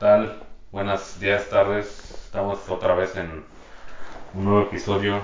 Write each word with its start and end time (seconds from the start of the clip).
tal? 0.00 0.42
Buenos 0.72 1.20
días, 1.20 1.46
tardes. 1.50 1.86
Estamos 2.24 2.58
otra 2.70 2.94
vez 2.94 3.14
en 3.16 3.44
un 4.32 4.44
nuevo 4.46 4.62
episodio 4.62 5.20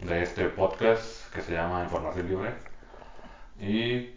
de 0.00 0.24
este 0.24 0.46
podcast 0.46 1.32
que 1.32 1.40
se 1.40 1.52
llama 1.52 1.84
Información 1.84 2.28
Libre. 2.28 2.50
Y 3.60 4.10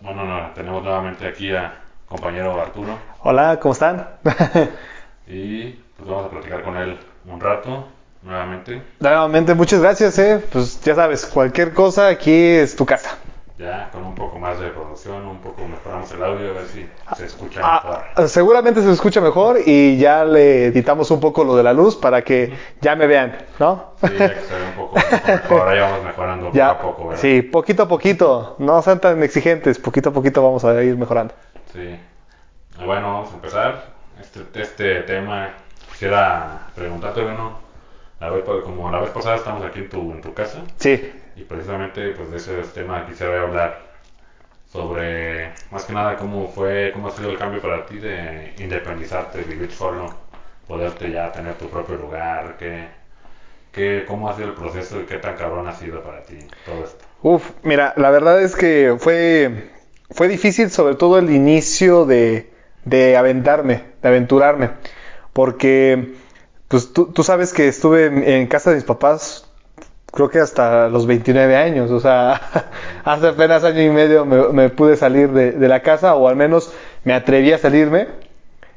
bueno, 0.00 0.24
no, 0.24 0.50
tenemos 0.54 0.82
nuevamente 0.82 1.28
aquí 1.28 1.54
a 1.54 1.72
compañero 2.08 2.60
Arturo 2.60 2.98
Hola, 3.20 3.60
¿cómo 3.60 3.74
están? 3.74 4.08
y 5.28 5.70
pues 5.70 6.08
vamos 6.08 6.26
a 6.26 6.30
platicar 6.30 6.64
con 6.64 6.76
él 6.76 6.98
un 7.24 7.40
rato 7.40 7.86
nuevamente. 8.22 8.82
Nuevamente, 8.98 9.54
muchas 9.54 9.80
gracias, 9.80 10.18
eh. 10.18 10.44
Pues 10.50 10.82
ya 10.82 10.96
sabes, 10.96 11.24
cualquier 11.24 11.72
cosa 11.72 12.08
aquí 12.08 12.34
es 12.34 12.74
tu 12.74 12.84
casa. 12.84 13.16
Ya 13.58 13.90
con 13.90 14.04
un 14.04 14.14
poco 14.14 14.38
más 14.38 14.60
de 14.60 14.68
producción, 14.68 15.26
un 15.26 15.38
poco 15.40 15.66
mejoramos 15.66 16.08
el 16.12 16.22
audio, 16.22 16.50
a 16.50 16.52
ver 16.54 16.66
si 16.66 16.88
se 17.16 17.24
escucha 17.26 17.60
Ah, 17.64 18.04
mejor. 18.14 18.28
seguramente 18.28 18.80
se 18.82 18.92
escucha 18.92 19.20
mejor 19.20 19.58
y 19.66 19.98
ya 19.98 20.24
le 20.24 20.66
editamos 20.66 21.10
un 21.10 21.18
poco 21.18 21.42
lo 21.42 21.56
de 21.56 21.64
la 21.64 21.72
luz 21.72 21.96
para 21.96 22.22
que 22.22 22.56
ya 22.80 22.94
me 22.94 23.08
vean, 23.08 23.36
¿no? 23.58 23.94
Sí, 24.00 24.06
ya 24.16 24.28
que 24.32 24.40
se 24.42 24.54
ve 24.54 24.64
un 24.64 24.74
poco, 24.76 24.96
mejor, 25.26 25.68
ahí 25.70 25.80
vamos 25.80 26.04
mejorando 26.04 26.52
Ya, 26.52 26.78
poco 26.78 26.88
a 26.88 26.92
poco, 26.92 27.08
¿verdad? 27.08 27.20
sí, 27.20 27.42
poquito 27.42 27.82
a 27.82 27.88
poquito, 27.88 28.54
no 28.60 28.80
sean 28.80 29.00
tan 29.00 29.20
exigentes, 29.24 29.76
poquito 29.80 30.10
a 30.10 30.12
poquito 30.12 30.40
vamos 30.40 30.64
a 30.64 30.80
ir 30.84 30.96
mejorando. 30.96 31.34
Sí. 31.72 31.98
Bueno, 32.86 33.12
vamos 33.12 33.30
a 33.32 33.34
empezar. 33.34 33.82
Este, 34.20 34.62
este 34.62 35.00
tema, 35.02 35.50
quisiera 35.90 36.60
preguntarte, 36.76 37.22
bueno, 37.22 37.58
la 38.20 38.30
vez, 38.30 38.44
como 38.44 38.90
la 38.90 39.00
vez 39.00 39.10
pasada 39.10 39.36
estamos 39.36 39.64
aquí 39.64 39.80
en 39.80 39.88
tu, 39.88 40.12
en 40.12 40.20
tu 40.20 40.34
casa 40.34 40.62
Sí, 40.76 41.12
y 41.36 41.42
precisamente 41.44 42.10
pues 42.10 42.30
de 42.30 42.36
ese 42.36 42.62
tema 42.74 43.06
quisiera 43.06 43.42
hablar 43.42 43.88
sobre, 44.70 45.52
más 45.70 45.84
que 45.84 45.92
nada, 45.92 46.16
cómo 46.16 46.48
fue, 46.48 46.90
cómo 46.92 47.08
ha 47.08 47.10
sido 47.10 47.30
el 47.30 47.38
cambio 47.38 47.60
para 47.60 47.86
ti 47.86 47.98
de 47.98 48.52
independizarte, 48.58 49.42
vivir 49.42 49.70
solo, 49.70 50.12
poderte 50.66 51.10
ya 51.10 51.32
tener 51.32 51.54
tu 51.54 51.68
propio 51.68 51.96
lugar, 51.96 52.56
qué, 52.58 52.88
qué, 53.72 54.04
cómo 54.06 54.28
ha 54.28 54.36
sido 54.36 54.48
el 54.48 54.54
proceso 54.54 55.00
y 55.00 55.04
qué 55.04 55.16
tan 55.16 55.36
cabrón 55.36 55.66
ha 55.68 55.72
sido 55.72 56.02
para 56.02 56.22
ti 56.22 56.38
todo 56.66 56.84
esto. 56.84 57.04
Uf, 57.22 57.50
mira, 57.62 57.94
la 57.96 58.10
verdad 58.10 58.42
es 58.42 58.54
que 58.54 58.94
fue, 58.98 59.70
fue 60.10 60.28
difícil 60.28 60.70
sobre 60.70 60.96
todo 60.96 61.18
el 61.18 61.30
inicio 61.30 62.04
de, 62.04 62.50
de 62.84 63.16
aventarme, 63.16 63.84
de 64.02 64.08
aventurarme, 64.08 64.70
porque 65.32 66.14
pues 66.68 66.92
tú, 66.92 67.06
tú 67.06 67.22
sabes 67.22 67.52
que 67.52 67.68
estuve 67.68 68.06
en, 68.36 68.46
casa 68.46 68.70
de 68.70 68.76
mis 68.76 68.84
papás 68.84 69.46
creo 70.12 70.28
que 70.30 70.38
hasta 70.38 70.88
los 70.88 71.06
29 71.06 71.56
años, 71.56 71.90
o 71.90 72.00
sea, 72.00 72.40
hace 73.04 73.28
apenas 73.28 73.64
año 73.64 73.82
y 73.82 73.90
medio 73.90 74.24
me, 74.24 74.70
pude 74.70 74.96
salir 74.96 75.30
de, 75.32 75.68
la 75.68 75.80
casa 75.80 76.14
o 76.14 76.28
al 76.28 76.36
menos 76.36 76.72
me 77.04 77.14
atreví 77.14 77.52
a 77.52 77.58
salirme 77.58 78.08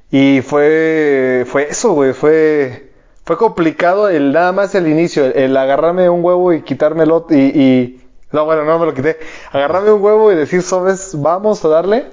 y 0.10 0.42
fue, 0.42 1.46
fue 1.48 1.70
eso, 1.70 1.94
güey, 1.94 2.14
fue, 2.14 2.92
fue 3.24 3.38
complicado 3.38 4.10
el 4.10 4.34
nada 4.34 4.52
más 4.52 4.76
el 4.76 4.88
inicio, 4.88 5.26
el, 5.26 5.38
el 5.38 5.58
agarrarme 5.58 6.10
un 6.10 6.24
huevo 6.24 6.54
y 6.54 6.64
quitarme 6.64 7.04
el 7.04 7.12
otro 7.12 7.38
y, 7.38 8.02
no, 8.32 8.46
bueno, 8.46 8.64
no 8.64 8.80
me 8.80 8.86
lo 8.86 8.94
quité, 8.94 9.18
agarrarme 9.52 9.92
un 9.92 10.02
huevo 10.02 10.32
y 10.32 10.36
decir, 10.36 10.62
sobes, 10.62 11.20
vamos 11.22 11.64
a 11.66 11.68
darle. 11.68 12.06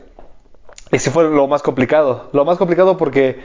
Ese 0.91 1.11
fue 1.11 1.25
lo 1.25 1.47
más 1.47 1.63
complicado, 1.63 2.29
lo 2.33 2.45
más 2.45 2.57
complicado 2.57 2.97
porque 2.97 3.39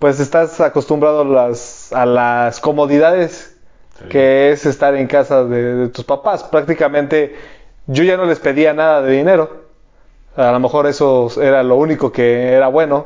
pues 0.00 0.18
estás 0.18 0.60
acostumbrado 0.60 1.20
a 1.20 1.24
las, 1.24 1.92
a 1.92 2.04
las 2.06 2.58
comodidades 2.60 3.56
Sí. 4.00 4.08
que 4.08 4.50
es 4.50 4.64
estar 4.64 4.94
en 4.94 5.06
casa 5.06 5.44
de, 5.44 5.74
de 5.74 5.88
tus 5.90 6.04
papás. 6.06 6.42
Prácticamente 6.42 7.36
yo 7.86 8.02
ya 8.02 8.16
no 8.16 8.24
les 8.24 8.38
pedía 8.40 8.72
nada 8.72 9.02
de 9.02 9.12
dinero. 9.12 9.64
A 10.36 10.52
lo 10.52 10.58
mejor 10.58 10.86
eso 10.86 11.28
era 11.42 11.62
lo 11.62 11.76
único 11.76 12.10
que 12.10 12.50
era 12.54 12.68
bueno. 12.68 13.04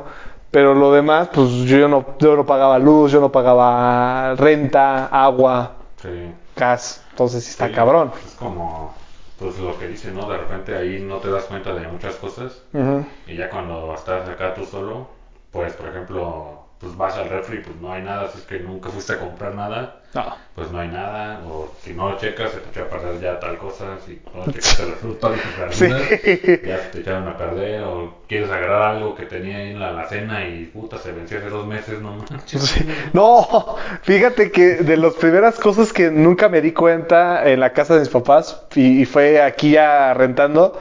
Pero 0.52 0.72
lo 0.72 0.92
demás, 0.92 1.30
pues 1.34 1.50
yo 1.64 1.88
no, 1.88 2.14
yo 2.20 2.36
no 2.36 2.46
pagaba 2.46 2.78
luz, 2.78 3.10
yo 3.10 3.20
no 3.20 3.32
pagaba 3.32 4.36
renta, 4.36 5.06
agua, 5.06 5.72
Sí. 6.00 6.32
gas. 6.54 7.04
Entonces 7.10 7.42
sí 7.42 7.50
está 7.50 7.72
cabrón. 7.72 8.12
Es 8.24 8.34
como, 8.36 8.94
pues 9.40 9.58
lo 9.58 9.76
que 9.76 9.88
dice, 9.88 10.12
¿no? 10.12 10.28
De 10.30 10.36
repente 10.36 10.76
ahí 10.76 11.00
no 11.00 11.16
te 11.16 11.28
das 11.28 11.42
cuenta 11.46 11.74
de 11.74 11.88
muchas 11.88 12.14
cosas 12.14 12.62
Ujú. 12.72 13.04
y 13.26 13.34
ya 13.36 13.50
cuando 13.50 13.92
estás 13.96 14.28
acá 14.28 14.54
tú 14.54 14.64
solo, 14.64 15.08
pues 15.50 15.72
por 15.72 15.88
ejemplo, 15.88 16.63
pues 16.84 16.96
vas 16.96 17.16
al 17.16 17.28
refri, 17.30 17.58
pues 17.60 17.76
no 17.80 17.92
hay 17.92 18.02
nada, 18.02 18.28
si 18.30 18.38
es 18.38 18.44
que 18.44 18.60
nunca 18.60 18.90
fuiste 18.90 19.14
a 19.14 19.18
comprar 19.18 19.54
nada, 19.54 20.00
No. 20.14 20.36
pues 20.54 20.70
no 20.70 20.78
hay 20.80 20.88
nada, 20.88 21.40
o 21.48 21.72
si 21.82 21.92
no 21.94 22.16
checas, 22.18 22.50
se 22.52 22.58
te 22.58 22.68
echa 22.70 22.82
a 22.82 22.88
perder 22.88 23.20
ya 23.20 23.40
tal 23.40 23.56
cosa, 23.58 23.96
si 24.06 24.20
no 24.34 24.44
checaste 24.52 24.86
las 24.90 24.98
frutas 24.98 25.32
y 25.34 25.60
las 25.60 25.74
Sí. 25.76 25.86
verduras, 25.88 26.62
ya 26.64 26.78
se 26.78 26.88
te 26.90 27.00
echaron 27.00 27.26
a 27.28 27.36
perder, 27.38 27.82
o 27.84 28.18
quieres 28.28 28.50
agarrar 28.50 28.96
algo 28.96 29.14
que 29.14 29.24
tenía 29.26 29.56
ahí 29.56 29.70
en 29.70 29.80
la 29.80 29.88
alacena 29.88 30.46
y 30.46 30.66
puta, 30.66 30.98
se 30.98 31.10
venció 31.12 31.38
hace 31.38 31.48
dos 31.48 31.66
meses, 31.66 32.00
no 32.00 32.14
manches. 32.16 32.60
Sí. 32.62 32.86
No, 33.12 33.76
fíjate 34.02 34.50
que 34.52 34.76
de 34.76 34.96
las 34.96 35.14
primeras 35.14 35.58
cosas 35.58 35.92
que 35.92 36.10
nunca 36.10 36.48
me 36.48 36.60
di 36.60 36.72
cuenta 36.72 37.48
en 37.50 37.60
la 37.60 37.72
casa 37.72 37.94
de 37.94 38.00
mis 38.00 38.08
papás, 38.10 38.62
y, 38.74 39.00
y 39.02 39.04
fue 39.06 39.40
aquí 39.42 39.72
ya 39.72 40.12
rentando, 40.14 40.78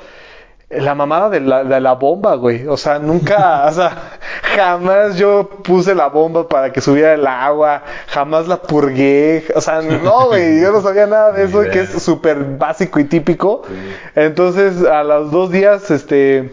la 0.80 0.96
mamada 0.96 1.30
de 1.30 1.40
la, 1.40 1.64
de 1.64 1.80
la 1.80 1.94
bomba, 1.94 2.36
güey. 2.36 2.68
O 2.68 2.78
sea, 2.78 3.00
nunca, 3.00 3.66
o 3.70 3.72
sea, 3.72 4.18
jamás 4.56 5.18
yo 5.18 5.50
puse 5.64 5.96
la 5.96 6.08
bomba 6.08 6.48
para 6.48 6.72
que 6.72 6.82
subiera 6.82 7.14
el 7.14 7.26
agua, 7.28 7.84
jamás 8.08 8.48
la 8.48 8.62
purgué. 8.62 9.46
O 9.56 9.62
sea, 9.62 9.82
no, 9.82 10.28
güey, 10.28 10.62
yo 10.62 10.72
no 10.72 10.82
sabía 10.82 11.08
nada 11.08 11.32
de 11.32 11.44
eso, 11.46 11.62
que 11.62 11.82
es 11.82 11.90
súper 12.04 12.44
básico 12.44 13.00
y 13.00 13.06
típico. 13.06 13.64
Sí. 13.68 13.74
Entonces, 14.16 14.84
a 14.84 15.04
los 15.04 15.32
dos 15.32 15.52
días, 15.52 15.90
este, 15.92 16.52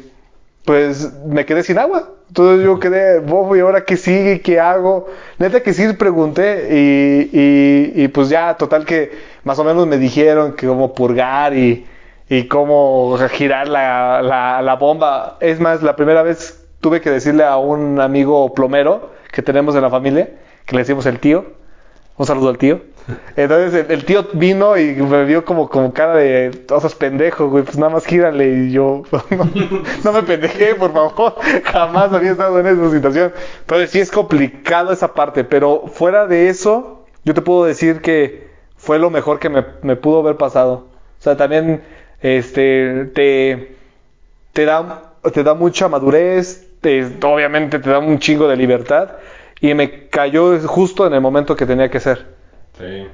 pues 0.64 1.12
me 1.26 1.44
quedé 1.46 1.62
sin 1.62 1.78
agua. 1.78 2.10
Entonces 2.28 2.64
yo 2.64 2.78
quedé, 2.78 3.18
bobo, 3.18 3.56
¿y 3.56 3.60
ahora 3.60 3.84
qué 3.84 3.96
sigue? 3.96 4.40
¿Qué 4.40 4.60
hago? 4.60 5.08
Neta 5.38 5.64
que 5.64 5.72
sí 5.74 5.92
pregunté 5.94 6.68
y, 6.70 7.30
y, 7.36 8.04
y 8.04 8.08
pues 8.08 8.28
ya, 8.28 8.56
total 8.56 8.86
que 8.86 9.10
más 9.42 9.58
o 9.58 9.64
menos 9.64 9.84
me 9.88 9.98
dijeron 9.98 10.52
que 10.52 10.68
cómo 10.68 10.94
purgar 10.94 11.56
y, 11.56 11.84
y 12.30 12.44
cómo 12.46 13.18
girar 13.32 13.66
la, 13.66 14.22
la, 14.62 14.76
bomba. 14.76 15.36
Es 15.40 15.58
más, 15.58 15.82
la 15.82 15.96
primera 15.96 16.22
vez 16.22 16.64
tuve 16.80 17.00
que 17.00 17.10
decirle 17.10 17.42
a 17.42 17.56
un 17.56 18.00
amigo 18.00 18.54
plomero 18.54 19.10
que 19.32 19.42
tenemos 19.42 19.74
en 19.74 19.82
la 19.82 19.90
familia, 19.90 20.30
que 20.64 20.76
le 20.76 20.82
decimos 20.82 21.06
el 21.06 21.18
tío, 21.18 21.44
un 22.16 22.26
saludo 22.26 22.50
al 22.50 22.56
tío. 22.56 22.82
Entonces 23.34 23.86
el, 23.88 24.04
tío 24.04 24.28
vino 24.34 24.78
y 24.78 24.94
me 24.94 25.24
vio 25.24 25.44
como, 25.44 25.68
como 25.68 25.92
cara 25.92 26.14
de 26.14 26.50
todos 26.68 26.94
pendejos, 26.94 27.50
güey, 27.50 27.64
pues 27.64 27.76
nada 27.76 27.90
más 27.90 28.06
gírale 28.06 28.48
y 28.48 28.70
yo 28.70 29.02
no, 29.30 29.50
no 30.04 30.12
me 30.12 30.22
pendejé, 30.22 30.76
por 30.76 30.92
favor, 30.92 31.34
jamás 31.64 32.12
había 32.12 32.30
estado 32.30 32.60
en 32.60 32.66
esa 32.68 32.90
situación. 32.92 33.32
Entonces 33.62 33.90
sí 33.90 33.98
es 33.98 34.12
complicado 34.12 34.92
esa 34.92 35.14
parte, 35.14 35.42
pero 35.42 35.88
fuera 35.92 36.28
de 36.28 36.48
eso, 36.48 37.06
yo 37.24 37.34
te 37.34 37.42
puedo 37.42 37.64
decir 37.64 38.00
que 38.00 38.48
fue 38.76 39.00
lo 39.00 39.10
mejor 39.10 39.40
que 39.40 39.48
me, 39.48 39.64
me 39.82 39.96
pudo 39.96 40.20
haber 40.20 40.36
pasado. 40.36 40.86
O 41.18 41.22
sea, 41.22 41.36
también 41.36 41.82
este 42.22 43.06
te, 43.14 43.76
te 44.52 44.64
da, 44.64 45.14
te 45.32 45.42
da 45.44 45.54
mucha 45.54 45.88
madurez, 45.88 46.68
te- 46.80 47.04
obviamente 47.24 47.78
te 47.78 47.90
da 47.90 47.98
un 47.98 48.18
chingo 48.18 48.48
de 48.48 48.56
libertad 48.56 49.12
y 49.60 49.74
me 49.74 50.08
cayó 50.08 50.58
justo 50.68 51.06
en 51.06 51.14
el 51.14 51.20
momento 51.20 51.56
que 51.56 51.66
tenía 51.66 51.90
que 51.90 52.00
ser. 52.00 52.26
Sí. 52.78 53.08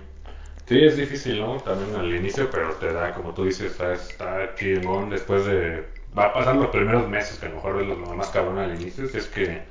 Sí, 0.66 0.84
es 0.84 0.96
difícil. 0.96 1.42
También 1.64 1.94
al 1.96 2.14
inicio, 2.14 2.50
pero 2.50 2.74
te 2.76 2.92
da, 2.92 3.14
como 3.14 3.34
tú 3.34 3.44
dices, 3.44 3.72
está, 3.72 3.92
está 3.94 4.54
chingón 4.56 5.10
después 5.10 5.44
de... 5.46 5.84
Va 6.18 6.26
a 6.26 6.32
pasar 6.32 6.56
los 6.56 6.70
primeros 6.70 7.08
meses, 7.08 7.38
que 7.38 7.46
a 7.46 7.48
lo 7.50 7.56
mejor 7.56 7.80
es 7.82 7.88
lo 7.88 7.96
más 7.96 8.30
cabrón 8.30 8.58
al 8.58 8.74
inicio, 8.74 9.06
si 9.08 9.18
es 9.18 9.26
que 9.28 9.64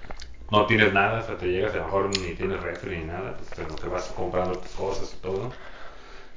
no 0.52 0.66
tienes 0.68 0.94
nada, 0.94 1.22
o 1.22 1.24
sea, 1.24 1.38
te 1.38 1.48
llegas 1.48 1.74
a 1.76 1.78
lo 1.78 1.86
mejor 1.86 2.10
ni 2.10 2.36
tienes 2.36 2.62
refri 2.62 3.00
ni 3.00 3.06
nada, 3.06 3.38
pues 3.38 3.58
lo 3.70 3.80
que 3.80 3.88
vas 3.90 4.10
comprando 4.16 4.60
tus 4.60 4.72
cosas 4.74 5.14
y 5.18 5.22
todo, 5.22 5.56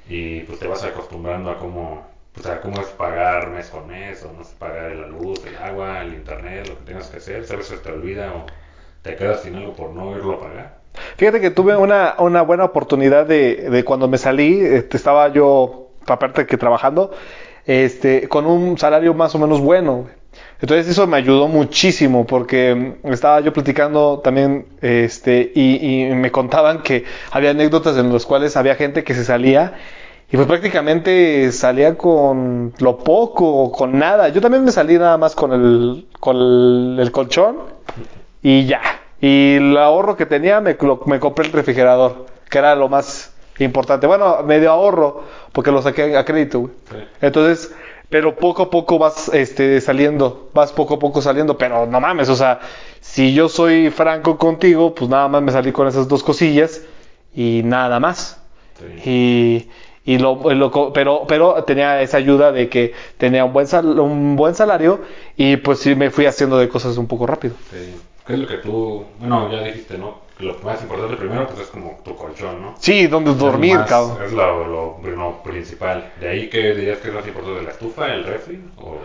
y 0.08 0.40
pues 0.42 0.58
te 0.60 0.66
vas 0.68 0.84
acostumbrando 0.84 1.50
a 1.50 1.58
cómo, 1.58 2.06
pues 2.38 2.54
a 2.54 2.60
cómo 2.60 2.80
es 2.80 2.86
pagar 2.88 3.50
mes 3.50 3.68
con 3.68 3.86
mes, 3.88 4.24
o 4.24 4.32
no 4.32 4.44
sé, 4.44 4.54
pagar 4.58 4.92
la 4.92 5.08
luz, 5.08 5.40
el 5.44 5.56
agua, 5.56 6.02
el 6.02 6.14
internet, 6.14 6.68
lo 6.68 6.78
que 6.78 6.84
tengas 6.84 7.08
que 7.08 7.16
hacer, 7.16 7.40
veces 7.40 7.82
te 7.82 7.90
olvida 7.90 8.32
o 8.32 8.46
te 9.02 9.16
quedas 9.16 9.42
sin 9.42 9.56
algo 9.56 9.74
por 9.74 9.90
no 9.90 10.16
irlo 10.16 10.34
a 10.34 10.40
pagar. 10.40 10.78
Fíjate 11.16 11.40
que 11.40 11.50
tuve 11.50 11.76
una, 11.76 12.14
una 12.18 12.42
buena 12.42 12.64
oportunidad 12.64 13.26
de, 13.26 13.68
de 13.70 13.84
cuando 13.84 14.08
me 14.08 14.18
salí, 14.18 14.60
este, 14.60 14.96
estaba 14.96 15.28
yo, 15.28 15.90
aparte 16.06 16.46
que 16.46 16.56
trabajando, 16.56 17.12
este, 17.66 18.28
con 18.28 18.46
un 18.46 18.78
salario 18.78 19.14
más 19.14 19.34
o 19.34 19.38
menos 19.38 19.60
bueno. 19.60 20.08
Entonces 20.60 20.88
eso 20.88 21.06
me 21.06 21.16
ayudó 21.16 21.48
muchísimo 21.48 22.26
porque 22.26 22.98
mm, 23.02 23.12
estaba 23.12 23.40
yo 23.40 23.52
platicando 23.52 24.20
también, 24.20 24.66
este, 24.80 25.50
y, 25.54 26.10
y 26.10 26.14
me 26.14 26.30
contaban 26.30 26.82
que 26.82 27.04
había 27.32 27.50
anécdotas 27.50 27.96
en 27.96 28.12
las 28.12 28.24
cuales 28.24 28.56
había 28.56 28.76
gente 28.76 29.02
que 29.02 29.14
se 29.14 29.24
salía 29.24 29.74
y 30.30 30.36
pues 30.36 30.46
prácticamente 30.46 31.50
salía 31.52 31.96
con 31.96 32.74
lo 32.78 32.98
poco 32.98 33.46
o 33.46 33.72
con 33.72 33.98
nada. 33.98 34.28
Yo 34.28 34.40
también 34.40 34.64
me 34.64 34.72
salí 34.72 34.98
nada 34.98 35.16
más 35.16 35.34
con 35.34 35.52
el, 35.52 36.06
con 36.20 36.36
el, 36.36 36.98
el 37.00 37.12
colchón 37.12 37.56
y 38.42 38.66
ya. 38.66 38.82
Y 39.20 39.54
el 39.54 39.76
ahorro 39.76 40.16
que 40.16 40.26
tenía 40.26 40.60
me, 40.60 40.76
me 41.06 41.18
compré 41.18 41.46
el 41.46 41.52
refrigerador, 41.52 42.26
que 42.50 42.58
era 42.58 42.74
lo 42.76 42.88
más 42.88 43.32
importante. 43.58 44.06
Bueno, 44.06 44.42
medio 44.44 44.70
ahorro, 44.70 45.24
porque 45.52 45.72
lo 45.72 45.82
saqué 45.82 46.16
a 46.16 46.24
crédito, 46.24 46.60
güey. 46.60 46.72
Sí. 46.90 46.96
Entonces, 47.22 47.74
pero 48.10 48.36
poco 48.36 48.64
a 48.64 48.70
poco 48.70 48.98
vas 48.98 49.30
este, 49.34 49.80
saliendo, 49.80 50.50
vas 50.54 50.72
poco 50.72 50.94
a 50.94 50.98
poco 50.98 51.20
saliendo, 51.20 51.58
pero 51.58 51.86
no 51.86 52.00
mames, 52.00 52.28
o 52.28 52.36
sea, 52.36 52.60
Si 53.00 53.34
yo 53.34 53.48
soy 53.48 53.90
franco 53.90 54.38
contigo, 54.38 54.94
pues 54.94 55.10
nada 55.10 55.28
más 55.28 55.42
me 55.42 55.52
salí 55.52 55.72
con 55.72 55.88
esas 55.88 56.08
dos 56.08 56.22
cosillas 56.22 56.82
y 57.34 57.62
nada 57.64 57.98
más. 58.00 58.40
Sí. 58.78 59.10
Y, 59.10 59.68
y 60.08 60.18
lo, 60.18 60.36
lo 60.54 60.70
co- 60.70 60.92
pero, 60.92 61.24
pero 61.28 61.62
tenía 61.64 62.00
esa 62.00 62.16
ayuda 62.16 62.50
de 62.50 62.68
que 62.68 62.94
tenía 63.18 63.44
un 63.44 63.52
buen, 63.52 63.66
sal- 63.66 63.98
un 64.00 64.36
buen 64.36 64.54
salario 64.54 65.00
y 65.36 65.56
pues 65.58 65.80
sí 65.80 65.94
me 65.94 66.10
fui 66.10 66.24
haciendo 66.26 66.58
de 66.58 66.68
cosas 66.68 66.96
un 66.96 67.06
poco 67.06 67.26
rápido. 67.26 67.54
Sí. 67.70 67.94
¿Qué 68.26 68.32
es 68.34 68.38
lo 68.38 68.46
que 68.46 68.56
tú, 68.58 69.04
bueno, 69.18 69.50
ya 69.52 69.62
dijiste, 69.64 69.96
¿no? 69.98 70.26
Lo 70.38 70.54
más 70.62 70.80
importante 70.82 71.16
primero, 71.16 71.46
pues 71.48 71.60
es 71.60 71.66
como 71.66 71.98
tu 72.04 72.14
colchón, 72.14 72.62
¿no? 72.62 72.74
Sí, 72.78 73.06
donde 73.08 73.34
dormir, 73.34 73.72
Es 73.72 73.78
más- 73.80 73.88
cabrón. 73.88 74.18
Es 74.24 74.32
lo, 74.32 74.66
lo, 74.68 74.98
lo 75.16 75.42
principal. 75.42 76.12
¿De 76.20 76.28
ahí 76.28 76.48
qué 76.48 76.74
dirías 76.74 76.98
que 76.98 77.08
es 77.08 77.14
más 77.14 77.26
importante? 77.26 77.62
¿La 77.62 77.70
estufa, 77.70 78.06
el 78.14 78.24
refri? 78.24 78.60
O... 78.76 78.96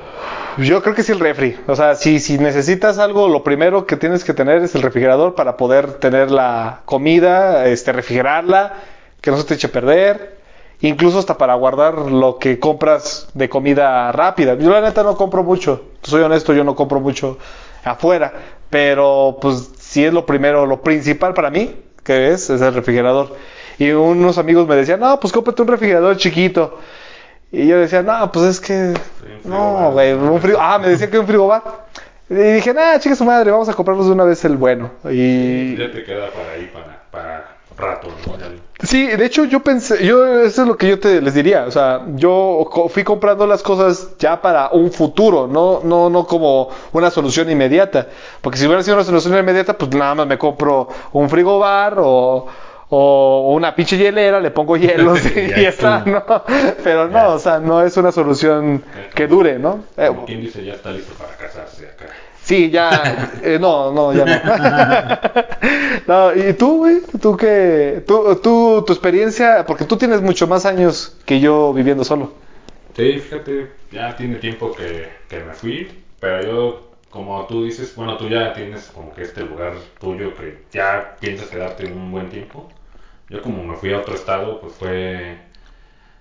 Yo 0.61 0.83
creo 0.83 0.93
que 0.93 1.03
sí 1.03 1.11
el 1.11 1.19
refri. 1.19 1.57
O 1.67 1.75
sea, 1.75 1.95
si, 1.95 2.19
si 2.19 2.37
necesitas 2.37 2.99
algo, 2.99 3.27
lo 3.27 3.43
primero 3.43 3.85
que 3.87 3.97
tienes 3.97 4.23
que 4.23 4.33
tener 4.33 4.61
es 4.61 4.75
el 4.75 4.81
refrigerador 4.83 5.33
para 5.35 5.57
poder 5.57 5.93
tener 5.95 6.29
la 6.29 6.81
comida, 6.85 7.65
este, 7.65 7.91
refrigerarla, 7.93 8.73
que 9.21 9.31
no 9.31 9.37
se 9.37 9.43
te 9.45 9.53
eche 9.55 9.67
a 9.67 9.71
perder. 9.71 10.42
Incluso 10.83 11.17
hasta 11.17 11.37
para 11.37 11.53
guardar 11.55 11.97
lo 11.97 12.37
que 12.37 12.59
compras 12.59 13.29
de 13.33 13.47
comida 13.47 14.11
rápida. 14.11 14.55
Yo 14.55 14.69
la 14.69 14.81
neta 14.81 15.01
no 15.01 15.15
compro 15.15 15.41
mucho. 15.41 15.81
Soy 16.01 16.21
honesto, 16.21 16.53
yo 16.53 16.65
no 16.65 16.75
compro 16.75 16.99
mucho 16.99 17.37
afuera. 17.85 18.33
Pero 18.69 19.37
pues 19.39 19.71
sí 19.79 20.03
es 20.03 20.11
lo 20.11 20.25
primero, 20.25 20.65
lo 20.65 20.81
principal 20.81 21.33
para 21.33 21.49
mí, 21.49 21.73
que 22.03 22.31
es, 22.31 22.49
es 22.49 22.59
el 22.59 22.73
refrigerador. 22.73 23.33
Y 23.79 23.91
unos 23.91 24.37
amigos 24.37 24.67
me 24.67 24.75
decían, 24.75 24.99
no, 24.99 25.17
pues 25.21 25.31
cómprate 25.31 25.61
un 25.61 25.69
refrigerador 25.69 26.17
chiquito. 26.17 26.77
Y 27.49 27.65
yo 27.65 27.79
decía, 27.79 28.01
no, 28.01 28.29
pues 28.33 28.45
es 28.45 28.59
que. 28.59 28.93
No, 29.45 29.89
güey, 29.93 30.11
un 30.11 30.41
frigo. 30.41 30.57
Ah, 30.59 30.79
me 30.79 30.89
decía 30.89 31.09
que 31.09 31.17
un 31.17 31.27
frigobar. 31.27 31.63
Y 32.29 32.33
dije, 32.33 32.73
nah, 32.73 32.99
chica 32.99 33.15
su 33.15 33.23
madre, 33.23 33.51
vamos 33.51 33.69
a 33.69 33.73
comprarnos 33.73 34.07
de 34.07 34.11
una 34.11 34.25
vez 34.25 34.43
el 34.43 34.57
bueno. 34.57 34.91
Y. 35.09 35.77
Ya 35.77 35.89
te 35.89 36.03
queda 36.03 36.29
para 36.29 36.51
ahí, 36.51 36.69
para, 36.73 37.03
para 37.09 37.52
rato, 37.85 38.07
¿no? 38.27 38.63
Sí, 38.85 39.07
de 39.07 39.25
hecho 39.25 39.45
yo 39.45 39.61
pensé, 39.61 40.05
yo, 40.05 40.41
eso 40.41 40.63
es 40.63 40.67
lo 40.67 40.75
que 40.75 40.89
yo 40.89 40.99
te 40.99 41.21
les 41.21 41.33
diría, 41.33 41.63
o 41.65 41.71
sea, 41.71 42.01
yo 42.15 42.67
co- 42.69 42.89
fui 42.89 43.03
comprando 43.03 43.47
las 43.47 43.63
cosas 43.63 44.09
ya 44.19 44.41
para 44.41 44.69
un 44.71 44.91
futuro, 44.91 45.47
no, 45.47 45.79
no, 45.83 46.09
no 46.09 46.25
como 46.27 46.69
una 46.91 47.09
solución 47.09 47.49
inmediata, 47.49 48.07
porque 48.41 48.57
si 48.57 48.65
hubiera 48.65 48.83
sido 48.83 48.97
una 48.97 49.05
solución 49.05 49.37
inmediata, 49.37 49.77
pues 49.77 49.89
nada 49.95 50.15
más 50.15 50.27
me 50.27 50.37
compro 50.37 50.89
un 51.13 51.29
frigobar 51.29 51.95
o, 51.99 52.45
o 52.89 53.53
una 53.55 53.73
pinche 53.73 53.95
hielera, 53.97 54.41
le 54.41 54.51
pongo 54.51 54.75
hielos 54.75 55.19
y 55.35 55.47
ya 55.49 55.69
está. 55.69 56.03
¿no? 56.05 56.23
Pero 56.83 57.07
no, 57.07 57.35
o 57.35 57.39
sea, 57.39 57.59
no 57.59 57.81
es 57.81 57.95
una 57.95 58.11
solución 58.11 58.83
que 59.15 59.27
dure, 59.27 59.59
¿no? 59.59 59.85
Eh, 59.95 60.07
Como 60.07 60.25
quien 60.25 60.41
dice, 60.41 60.63
ya 60.65 60.73
está 60.73 60.91
listo 60.91 61.13
para 61.13 61.37
casarse 61.37 61.87
acá. 61.87 62.05
Sí, 62.43 62.69
ya. 62.69 63.31
eh, 63.43 63.57
no, 63.59 63.91
no, 63.93 64.13
ya 64.13 64.25
no. 64.25 64.35
no 66.33 66.35
¿Y 66.35 66.53
tú, 66.53 66.77
güey? 66.79 67.01
¿Tú 67.21 67.37
qué? 67.37 68.03
Tú, 68.05 68.35
tú, 68.43 68.83
tu 68.85 68.93
experiencia, 68.93 69.65
porque 69.65 69.85
tú 69.85 69.97
tienes 69.97 70.21
mucho 70.21 70.45
más 70.47 70.65
años 70.65 71.17
que 71.25 71.39
yo 71.39 71.73
viviendo 71.73 72.03
solo. 72.03 72.33
Sí, 72.95 73.19
fíjate, 73.19 73.71
ya 73.91 74.15
tiene 74.15 74.35
tiempo 74.35 74.75
que, 74.75 75.09
que 75.27 75.39
me 75.43 75.53
fui, 75.53 76.03
pero 76.19 76.43
yo, 76.43 76.91
como 77.09 77.45
tú 77.47 77.63
dices, 77.65 77.95
bueno, 77.95 78.17
tú 78.17 78.29
ya 78.29 78.53
tienes 78.53 78.91
como 78.93 79.13
que 79.13 79.23
este 79.23 79.41
lugar 79.41 79.73
tuyo 79.99 80.35
que 80.35 80.63
ya 80.71 81.15
piensas 81.19 81.49
quedarte 81.49 81.85
un 81.85 82.11
buen 82.11 82.29
tiempo. 82.29 82.69
Yo 83.29 83.41
como 83.41 83.63
me 83.63 83.75
fui 83.77 83.93
a 83.93 83.99
otro 83.99 84.15
estado, 84.15 84.59
pues 84.61 84.73
fue... 84.73 85.37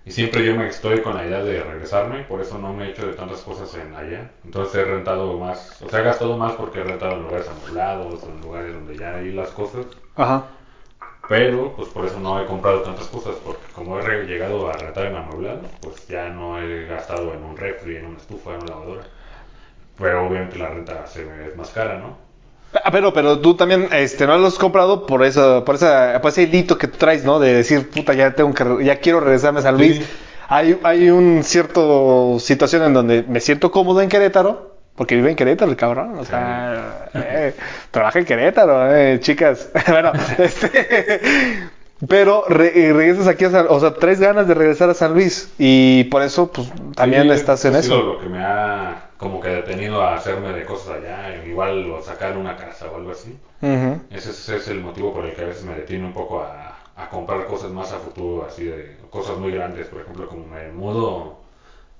Y 0.05 0.11
siempre 0.11 0.45
yo 0.45 0.57
me 0.57 0.67
estoy 0.67 1.01
con 1.01 1.15
la 1.15 1.25
idea 1.25 1.45
de 1.45 1.63
regresarme, 1.63 2.25
por 2.25 2.41
eso 2.41 2.59
no 2.59 2.73
me 2.73 2.87
he 2.87 2.91
hecho 2.91 3.07
de 3.07 3.13
tantas 3.15 3.41
cosas 3.43 3.73
en 3.77 3.95
allá. 3.95 4.31
Entonces 4.45 4.75
he 4.75 4.85
rentado 4.85 5.39
más, 5.39 5.81
o 5.81 5.89
sea, 5.89 6.01
he 6.01 6.03
gastado 6.03 6.37
más 6.37 6.55
porque 6.55 6.81
he 6.81 6.85
rentado 6.85 7.15
en 7.15 7.23
lugares 7.23 7.49
amoblados, 7.49 8.25
en 8.25 8.41
lugares 8.41 8.75
donde 8.75 8.97
ya 8.99 9.15
hay 9.15 9.33
las 9.33 9.51
cosas. 9.51 9.87
Ajá. 10.17 10.47
Pero, 11.29 11.73
pues 11.77 11.89
por 11.89 12.05
eso 12.05 12.19
no 12.19 12.41
he 12.43 12.47
comprado 12.47 12.83
tantas 12.83 13.07
cosas, 13.07 13.37
porque 13.37 13.63
como 13.75 13.99
he 14.01 14.25
llegado 14.27 14.69
a 14.69 14.77
rentar 14.77 15.07
en 15.07 15.17
amueblado, 15.17 15.63
pues 15.81 16.07
ya 16.09 16.29
no 16.31 16.61
he 16.61 16.87
gastado 16.87 17.33
en 17.33 17.43
un 17.45 17.57
refri, 17.57 17.97
en 17.97 18.07
una 18.07 18.19
estufa, 18.19 18.55
en 18.55 18.63
una 18.63 18.71
lavadora. 18.71 19.03
Pero 19.99 20.27
obviamente 20.27 20.59
la 20.59 20.69
renta 20.69 21.07
se 21.07 21.25
me 21.25 21.47
es 21.47 21.57
más 21.57 21.71
cara, 21.71 21.99
¿no? 21.99 22.17
Ah, 22.75 22.91
pero, 22.91 23.13
pero 23.13 23.39
tú 23.39 23.55
también, 23.55 23.89
este, 23.93 24.27
no 24.27 24.39
lo 24.39 24.47
has 24.47 24.55
comprado 24.55 25.07
por 25.07 25.25
eso, 25.25 25.63
por 25.65 25.75
esa, 25.75 26.21
por 26.23 26.31
ese 26.31 26.45
hilito 26.45 26.79
que 26.79 26.89
tú 26.89 26.97
traes, 26.97 27.25
¿no? 27.25 27.39
De 27.39 27.53
decir, 27.53 27.91
puta, 27.91 28.15
ya 28.15 28.35
tengo 28.35 28.55
que, 28.55 28.85
ya 28.85 28.99
quiero 28.99 29.21
regresarme 29.21 29.61
a 29.61 29.63
San 29.63 29.77
Luis. 29.77 29.97
Sí. 29.99 30.05
Hay, 30.49 30.79
hay 30.83 31.11
un 31.11 31.43
cierto 31.45 32.39
situación 32.39 32.83
en 32.83 32.95
donde 32.95 33.23
me 33.23 33.41
siento 33.41 33.71
cómodo 33.71 34.01
en 34.01 34.09
Querétaro, 34.09 34.77
porque 34.97 35.17
vive 35.17 35.31
en 35.31 35.37
Querétaro 35.37 35.71
el 35.71 35.77
cabrón, 35.77 36.19
o 36.19 36.25
sea, 36.25 37.09
eh, 37.15 37.55
trabaja 37.91 38.19
en 38.19 38.25
Querétaro, 38.25 38.95
eh, 38.95 39.21
chicas. 39.21 39.71
bueno, 39.89 40.13
este, 40.39 41.21
pero 42.09 42.45
re- 42.49 42.73
y 42.75 42.93
regresas 42.93 43.27
aquí 43.29 43.45
a 43.45 43.51
San, 43.51 43.67
o 43.69 43.79
sea, 43.81 43.95
traes 43.95 44.21
ganas 44.21 44.49
de 44.49 44.55
regresar 44.55 44.91
a 44.91 44.95
San 44.95 45.15
Luis 45.15 45.53
y 45.59 46.05
por 46.05 46.23
eso, 46.23 46.51
pues, 46.51 46.71
también 46.97 47.25
Sí, 47.25 47.31
estás 47.31 47.65
en 47.65 47.77
ha 47.77 47.83
sido 47.83 47.97
eso. 47.99 48.07
lo 48.15 48.19
que 48.21 48.29
me 48.29 48.39
ha 48.45 49.11
como 49.19 49.41
que 49.41 49.49
detenido 49.49 50.03
a 50.03 50.17
hacerme 50.17 50.53
de 50.53 50.65
cosas 50.65 50.97
allá, 50.99 51.45
igual 51.47 51.89
o 51.91 52.03
sacar 52.03 52.37
una 52.37 52.57
casa 52.57 52.91
o 52.91 52.97
algo 52.97 53.13
así. 53.13 53.39
Ese, 54.11 54.31
es- 54.31 54.41
ese 54.49 54.57
es 54.57 54.69
el 54.69 54.81
motivo 54.81 55.13
por 55.15 55.25
el 55.25 55.35
que 55.35 55.43
a 55.43 55.47
veces 55.47 55.63
me 55.65 55.75
detiene 55.77 56.05
un 56.05 56.13
poco 56.13 56.41
a, 56.43 56.77
a 56.97 57.09
comprar 57.09 57.47
cosas 57.47 57.71
más 57.71 57.93
a 57.93 57.99
futuro, 57.99 58.45
así 58.49 58.65
de 58.65 58.97
cosas 59.11 59.39
muy 59.39 59.53
grandes, 59.53 59.87
por 59.87 60.01
ejemplo, 60.01 60.27
como 60.29 60.47
me 60.47 60.69
mudo 60.73 61.39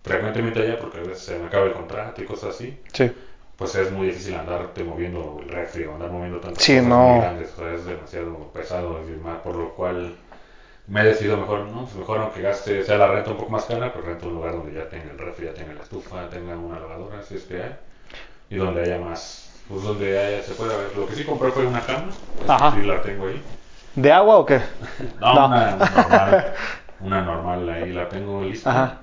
frecuentemente 0.03 0.61
allá 0.61 0.79
porque 0.81 0.99
a 0.99 1.03
veces 1.03 1.21
se 1.21 1.39
me 1.39 1.47
acaba 1.47 1.67
el 1.67 1.73
contrato 1.75 2.21
y 2.23 2.25
cosas 2.25 2.57
así, 2.57 2.77
Sí. 2.93 3.13
Pues 3.63 3.77
es 3.77 3.93
muy 3.93 4.09
difícil 4.09 4.35
andarte 4.35 4.83
moviendo 4.83 5.39
el 5.41 5.49
refri 5.49 5.85
o 5.85 5.95
andar 5.95 6.11
moviendo 6.11 6.41
tantas 6.41 6.65
Sí, 6.65 6.75
cosas 6.75 6.89
no. 6.89 6.99
muy 6.99 7.21
grandes, 7.21 7.53
o 7.53 7.57
sea, 7.57 7.73
es 7.75 7.85
demasiado 7.85 8.37
pesado 8.53 9.01
y 9.09 9.13
por 9.45 9.55
lo 9.55 9.73
cual 9.75 10.17
me 10.89 11.01
he 11.03 11.05
decidido 11.05 11.37
mejor, 11.37 11.61
¿no? 11.67 11.89
Mejor 11.97 12.19
aunque 12.19 12.43
gaste, 12.43 12.83
sea 12.85 12.99
la 12.99 13.07
renta 13.09 13.31
un 13.31 13.37
poco 13.37 13.51
más 13.51 13.65
cara, 13.67 13.93
pues 13.93 14.05
rento 14.05 14.27
un 14.29 14.35
lugar 14.35 14.53
donde 14.55 14.73
ya 14.75 14.89
tenga 14.89 15.13
el 15.13 15.19
refri, 15.19 15.47
ya 15.47 15.55
tenga 15.55 15.75
la 15.75 15.83
estufa, 15.83 16.29
tenga 16.29 16.57
una 16.57 16.81
lavadora, 16.81 17.23
si 17.23 17.37
es 17.37 17.45
que 17.45 17.63
hay, 17.63 17.77
y 18.51 18.57
donde 18.57 18.83
haya 18.83 18.99
más, 18.99 19.51
pues 19.69 19.83
donde 19.83 20.19
haya, 20.19 20.43
se 20.43 20.55
pueda 20.55 20.77
ver. 20.77 20.97
Lo 20.97 21.07
que 21.07 21.15
sí 21.15 21.25
compré 21.25 21.53
fue 21.53 21.67
una 21.67 21.81
cama, 21.83 22.09
Ajá. 22.49 22.73
sí 22.73 22.83
la 22.87 23.01
tengo 23.03 23.29
ahí. 23.29 23.43
¿De 23.95 24.13
agua 24.13 24.39
o 24.39 24.47
qué? 24.47 24.61
No, 25.21 25.35
No. 25.35 25.47
Una, 25.47 25.77
una 25.77 25.91
normal, 25.91 26.55
una 27.01 27.23
normal 27.23 27.69
ahí 27.71 27.93
la 27.93 28.09
tengo 28.09 28.43
lista. 28.43 28.71
Ajá. 28.71 29.02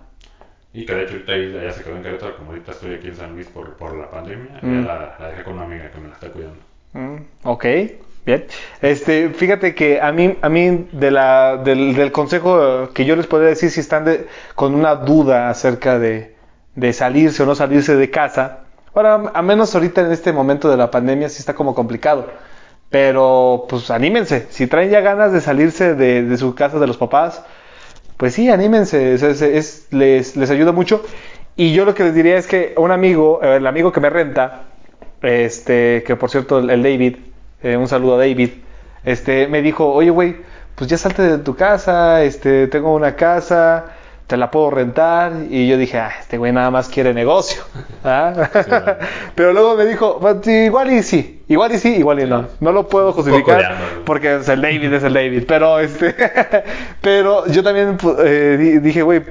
Y 0.74 0.86
que 0.86 0.94
de 0.94 1.04
hecho 1.04 1.14
ahorita 1.28 1.64
ya 1.64 1.72
se 1.72 1.84
quedó 1.84 1.96
en 1.96 2.04
Querétaro, 2.04 2.38
como 2.38 2.52
ahorita 2.52 2.72
estoy 2.72 2.94
aquí 2.94 3.08
en 3.08 3.16
San 3.16 3.34
Luis 3.34 3.48
por, 3.48 3.74
por 3.76 3.96
la 3.98 4.10
pandemia, 4.10 4.60
Mm. 4.62 4.82
ya 4.82 4.88
la, 4.88 5.16
la 5.20 5.28
dejé 5.30 5.44
con 5.44 5.54
una 5.56 5.64
amiga 5.64 5.90
que 5.92 6.00
me 6.00 6.08
la 6.10 6.14
está 6.14 6.28
cuidando. 6.30 6.58
Mm, 6.94 7.16
ok, 7.44 7.66
bien. 8.26 8.46
Este, 8.82 9.30
fíjate 9.30 9.74
que 9.74 10.00
a 10.00 10.12
mí, 10.12 10.38
a 10.42 10.50
mí 10.50 10.88
de 10.92 11.12
la, 11.12 11.58
del, 11.58 11.96
del 11.96 12.12
consejo 12.12 12.90
que 12.94 13.06
yo 13.06 13.16
les 13.16 13.26
podría 13.28 13.50
decir 13.50 13.72
si 13.72 13.80
están 13.80 14.06
de- 14.06 14.28
con 14.56 14.76
una 14.76 14.96
duda 14.96 15.50
acerca 15.50 15.98
de, 15.98 16.36
de 16.76 16.94
salirse 16.94 17.42
o 17.44 17.46
no 17.48 17.56
salirse 17.56 17.96
de 17.96 18.10
casa, 18.12 18.60
ahora, 18.94 19.32
a 19.34 19.42
menos 19.42 19.74
ahorita 19.74 20.02
en 20.02 20.12
este 20.12 20.32
momento 20.34 20.70
de 20.70 20.78
la 20.78 20.92
pandemia 20.92 21.30
sí 21.30 21.40
está 21.40 21.56
como 21.56 21.74
complicado, 21.74 22.28
pero 22.90 23.66
pues 23.70 23.90
anímense, 23.92 24.48
si 24.50 24.68
traen 24.68 24.90
ya 24.90 25.02
ganas 25.02 25.32
de 25.32 25.42
salirse 25.42 25.96
de, 25.96 26.24
de 26.24 26.38
su 26.38 26.56
casa 26.56 26.80
de 26.80 26.88
los 26.88 26.98
papás, 26.98 27.44
pues 28.20 28.36
sí, 28.36 28.50
anímense, 28.50 29.16
es- 29.16 29.24
es- 29.24 29.42
es- 29.42 29.88
les, 29.92 30.38
les 30.38 30.52
ayuda 30.52 30.74
mucho. 30.74 31.04
Y 31.58 31.74
yo 31.74 31.86
lo 31.86 31.96
que 31.96 32.04
les 32.04 32.14
diría 32.16 32.38
es 32.38 32.48
que 32.48 32.74
un 32.78 32.92
amigo, 32.92 33.42
el 33.44 33.66
amigo 33.68 33.92
que 33.94 34.02
me 34.02 34.10
renta, 34.12 34.64
este, 35.22 36.04
que 36.06 36.16
por 36.18 36.30
cierto, 36.30 36.60
el, 36.60 36.70
el 36.70 36.84
David, 36.84 37.18
eh, 37.64 37.78
un 37.78 37.88
saludo 37.88 38.16
a 38.16 38.20
David, 38.20 38.52
este, 39.06 39.48
me 39.48 39.62
dijo, 39.62 39.88
oye, 39.94 40.10
güey, 40.12 40.38
pues 40.76 40.90
ya 40.90 40.98
salte 40.98 41.22
de 41.24 41.38
tu 41.40 41.56
casa, 41.56 42.24
este, 42.24 42.68
tengo 42.68 42.94
una 42.96 43.16
casa, 43.16 43.88
te 44.30 44.38
la 44.38 44.52
puedo 44.52 44.70
rentar. 44.70 45.34
Y 45.50 45.68
yo 45.68 45.78
dije, 45.78 45.98
ah, 45.98 46.12
este 46.22 46.38
güey 46.38 46.54
nada 46.54 46.70
más 46.72 46.88
quiere 46.88 47.14
negocio. 47.14 47.62
¿ah? 48.06 48.32
bueno. 48.54 48.86
Pero 49.36 49.52
luego 49.54 49.76
me 49.76 49.86
dijo, 49.86 50.20
"Pues, 50.20 50.46
igual 50.48 50.92
y 50.94 51.02
sí, 51.04 51.42
igual 51.50 51.74
y 51.74 51.80
sí, 51.80 51.96
igual 51.96 52.22
y 52.22 52.26
no. 52.28 52.46
No 52.60 52.72
lo 52.72 52.88
puedo 52.88 53.12
justificar 53.12 53.76
porque 54.06 54.36
es 54.36 54.48
el 54.48 54.62
David, 54.62 54.94
es 54.94 55.04
el 55.04 55.14
David. 55.14 55.44
Pero 55.48 55.80
este, 55.80 56.16
pero 57.02 57.48
yo 57.48 57.64
también 57.64 57.98
pu- 57.98 58.16
eh, 58.24 58.56
di- 58.58 58.80
dije, 58.80 59.02
güey, 59.02 59.22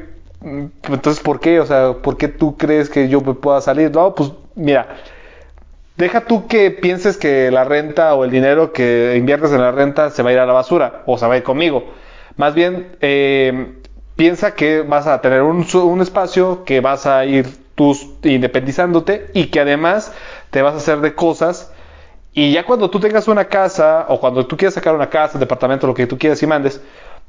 mm, 0.40 0.64
entonces 0.90 1.22
¿por 1.22 1.38
qué? 1.40 1.60
O 1.60 1.66
sea, 1.66 1.92
¿por 2.02 2.16
qué 2.16 2.28
tú 2.28 2.56
crees 2.56 2.88
que 2.90 3.08
yo 3.08 3.20
me 3.20 3.34
pueda 3.34 3.60
salir? 3.60 3.90
No, 3.92 4.14
pues 4.14 4.32
mira, 4.56 4.88
deja 5.96 6.22
tú 6.22 6.46
que 6.48 6.70
pienses 6.70 7.16
que 7.16 7.50
la 7.50 7.64
renta 7.64 8.14
o 8.14 8.24
el 8.24 8.30
dinero 8.30 8.72
que 8.72 9.14
inviertes 9.16 9.52
en 9.52 9.60
la 9.60 9.70
renta 9.72 10.10
se 10.10 10.22
va 10.22 10.30
a 10.30 10.32
ir 10.32 10.38
a 10.38 10.46
la 10.46 10.52
basura 10.52 11.02
o 11.06 11.18
se 11.18 11.26
va 11.26 11.34
a 11.34 11.36
ir 11.36 11.42
conmigo. 11.42 11.84
Más 12.36 12.54
bien, 12.54 12.96
eh, 13.00 13.74
piensa 14.18 14.56
que 14.56 14.82
vas 14.82 15.06
a 15.06 15.20
tener 15.20 15.42
un, 15.42 16.00
espacio 16.02 16.64
que 16.64 16.80
vas 16.80 17.06
a 17.06 17.24
ir 17.24 17.46
tú 17.76 17.96
independizándote 18.24 19.30
y 19.32 19.46
que 19.46 19.60
además 19.60 20.12
te 20.50 20.60
vas 20.60 20.74
a 20.74 20.78
hacer 20.78 21.00
de 21.00 21.14
cosas 21.14 21.72
y 22.32 22.52
ya 22.52 22.66
cuando 22.66 22.90
tú 22.90 22.98
tengas 22.98 23.28
una 23.28 23.44
casa 23.44 24.06
o 24.08 24.18
cuando 24.18 24.44
tú 24.44 24.56
quieras 24.56 24.74
sacar 24.74 24.96
una 24.96 25.08
casa, 25.08 25.38
departamento, 25.38 25.86
lo 25.86 25.94
que 25.94 26.08
tú 26.08 26.18
quieras 26.18 26.42
y 26.42 26.48
mandes, 26.48 26.82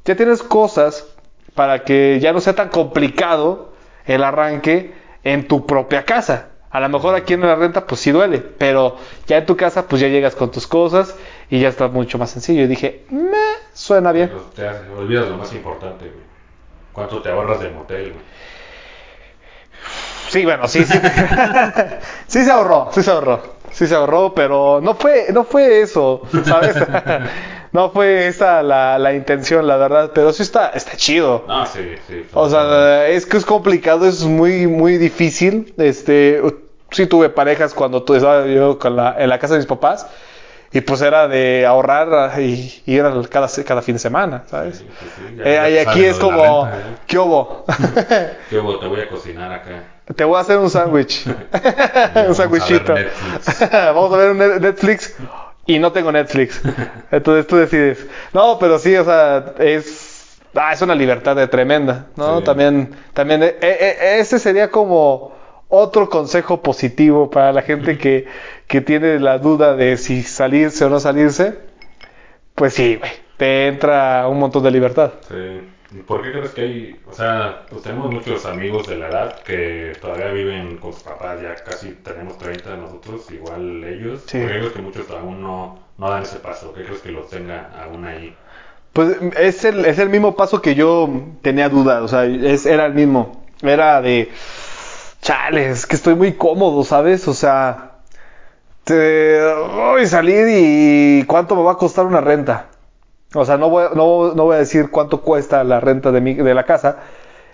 ya 0.04 0.16
tienes 0.16 0.42
cosas 0.42 1.06
para 1.54 1.84
que 1.84 2.20
ya 2.20 2.34
no 2.34 2.42
sea 2.42 2.56
tan 2.56 2.70
complicado 2.70 3.70
el 4.08 4.24
arranque 4.24 4.92
en 5.24 5.48
tu 5.48 5.68
propia 5.68 6.06
casa. 6.06 6.48
A 6.72 6.80
lo 6.80 6.90
mejor 6.90 7.14
aquí 7.14 7.36
en 7.36 7.42
la 7.42 7.56
renta, 7.56 7.86
pues 7.86 8.02
sí 8.02 8.10
duele, 8.10 8.40
pero 8.40 8.98
ya 9.28 9.38
en 9.38 9.46
tu 9.46 9.56
casa, 9.56 9.88
pues 9.88 10.02
ya 10.02 10.08
llegas 10.08 10.36
con 10.36 10.50
tus 10.50 10.66
cosas 10.66 11.16
y 11.52 11.60
ya 11.60 11.70
está 11.70 11.88
mucho 11.88 12.18
más 12.18 12.32
sencillo. 12.32 12.64
Y 12.64 12.68
dije, 12.68 13.06
me 13.12 13.38
suena 13.74 14.12
bien. 14.12 14.32
Te 14.56 14.68
olvidas 14.98 15.30
lo 15.30 15.38
más 15.38 15.54
importante, 15.54 16.06
güey. 16.06 16.29
¿Cuánto 17.00 17.22
te 17.22 17.30
ahorras 17.30 17.62
de 17.62 17.70
motel, 17.70 18.12
güey? 18.12 18.26
Sí, 20.28 20.44
bueno, 20.44 20.68
sí, 20.68 20.84
sí. 20.84 21.00
sí 22.28 22.44
se 22.44 22.52
ahorró, 22.52 22.90
sí 22.92 23.02
se 23.02 23.10
ahorró. 23.10 23.42
Sí 23.72 23.88
se 23.88 23.96
ahorró, 23.96 24.34
pero 24.36 24.82
no 24.82 24.96
fue, 24.96 25.28
no 25.32 25.46
fue 25.46 25.80
eso, 25.80 26.24
¿sabes? 26.44 26.76
no 27.72 27.90
fue 27.92 28.28
esa 28.28 28.62
la, 28.64 29.00
la 29.00 29.14
intención, 29.14 29.66
la 29.66 29.78
verdad, 29.78 30.12
pero 30.14 30.34
sí 30.34 30.44
está, 30.44 30.72
está 30.72 30.98
chido. 30.98 31.46
No, 31.48 31.66
sí, 31.66 31.96
sí. 32.06 32.26
O 32.34 32.50
sea, 32.50 33.08
es 33.08 33.26
que 33.26 33.38
es 33.38 33.46
complicado, 33.46 34.06
es 34.06 34.26
muy, 34.26 34.68
muy 34.68 34.98
difícil. 34.98 35.74
Este, 35.78 36.42
sí 36.92 37.06
tuve 37.06 37.30
parejas 37.30 37.74
cuando 37.74 38.04
tú 38.04 38.14
estaba 38.14 38.46
yo 38.46 38.78
con 38.78 38.98
la, 38.98 39.16
en 39.18 39.30
la 39.30 39.40
casa 39.40 39.54
de 39.54 39.60
mis 39.60 39.68
papás 39.68 40.06
y 40.72 40.82
pues 40.82 41.02
era 41.02 41.28
de 41.28 41.66
ahorrar 41.66 42.40
y, 42.42 42.82
y 42.86 42.98
era 42.98 43.12
cada, 43.30 43.48
cada 43.66 43.82
fin 43.82 43.96
de 43.96 44.00
semana, 44.00 44.44
¿sabes? 44.48 44.78
Sí, 44.80 44.88
sí, 45.00 45.06
sí, 45.16 45.36
ya- 45.38 45.44
Eh, 45.44 45.56
ya 45.56 45.82
y 45.82 45.84
te 45.86 45.90
aquí 45.90 46.06
es 46.06 46.18
como, 46.18 46.68
¿eh? 46.68 46.70
¿qué 47.08 47.18
hubo? 47.18 47.66
¿Qué 48.50 48.60
hubo? 48.60 48.80
Te 48.80 48.88
voy 48.88 49.02
a 49.02 49.08
cocinar 49.10 49.52
acá. 49.52 49.84
Te 50.16 50.24
voy 50.24 50.38
a 50.38 50.42
hacer 50.42 50.58
un 50.58 50.70
sándwich. 50.70 51.26
un 52.28 52.36
sándwichito. 52.36 52.94
Vamos 53.72 54.14
a 54.14 54.18
ver 54.18 54.32
un 54.32 54.38
Net- 54.38 54.60
Netflix 54.60 55.16
y 55.66 55.80
no 55.80 55.92
tengo 55.92 56.12
Netflix. 56.12 56.62
Entonces 57.12 57.48
tú 57.48 57.58
decides. 57.58 58.06
No, 58.34 58.58
pero 58.60 58.80
sí, 58.80 58.96
o 58.96 59.06
sea, 59.06 59.54
es 59.60 60.40
ah, 60.56 60.74
es 60.74 60.82
una 60.82 60.96
libertad 60.96 61.36
de 61.36 61.48
tremenda, 61.48 62.08
¿no? 62.16 62.42
También 62.42 62.96
también 63.14 63.44
eh, 63.44 63.56
eh, 63.62 64.18
ese 64.20 64.40
sería 64.40 64.70
como 64.72 65.32
otro 65.68 66.10
consejo 66.10 66.62
positivo 66.64 67.30
para 67.30 67.54
la 67.54 67.62
gente 67.62 67.98
que, 68.00 68.26
que 68.70 68.82
tiene 68.82 69.20
la 69.20 69.40
duda 69.40 69.76
de 69.76 69.98
si 69.98 70.22
salirse 70.22 70.86
o 70.86 70.90
no 70.90 71.00
salirse. 71.00 71.58
Pues 72.54 72.76
sí, 72.76 72.98
güey, 72.98 73.12
te 73.36 73.68
entra 73.68 74.28
un 74.28 74.40
montón 74.40 74.64
de 74.64 74.70
libertad. 74.70 75.12
Sí. 75.28 75.62
¿Y 75.92 76.04
¿Por 76.04 76.22
qué 76.22 76.32
crees 76.32 76.52
que 76.52 76.62
hay, 76.62 77.00
o 77.10 77.12
sea, 77.12 77.66
pues 77.68 77.82
tenemos 77.82 78.12
muchos 78.12 78.46
amigos 78.46 78.88
de 78.88 78.98
la 78.98 79.08
edad 79.08 79.42
que 79.42 79.94
todavía 80.00 80.28
viven 80.28 80.78
con 80.78 80.94
sus 80.94 81.02
papás, 81.02 81.42
ya 81.42 81.56
casi 81.56 81.94
tenemos 82.04 82.38
30 82.38 82.78
nosotros, 82.78 83.32
igual 83.32 83.84
ellos? 83.84 84.22
Sí. 84.28 84.38
¿Por 84.38 84.52
qué 84.52 84.60
crees 84.60 84.74
que 84.74 84.82
muchos 84.84 85.10
aún 85.10 85.42
no, 85.42 85.80
no 85.98 86.10
dan 86.12 86.22
ese 86.22 86.38
paso? 86.38 86.72
¿Qué 86.72 86.84
crees 86.84 87.02
que 87.02 87.12
los 87.12 87.28
tenga 87.28 87.72
aún 87.84 88.06
ahí? 88.06 88.36
Pues 88.94 89.18
es 89.36 89.66
el, 89.66 89.84
es 89.86 89.98
el 89.98 90.10
mismo 90.10 90.36
paso 90.36 90.62
que 90.62 90.76
yo 90.76 91.10
tenía 91.42 91.70
duda, 91.70 92.04
o 92.04 92.08
sea, 92.08 92.26
es, 92.26 92.68
era 92.68 92.86
el 92.86 92.94
mismo. 92.94 93.46
Era 93.64 94.00
de, 94.00 94.30
chale, 95.24 95.70
es 95.70 95.88
que 95.88 95.96
estoy 95.96 96.14
muy 96.14 96.34
cómodo, 96.34 96.84
¿sabes? 96.84 97.28
O 97.28 97.34
sea, 97.34 97.89
te, 98.90 99.40
voy 99.76 100.02
a 100.02 100.08
salir 100.08 100.48
y 100.50 101.24
cuánto 101.26 101.56
me 101.56 101.62
va 101.62 101.74
a 101.74 101.78
costar 101.78 102.06
una 102.08 102.22
renta. 102.22 102.70
O 103.36 103.46
sea, 103.46 103.58
no 103.58 103.70
voy, 103.70 103.86
no, 103.94 104.34
no 104.34 104.46
voy 104.46 104.56
a 104.56 104.60
decir 104.60 104.90
cuánto 104.90 105.22
cuesta 105.22 105.64
la 105.64 105.80
renta 105.80 106.12
de, 106.12 106.22
mi, 106.22 106.34
de 106.34 106.54
la 106.56 106.64
casa, 106.64 106.98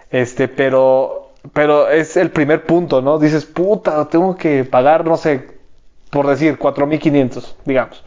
este, 0.09 0.47
pero, 0.47 1.33
pero 1.51 1.89
es 1.89 2.15
el 2.15 2.31
primer 2.31 2.65
punto, 2.65 3.01
¿no? 3.01 3.19
Dices, 3.19 3.45
puta, 3.45 4.07
tengo 4.07 4.37
que 4.37 4.63
pagar, 4.63 5.03
no 5.05 5.17
sé, 5.17 5.45
por 6.09 6.25
decir, 6.25 6.57
4.500, 6.57 7.55
digamos. 7.65 8.01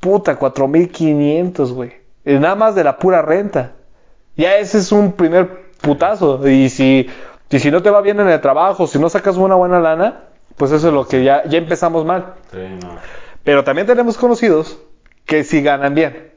Puta, 0.00 0.38
4.500, 0.38 1.74
güey. 1.74 1.92
Nada 2.24 2.54
más 2.54 2.74
de 2.74 2.84
la 2.84 2.96
pura 2.96 3.20
renta. 3.20 3.72
Ya 4.34 4.56
ese 4.56 4.78
es 4.78 4.92
un 4.92 5.12
primer 5.12 5.72
putazo. 5.82 6.48
Y 6.48 6.70
si, 6.70 7.06
y 7.50 7.58
si 7.58 7.70
no 7.70 7.82
te 7.82 7.90
va 7.90 8.00
bien 8.00 8.18
en 8.20 8.28
el 8.28 8.40
trabajo, 8.40 8.86
si 8.86 8.98
no 8.98 9.10
sacas 9.10 9.36
una 9.36 9.54
buena 9.56 9.78
lana, 9.78 10.25
pues 10.56 10.72
eso 10.72 10.88
es 10.88 10.94
lo 10.94 11.06
que 11.06 11.22
ya, 11.24 11.44
ya 11.44 11.58
empezamos 11.58 12.04
mal. 12.04 12.34
Sí, 12.50 12.58
no. 12.82 12.96
Pero 13.44 13.64
también 13.64 13.86
tenemos 13.86 14.16
conocidos 14.16 14.78
que 15.24 15.44
sí 15.44 15.62
ganan 15.62 15.94
bien. 15.94 16.32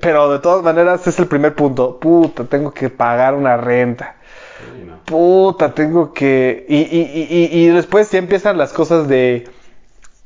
Pero 0.00 0.30
de 0.32 0.38
todas 0.38 0.62
maneras 0.62 1.06
es 1.06 1.18
el 1.18 1.26
primer 1.26 1.54
punto. 1.54 1.98
Puta, 1.98 2.44
tengo 2.44 2.72
que 2.72 2.90
pagar 2.90 3.34
una 3.34 3.56
renta. 3.56 4.16
Sí, 4.58 4.84
no. 4.84 4.98
Puta, 5.04 5.74
tengo 5.74 6.12
que... 6.12 6.64
Y, 6.68 6.76
y, 6.78 7.00
y, 7.02 7.36
y- 7.58 7.64
y 7.64 7.68
después 7.68 8.10
ya 8.10 8.18
empiezan 8.18 8.56
las 8.56 8.72
cosas 8.72 9.08
de, 9.08 9.48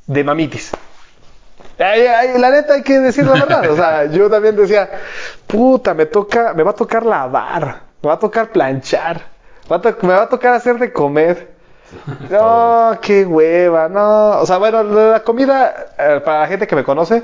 de 0.07 0.25
mamitis. 0.25 0.73
Ay, 1.79 2.03
ay, 2.03 2.39
la 2.39 2.51
neta 2.51 2.75
hay 2.75 2.83
que 2.83 2.99
decir 3.01 3.25
la 3.27 3.33
verdad. 3.33 3.71
O 3.71 3.77
sea, 3.77 4.05
yo 4.13 4.31
también 4.31 4.55
decía, 4.55 4.89
puta, 5.47 5.95
me 5.95 6.07
toca, 6.07 6.53
me 6.55 6.63
va 6.63 6.71
a 6.71 6.75
tocar 6.75 7.05
lavar, 7.05 7.83
me 8.03 8.09
va 8.09 8.15
a 8.15 8.19
tocar 8.19 8.51
planchar, 8.53 9.21
va 9.71 9.77
a 9.77 9.81
to- 9.81 9.97
me 10.03 10.13
va 10.13 10.23
a 10.23 10.29
tocar 10.29 10.55
hacer 10.55 10.79
de 10.79 10.93
comer. 10.93 11.54
No, 12.31 12.99
qué 13.01 13.25
hueva, 13.25 13.89
no. 13.89 14.41
O 14.41 14.47
sea, 14.47 14.59
bueno, 14.59 14.83
la 14.83 15.21
comida, 15.21 15.93
eh, 15.99 16.21
para 16.25 16.41
la 16.41 16.47
gente 16.47 16.67
que 16.67 16.77
me 16.77 16.85
conoce, 16.85 17.23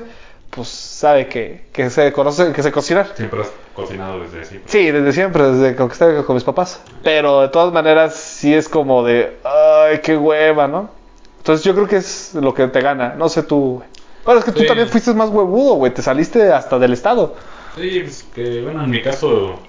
pues 0.49 0.67
sabe 0.67 1.27
que, 1.27 1.65
que 1.71 1.89
se 1.89 2.11
conoce, 2.11 2.51
que 2.51 2.61
se 2.61 2.71
cocinar. 2.71 3.07
Siempre 3.15 3.41
has 3.41 3.51
cocinado 3.73 4.19
desde 4.19 4.45
siempre. 4.45 4.71
Sí, 4.71 4.91
desde 4.91 5.13
siempre, 5.13 5.43
desde 5.51 5.75
que 5.75 5.83
estaba 5.83 6.23
con 6.25 6.35
mis 6.35 6.43
papás. 6.43 6.81
Pero 7.03 7.41
de 7.41 7.49
todas 7.49 7.73
maneras, 7.73 8.15
sí 8.15 8.53
es 8.53 8.67
como 8.67 9.03
de, 9.03 9.37
ay, 9.43 9.99
qué 9.99 10.17
hueva, 10.17 10.67
¿no? 10.67 10.89
Entonces 11.37 11.65
yo 11.65 11.73
creo 11.73 11.87
que 11.87 11.97
es 11.97 12.35
lo 12.35 12.53
que 12.53 12.67
te 12.67 12.81
gana. 12.81 13.15
No 13.17 13.29
sé 13.29 13.43
tú, 13.43 13.77
güey. 13.77 13.89
Bueno, 14.25 14.39
es 14.39 14.45
que 14.45 14.51
tú 14.51 14.65
también 14.65 14.87
fuiste 14.87 15.13
más 15.13 15.29
huevudo, 15.29 15.75
güey. 15.75 15.93
Te 15.93 16.01
saliste 16.01 16.51
hasta 16.51 16.77
del 16.77 16.93
estado. 16.93 17.35
Sí, 17.75 18.01
pues 18.01 18.23
que 18.35 18.61
bueno, 18.61 18.83
en 18.83 18.89
mi 18.89 19.01
caso 19.01 19.59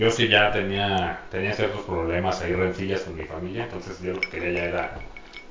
yo 0.00 0.10
sí 0.10 0.28
ya 0.28 0.50
tenía, 0.50 1.20
tenía 1.30 1.52
ciertos 1.52 1.82
problemas 1.82 2.40
ahí, 2.40 2.54
rencillas 2.54 3.02
con 3.02 3.16
mi 3.16 3.24
familia, 3.24 3.64
entonces 3.64 4.00
yo 4.00 4.14
lo 4.14 4.20
que 4.20 4.28
quería 4.28 4.52
ya 4.52 4.64
era 4.64 4.90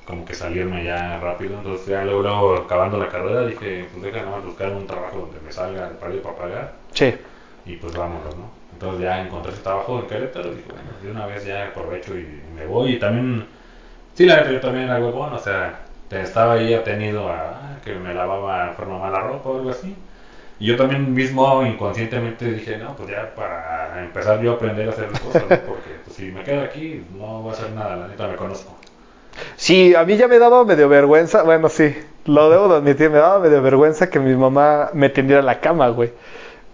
como 0.04 0.24
que 0.24 0.34
salirme 0.34 0.82
ya 0.84 1.20
rápido, 1.20 1.58
entonces 1.58 1.86
ya 1.86 2.04
luego, 2.04 2.22
luego 2.22 2.56
acabando 2.56 2.98
la 2.98 3.08
carrera 3.08 3.46
dije, 3.46 3.86
pues 3.92 4.02
deja 4.02 4.24
nada 4.24 4.36
más 4.38 4.44
buscar 4.44 4.70
un 4.72 4.86
trabajo 4.86 5.18
donde 5.18 5.40
me 5.40 5.52
salga 5.52 5.88
el 5.88 5.94
palio 5.96 6.20
para 6.22 6.36
pagar 6.36 6.72
Sí. 6.92 7.14
y 7.64 7.76
pues 7.76 7.94
vámonos, 7.94 8.36
¿no? 8.36 8.50
Entonces 8.72 9.02
ya 9.02 9.22
encontré 9.22 9.52
ese 9.52 9.62
trabajo 9.62 10.00
en 10.00 10.06
Querétaro 10.08 10.48
y 10.52 10.56
dije, 10.56 10.68
bueno, 10.72 10.88
de 11.02 11.10
una 11.12 11.26
vez 11.26 11.44
ya 11.44 11.66
aprovecho 11.68 12.18
y 12.18 12.26
me 12.56 12.66
voy 12.66 12.94
y 12.94 12.98
también, 12.98 13.46
sí, 14.14 14.26
la 14.26 14.36
verdad 14.36 14.52
yo 14.52 14.60
también 14.60 14.86
era 14.86 14.98
huevón, 14.98 15.32
o 15.32 15.38
sea, 15.38 15.80
estaba 16.10 16.54
ahí 16.54 16.74
atenido 16.74 17.28
a 17.30 17.78
que 17.84 17.94
me 17.94 18.14
lavaba 18.14 18.72
forma 18.76 18.98
mala 18.98 19.20
ropa 19.20 19.48
o 19.50 19.56
algo 19.58 19.70
así. 19.70 19.94
Y 20.60 20.66
yo 20.66 20.76
también 20.76 21.14
mismo 21.14 21.64
inconscientemente 21.64 22.52
dije, 22.52 22.76
no, 22.76 22.94
pues 22.94 23.08
ya 23.08 23.34
para 23.34 24.02
empezar 24.04 24.42
yo 24.42 24.52
a 24.52 24.54
aprender 24.56 24.88
a 24.88 24.92
hacer 24.92 25.10
las 25.10 25.20
cosas, 25.20 25.42
¿no? 25.42 25.48
porque 25.48 25.90
pues, 26.04 26.14
si 26.14 26.24
me 26.26 26.42
quedo 26.44 26.62
aquí 26.62 27.02
no 27.18 27.40
voy 27.40 27.50
a 27.50 27.52
hacer 27.54 27.72
nada, 27.72 27.96
la 27.96 28.08
neta 28.08 28.28
me 28.28 28.36
conozco. 28.36 28.76
Sí, 29.56 29.94
a 29.94 30.04
mí 30.04 30.18
ya 30.18 30.28
me 30.28 30.38
daba 30.38 30.62
medio 30.66 30.86
vergüenza. 30.90 31.44
Bueno, 31.44 31.70
sí, 31.70 31.96
lo 32.26 32.50
debo 32.50 32.68
de 32.68 32.76
admitir, 32.76 33.08
me 33.08 33.18
daba 33.18 33.38
medio 33.38 33.62
vergüenza 33.62 34.10
que 34.10 34.20
mi 34.20 34.36
mamá 34.36 34.90
me 34.92 35.08
tendiera 35.08 35.40
en 35.40 35.46
la 35.46 35.60
cama, 35.60 35.88
güey. 35.88 36.12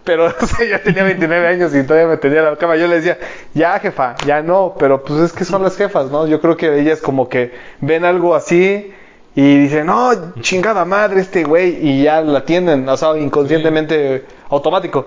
Pero 0.03 0.25
o 0.41 0.45
sea, 0.45 0.65
yo 0.65 0.81
tenía 0.81 1.03
29 1.03 1.47
años 1.47 1.73
y 1.73 1.81
todavía 1.83 2.09
me 2.09 2.17
tenía 2.17 2.39
en 2.39 2.45
la 2.45 2.55
cama. 2.57 2.75
Yo 2.75 2.87
le 2.87 2.95
decía, 2.97 3.17
ya 3.53 3.79
jefa, 3.79 4.17
ya 4.25 4.41
no. 4.41 4.75
Pero 4.77 5.01
pues 5.01 5.21
es 5.21 5.31
que 5.31 5.45
son 5.45 5.63
las 5.63 5.77
jefas, 5.77 6.11
¿no? 6.11 6.27
Yo 6.27 6.41
creo 6.41 6.57
que 6.57 6.77
ellas 6.77 6.99
como 6.99 7.29
que 7.29 7.53
ven 7.79 8.03
algo 8.03 8.35
así 8.35 8.93
y 9.37 9.55
dicen, 9.59 9.85
no, 9.85 10.33
chingada 10.41 10.83
madre 10.83 11.21
este 11.21 11.43
güey. 11.43 11.77
Y 11.87 12.01
ya 12.01 12.21
la 12.21 12.39
atienden, 12.39 12.89
o 12.89 12.97
sea, 12.97 13.15
inconscientemente 13.15 14.25
automático. 14.49 15.05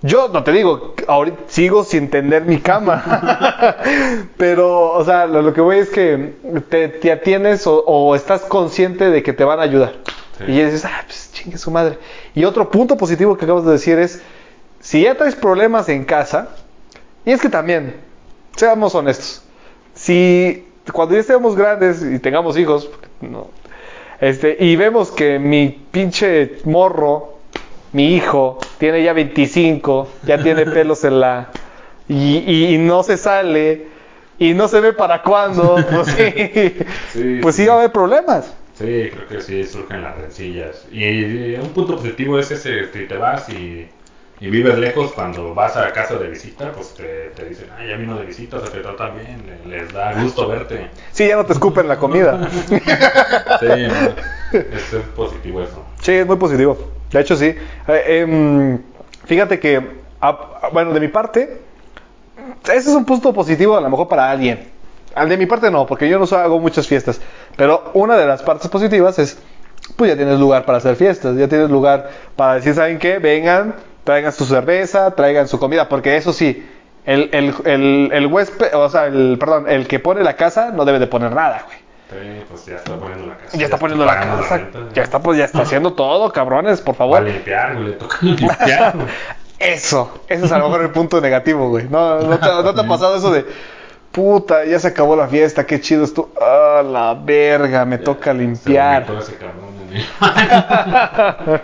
Yo 0.00 0.28
no 0.28 0.42
te 0.42 0.52
digo, 0.52 0.94
ahorita 1.06 1.42
sigo 1.46 1.84
sin 1.84 2.08
tender 2.08 2.46
mi 2.46 2.60
cama. 2.60 3.76
Pero, 4.38 4.90
o 4.90 5.04
sea, 5.04 5.26
lo, 5.26 5.42
lo 5.42 5.52
que 5.52 5.60
voy 5.60 5.76
es 5.76 5.90
que 5.90 6.32
te, 6.70 6.88
te 6.88 7.12
atienes 7.12 7.66
o, 7.66 7.84
o 7.84 8.16
estás 8.16 8.40
consciente 8.40 9.10
de 9.10 9.22
que 9.22 9.34
te 9.34 9.44
van 9.44 9.60
a 9.60 9.64
ayudar. 9.64 9.96
Sí. 10.38 10.44
Y 10.52 10.64
dices, 10.64 10.86
ah, 10.86 11.02
pues 11.04 11.28
chingue 11.34 11.58
su 11.58 11.70
madre. 11.70 11.98
Y 12.34 12.46
otro 12.46 12.70
punto 12.70 12.96
positivo 12.96 13.36
que 13.36 13.44
acabas 13.44 13.66
de 13.66 13.72
decir 13.72 13.98
es, 13.98 14.22
si 14.80 15.02
ya 15.02 15.14
traes 15.14 15.34
problemas 15.34 15.90
en 15.90 16.06
casa, 16.06 16.56
y 17.26 17.32
es 17.32 17.42
que 17.42 17.50
también, 17.50 17.96
seamos 18.56 18.94
honestos, 18.94 19.42
si 19.92 20.66
cuando 20.90 21.14
ya 21.14 21.20
estemos 21.20 21.54
grandes 21.54 22.02
y 22.02 22.18
tengamos 22.18 22.56
hijos, 22.56 22.88
no, 23.20 23.50
este, 24.20 24.56
y 24.60 24.76
vemos 24.76 25.10
que 25.12 25.38
mi 25.38 25.68
pinche 25.90 26.60
morro, 26.64 27.34
mi 27.92 28.14
hijo, 28.14 28.58
tiene 28.78 29.02
ya 29.02 29.12
25, 29.12 30.08
ya 30.22 30.42
tiene 30.42 30.66
pelos 30.66 31.04
en 31.04 31.20
la... 31.20 31.48
Y, 32.08 32.38
y- 32.38 32.74
y 32.74 32.78
no 32.78 33.02
se 33.02 33.16
sale, 33.16 33.86
y 34.38 34.54
no 34.54 34.68
se 34.68 34.80
ve 34.80 34.92
para 34.92 35.22
cuándo, 35.22 35.86
pues 35.90 36.08
sí, 36.08 36.32
Sí, 37.12 37.38
pues 37.42 37.56
sí 37.56 37.62
sí. 37.62 37.68
va 37.68 37.74
a 37.74 37.78
haber 37.78 37.92
problemas. 37.92 38.54
Sí, 38.74 39.08
creo 39.10 39.26
que 39.28 39.40
sí 39.40 39.64
surgen 39.64 40.02
las 40.02 40.16
rencillas. 40.18 40.86
Y 40.92 41.54
un 41.54 41.70
punto 41.70 41.96
positivo 41.96 42.38
es 42.38 42.50
ese, 42.50 42.90
que 42.92 43.00
te 43.06 43.16
vas 43.16 43.48
y, 43.48 43.88
y 44.40 44.50
vives 44.50 44.76
lejos 44.78 45.12
cuando 45.12 45.54
vas 45.54 45.76
a 45.76 45.92
casa 45.92 46.16
de 46.16 46.28
visita, 46.28 46.72
pues 46.72 46.94
te, 46.94 47.30
te 47.34 47.44
dicen, 47.48 47.68
ah, 47.76 47.84
ya 47.84 47.96
vino 47.96 48.18
de 48.18 48.26
visita, 48.26 48.58
o 48.58 48.60
sea, 48.60 48.70
te 48.70 48.80
tratan 48.80 49.12
bien, 49.16 49.42
le- 49.68 49.78
les 49.78 49.92
da 49.92 50.12
gusto 50.22 50.46
verte. 50.48 50.90
Sí, 51.12 51.26
ya 51.28 51.36
no 51.36 51.46
te 51.46 51.54
escupen 51.54 51.88
la 51.88 51.98
comida. 51.98 52.48
Sí, 53.60 53.66
no, 53.88 54.58
es, 54.58 54.92
es 54.92 55.02
positivo 55.14 55.62
eso. 55.62 55.82
Sí, 56.02 56.12
es 56.12 56.26
muy 56.26 56.36
positivo. 56.36 56.76
De 57.10 57.20
hecho, 57.20 57.34
sí. 57.36 57.54
Eh, 57.88 58.20
em, 58.20 58.78
fíjate 59.24 59.58
que, 59.58 59.78
a- 60.20 60.28
a- 60.62 60.68
bueno, 60.72 60.92
de 60.92 61.00
mi 61.00 61.08
parte, 61.08 61.62
ese 62.64 62.76
es 62.90 62.94
un 62.94 63.04
punto 63.06 63.32
positivo 63.32 63.76
a 63.76 63.80
lo 63.80 63.88
mejor 63.88 64.08
para 64.08 64.30
alguien. 64.30 64.68
Al 65.14 65.28
de 65.30 65.38
mi 65.38 65.46
parte 65.46 65.70
no, 65.70 65.86
porque 65.86 66.08
yo 66.08 66.18
no 66.18 66.24
hago 66.36 66.58
muchas 66.60 66.86
fiestas. 66.86 67.20
Pero 67.56 67.90
una 67.94 68.16
de 68.16 68.26
las 68.26 68.42
partes 68.42 68.68
positivas 68.68 69.18
es, 69.18 69.38
pues 69.96 70.10
ya 70.10 70.16
tienes 70.16 70.38
lugar 70.38 70.66
para 70.66 70.76
hacer 70.78 70.96
fiestas, 70.96 71.36
ya 71.36 71.48
tienes 71.48 71.70
lugar 71.70 72.10
para 72.36 72.54
decir, 72.56 72.74
¿saben 72.74 72.98
qué? 72.98 73.18
Vengan, 73.18 73.74
traigan 74.06 74.32
su 74.32 74.46
cerveza, 74.46 75.10
traigan 75.10 75.48
su 75.48 75.58
comida, 75.58 75.88
porque 75.88 76.16
eso 76.16 76.32
sí, 76.32 76.66
el, 77.04 77.28
el, 77.32 77.54
el, 77.64 78.10
el 78.12 78.26
huésped, 78.28 78.74
o 78.74 78.88
sea, 78.88 79.06
el, 79.06 79.36
perdón, 79.38 79.68
el 79.68 79.86
que 79.86 79.98
pone 79.98 80.22
la 80.22 80.36
casa 80.36 80.70
no 80.70 80.84
debe 80.86 80.98
de 81.00 81.08
poner 81.08 81.32
nada, 81.32 81.64
güey. 81.66 81.76
Sí, 82.08 82.44
pues 82.48 82.66
ya 82.66 82.76
está 82.76 82.94
poniendo 82.94 83.26
la 83.26 83.36
casa. 83.36 83.58
Ya 83.58 83.64
está 83.64 83.76
poniendo 83.78 84.04
la 84.06 84.14
casa, 84.14 84.56
renta, 84.56 84.78
ya 84.94 85.02
está, 85.02 85.18
pues 85.18 85.36
ya 85.38 85.44
está 85.44 85.62
haciendo 85.62 85.92
todo, 85.94 86.32
cabrones, 86.32 86.80
por 86.80 86.92
Va 86.94 86.96
a 86.96 86.98
favor. 86.98 87.22
limpiar, 87.24 87.74
güey, 87.74 87.88
le 87.88 87.92
toca 87.94 88.18
limpiar. 88.22 88.92
güey. 88.94 89.08
Eso, 89.58 90.20
ese 90.28 90.44
es 90.46 90.52
a 90.52 90.58
lo 90.58 90.66
mejor 90.68 90.82
el 90.82 90.90
punto 90.90 91.20
negativo, 91.20 91.68
güey. 91.68 91.88
No, 91.88 92.20
no, 92.20 92.38
te, 92.38 92.46
no 92.46 92.74
te 92.74 92.80
ha 92.80 92.86
pasado 92.86 93.16
eso 93.16 93.32
de, 93.32 93.44
puta, 94.12 94.64
ya 94.64 94.78
se 94.78 94.88
acabó 94.88 95.16
la 95.16 95.26
fiesta, 95.26 95.66
qué 95.66 95.80
chido 95.80 96.04
esto. 96.04 96.30
Ah, 96.40 96.82
la 96.84 97.14
verga, 97.14 97.84
me 97.84 97.98
toca 97.98 98.30
Se 98.32 98.38
limpiar. 98.38 99.04
vomitó 99.06 99.26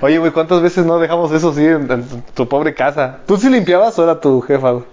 Oye, 0.00 0.18
güey, 0.18 0.32
¿cuántas 0.32 0.62
veces 0.62 0.84
no 0.86 0.98
dejamos 0.98 1.32
eso 1.32 1.50
así 1.50 1.64
en, 1.66 1.90
en 1.90 2.04
tu 2.34 2.48
pobre 2.48 2.74
casa? 2.74 3.20
¿Tú 3.26 3.36
sí 3.36 3.48
limpiabas 3.50 3.98
o 3.98 4.04
era 4.04 4.20
tu 4.20 4.40
jefa, 4.40 4.70
güey? 4.72 4.84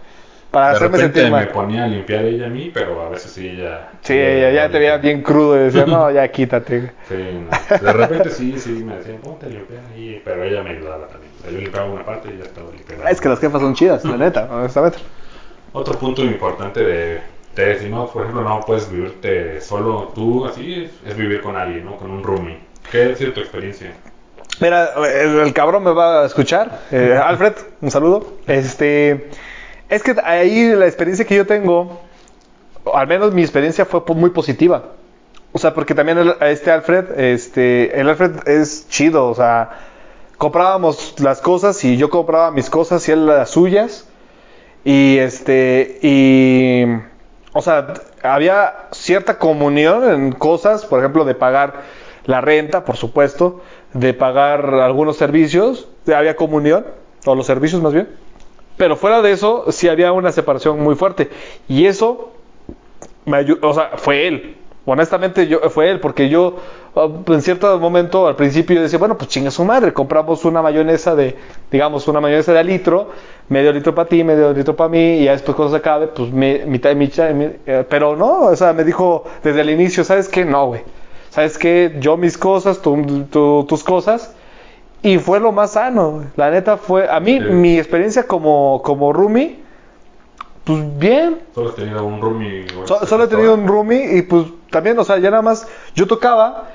Para 0.51 0.69
De 0.69 0.71
hacerme 0.71 0.97
repente 0.97 0.97
sentir 0.97 1.29
me 1.31 1.31
mal. 1.31 1.49
ponía 1.49 1.83
a 1.85 1.87
limpiar 1.87 2.25
ella 2.25 2.47
a 2.47 2.49
mí, 2.49 2.71
pero 2.73 3.01
a 3.01 3.09
veces 3.09 3.31
sí 3.31 3.47
ella. 3.49 3.89
Sí, 4.01 4.13
ya, 4.15 4.51
ya 4.51 4.69
te 4.71 4.79
veía 4.79 4.97
bien 4.97 5.21
crudo 5.21 5.55
y 5.57 5.65
decía, 5.65 5.85
no, 5.85 6.09
ya 6.11 6.27
quítate. 6.31 6.93
Sí, 7.07 7.15
no. 7.15 7.63
De 7.77 7.93
repente 7.93 8.29
sí, 8.29 8.59
sí, 8.59 8.83
me 8.83 8.97
decían, 8.97 9.19
ponte 9.21 9.45
a 9.45 9.49
limpiar 9.49 9.81
ahí, 9.93 10.21
pero 10.23 10.43
ella 10.43 10.63
me 10.63 10.71
ayudaba 10.71 11.07
también. 11.07 11.31
O 11.37 11.41
sea, 11.41 11.51
yo 11.51 11.59
limpiaba 11.59 11.89
una 11.89 12.05
parte 12.05 12.29
y 12.33 12.37
ya 12.37 12.43
estaba 12.45 12.71
limpiando. 12.71 13.05
Es 13.07 13.21
que 13.21 13.29
las 13.29 13.39
jefas 13.39 13.61
son 13.61 13.73
chidas, 13.75 14.03
la 14.05 14.17
neta, 14.17 14.47
honestamente. 14.51 14.99
Otro 15.73 15.97
punto 15.99 16.23
importante 16.23 16.81
de, 16.83 17.21
de 17.55 17.79
si 17.79 17.89
no, 17.89 18.07
por 18.07 18.23
ejemplo, 18.23 18.43
no 18.43 18.61
puedes 18.65 18.89
vivirte 18.91 19.61
solo 19.61 20.11
tú, 20.13 20.45
así 20.45 20.85
es, 20.85 20.91
es 21.05 21.15
vivir 21.17 21.41
con 21.41 21.55
alguien, 21.55 21.85
¿no? 21.85 21.97
Con 21.97 22.11
un 22.11 22.23
roomie. 22.23 22.59
¿Qué 22.91 23.11
es 23.11 23.17
tu 23.19 23.39
experiencia? 23.39 23.91
Mira, 24.59 24.93
el, 24.97 25.39
el 25.39 25.53
cabrón 25.53 25.83
me 25.83 25.91
va 25.91 26.23
a 26.23 26.25
escuchar. 26.25 26.79
Eh, 26.91 27.19
Alfred, 27.23 27.53
un 27.81 27.91
saludo. 27.91 28.33
Este, 28.47 29.29
es 29.89 30.01
que 30.03 30.15
ahí 30.23 30.71
la 30.75 30.87
experiencia 30.87 31.25
que 31.25 31.35
yo 31.35 31.45
tengo, 31.45 32.01
al 32.93 33.07
menos 33.07 33.33
mi 33.33 33.41
experiencia 33.43 33.85
fue 33.85 34.01
muy 34.15 34.31
positiva. 34.31 34.83
O 35.53 35.59
sea, 35.59 35.73
porque 35.73 35.93
también 35.93 36.17
el- 36.17 36.35
este 36.41 36.71
Alfred, 36.71 37.19
este, 37.19 37.99
el 37.99 38.09
Alfred 38.09 38.47
es 38.47 38.87
chido, 38.89 39.29
o 39.29 39.35
sea, 39.35 39.69
comprábamos 40.37 41.15
las 41.19 41.39
cosas 41.41 41.83
y 41.83 41.97
yo 41.97 42.09
compraba 42.09 42.51
mis 42.51 42.69
cosas 42.69 43.07
y 43.07 43.11
él 43.11 43.27
las 43.27 43.49
suyas. 43.51 44.07
Y 44.83 45.17
este, 45.17 45.99
y, 46.01 46.85
o 47.53 47.61
sea, 47.61 47.93
había 48.23 48.87
cierta 48.91 49.37
comunión 49.37 50.09
en 50.09 50.31
cosas, 50.31 50.85
por 50.85 50.99
ejemplo, 50.99 51.25
de 51.25 51.35
pagar 51.35 51.73
la 52.25 52.41
renta, 52.41 52.83
por 52.85 52.97
supuesto, 52.97 53.61
de 53.93 54.13
pagar 54.13 54.65
algunos 54.75 55.17
servicios, 55.17 55.87
había 56.13 56.35
comunión, 56.35 56.85
o 57.25 57.35
los 57.35 57.45
servicios 57.45 57.81
más 57.81 57.93
bien. 57.93 58.07
Pero 58.77 58.95
fuera 58.95 59.21
de 59.21 59.31
eso, 59.31 59.65
sí 59.71 59.89
había 59.89 60.11
una 60.11 60.31
separación 60.31 60.79
muy 60.81 60.95
fuerte. 60.95 61.29
Y 61.67 61.85
eso 61.85 62.31
me 63.25 63.37
ayudó, 63.37 63.69
o 63.69 63.73
sea, 63.73 63.91
fue 63.97 64.27
él. 64.27 64.57
Honestamente, 64.85 65.47
yo, 65.47 65.59
fue 65.69 65.89
él, 65.89 65.99
porque 65.99 66.29
yo 66.29 66.55
ah, 66.95 67.09
en 67.27 67.41
cierto 67.41 67.77
momento 67.77 68.25
al 68.27 68.37
principio 68.37 68.81
decía, 68.81 68.97
bueno, 68.99 69.17
pues 69.17 69.29
chinga 69.29 69.51
su 69.51 69.65
madre, 69.65 69.91
compramos 69.91 70.45
una 70.45 70.61
mayonesa 70.61 71.13
de, 71.13 71.35
digamos, 71.69 72.07
una 72.07 72.21
mayonesa 72.21 72.53
de 72.53 72.63
litro, 72.63 73.09
medio 73.49 73.73
litro 73.73 73.93
para 73.93 74.07
ti, 74.07 74.23
medio 74.23 74.53
litro 74.53 74.75
para 74.77 74.89
mí, 74.89 75.17
y 75.19 75.25
después 75.25 75.55
cuando 75.57 75.71
se 75.73 75.79
acabe, 75.79 76.07
pues 76.07 76.31
mi- 76.31 76.59
mitad 76.65 76.91
y 76.91 76.95
mitad. 76.95 77.31
mi- 77.31 77.49
eh, 77.65 77.83
pero 77.89 78.15
no, 78.15 78.43
o 78.43 78.55
sea, 78.55 78.71
me 78.71 78.85
dijo 78.85 79.25
desde 79.43 79.59
el 79.61 79.71
inicio, 79.71 80.05
¿sabes 80.05 80.29
qué? 80.29 80.45
No, 80.45 80.67
güey. 80.67 80.81
¿Sabes 81.37 81.59
qué? 81.59 81.95
Yo 81.99 82.17
mis 82.17 82.35
cosas, 82.35 82.79
tú, 82.81 83.27
tú- 83.29 83.63
tus 83.69 83.83
cosas. 83.83 84.31
Y 85.03 85.19
fue 85.19 85.39
lo 85.39 85.51
más 85.51 85.73
sano. 85.73 86.23
La 86.35 86.49
neta 86.49 86.77
fue, 86.77 87.07
a 87.07 87.19
mí, 87.19 87.37
Sí. 87.37 87.45
mi 87.51 87.77
experiencia 87.77 88.23
como, 88.25 88.81
como 88.83 89.13
roomie, 89.13 89.59
pues 90.63 90.79
bien, 90.97 91.37
¿Solo 91.53 91.69
has 91.69 91.75
tenido 91.75 92.03
un 92.03 92.19
roomie? 92.19 92.65
So- 92.85 93.05
solo 93.05 93.25
he 93.25 93.27
tenido 93.27 93.53
un 93.53 93.67
roomie 93.67 94.17
y 94.17 94.23
pues 94.23 94.47
también, 94.71 94.97
o 94.97 95.03
sea, 95.03 95.19
ya 95.19 95.29
nada 95.29 95.43
más 95.43 95.67
yo 95.93 96.07
tocaba 96.07 96.69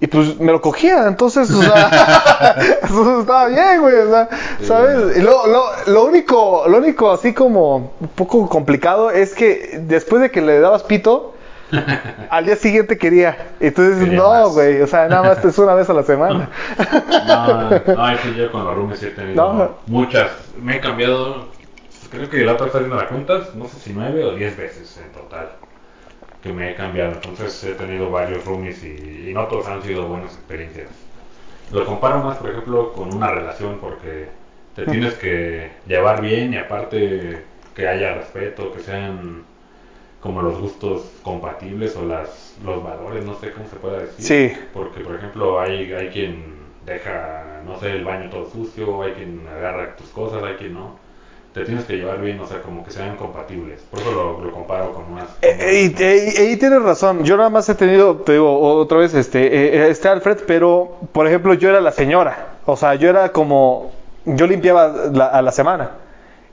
y 0.00 0.06
pues 0.06 0.40
me 0.40 0.50
lo 0.50 0.62
cogía, 0.62 1.06
entonces, 1.06 1.50
o 1.50 1.60
sea, 1.62 1.90
entonces 2.82 3.18
estaba 3.20 3.48
bien, 3.48 3.82
güey, 3.82 3.96
o 3.96 4.08
sea, 4.08 4.28
¿sabes? 4.62 5.18
Y 5.18 5.20
lo, 5.20 5.46
lo, 5.46 5.62
lo 5.88 6.04
único, 6.06 6.64
lo 6.68 6.78
único 6.78 7.10
así 7.10 7.34
como 7.34 7.92
un 8.00 8.08
poco 8.14 8.48
complicado 8.48 9.10
es 9.10 9.34
que 9.34 9.78
después 9.82 10.22
de 10.22 10.30
que 10.30 10.40
le 10.40 10.58
dabas 10.58 10.84
pito, 10.84 11.34
al 12.28 12.44
día 12.46 12.56
siguiente 12.56 12.98
quería. 12.98 13.36
Entonces, 13.60 13.98
Quería 13.98 14.16
no, 14.16 14.50
güey, 14.50 14.80
o 14.80 14.86
sea, 14.86 15.08
nada 15.08 15.22
más 15.22 15.44
es 15.44 15.58
una 15.58 15.74
vez 15.74 15.88
a 15.90 15.94
la 15.94 16.02
semana. 16.02 16.48
No, 17.20 17.82
no, 17.92 18.10
es 18.10 18.20
que 18.20 18.34
yo 18.34 18.50
con 18.50 18.64
los 18.64 18.74
roomies 18.74 18.98
sí 18.98 19.06
he 19.06 19.10
tenido 19.10 19.52
No. 19.52 19.78
muchas. 19.86 20.30
Me 20.56 20.76
he 20.76 20.80
cambiado, 20.80 21.48
creo 22.10 22.28
que 22.28 22.44
la 22.44 22.52
otra 22.52 22.66
vez 22.66 22.74
haciendo 22.74 22.96
las 22.96 23.06
cuentas, 23.08 23.54
no 23.54 23.66
sé 23.68 23.78
si 23.80 23.92
nueve 23.92 24.24
o 24.24 24.34
diez 24.34 24.56
veces 24.56 24.96
en 24.98 25.12
total 25.12 25.50
que 26.42 26.52
me 26.52 26.70
he 26.70 26.74
cambiado. 26.74 27.12
Entonces 27.12 27.62
he 27.64 27.74
tenido 27.74 28.10
varios 28.10 28.44
roomies 28.44 28.82
y, 28.84 29.30
y 29.30 29.34
no 29.34 29.46
todos 29.46 29.68
han 29.68 29.82
sido 29.82 30.08
buenas 30.08 30.34
experiencias. 30.34 30.88
Lo 31.70 31.84
comparo 31.86 32.22
más, 32.22 32.38
por 32.38 32.50
ejemplo, 32.50 32.92
con 32.92 33.12
una 33.14 33.30
relación 33.30 33.78
porque 33.80 34.28
te 34.74 34.86
tienes 34.86 35.14
que 35.14 35.70
llevar 35.86 36.20
bien 36.20 36.54
y 36.54 36.58
aparte 36.58 37.46
que 37.74 37.88
haya 37.88 38.14
respeto, 38.14 38.72
que 38.72 38.80
sean 38.80 39.44
como 40.20 40.42
los 40.42 40.58
gustos 40.60 41.02
compatibles 41.22 41.96
o 41.96 42.04
las 42.04 42.54
los 42.64 42.82
valores, 42.84 43.24
no 43.24 43.34
sé 43.36 43.52
cómo 43.52 43.66
se 43.68 43.76
pueda 43.76 43.98
decir. 44.00 44.24
Sí. 44.52 44.60
Porque, 44.74 45.00
por 45.00 45.14
ejemplo, 45.16 45.60
hay, 45.60 45.92
hay 45.94 46.08
quien 46.08 46.60
deja, 46.84 47.62
no 47.64 47.78
sé, 47.78 47.92
el 47.92 48.04
baño 48.04 48.28
todo 48.30 48.50
sucio, 48.50 49.02
hay 49.02 49.12
quien 49.12 49.46
agarra 49.48 49.96
tus 49.96 50.08
cosas, 50.08 50.42
hay 50.42 50.54
quien 50.56 50.74
no. 50.74 50.96
Te 51.54 51.64
tienes 51.64 51.84
que 51.84 51.94
llevar 51.96 52.20
bien, 52.20 52.38
o 52.38 52.46
sea, 52.46 52.62
como 52.62 52.84
que 52.84 52.92
sean 52.92 53.16
compatibles. 53.16 53.80
Por 53.90 53.98
eso 54.00 54.12
lo, 54.12 54.40
lo 54.44 54.52
comparo 54.52 54.92
con 54.92 55.10
unas... 55.10 55.28
Eh, 55.42 55.56
eh, 55.58 55.92
y, 56.38 56.52
eh, 56.52 56.56
tienes 56.58 56.80
razón, 56.82 57.24
yo 57.24 57.36
nada 57.36 57.50
más 57.50 57.68
he 57.68 57.74
tenido, 57.74 58.16
te 58.18 58.32
digo 58.32 58.56
otra 58.78 58.98
vez, 58.98 59.14
este, 59.14 59.46
eh, 59.46 59.88
este 59.90 60.08
Alfred, 60.08 60.38
pero 60.46 60.98
por 61.12 61.26
ejemplo 61.26 61.54
yo 61.54 61.70
era 61.70 61.80
la 61.80 61.90
señora, 61.90 62.50
o 62.66 62.76
sea, 62.76 62.94
yo 62.94 63.08
era 63.10 63.32
como, 63.32 63.90
yo 64.26 64.46
limpiaba 64.46 64.94
la- 65.12 65.26
a 65.26 65.42
la 65.42 65.50
semana. 65.50 65.90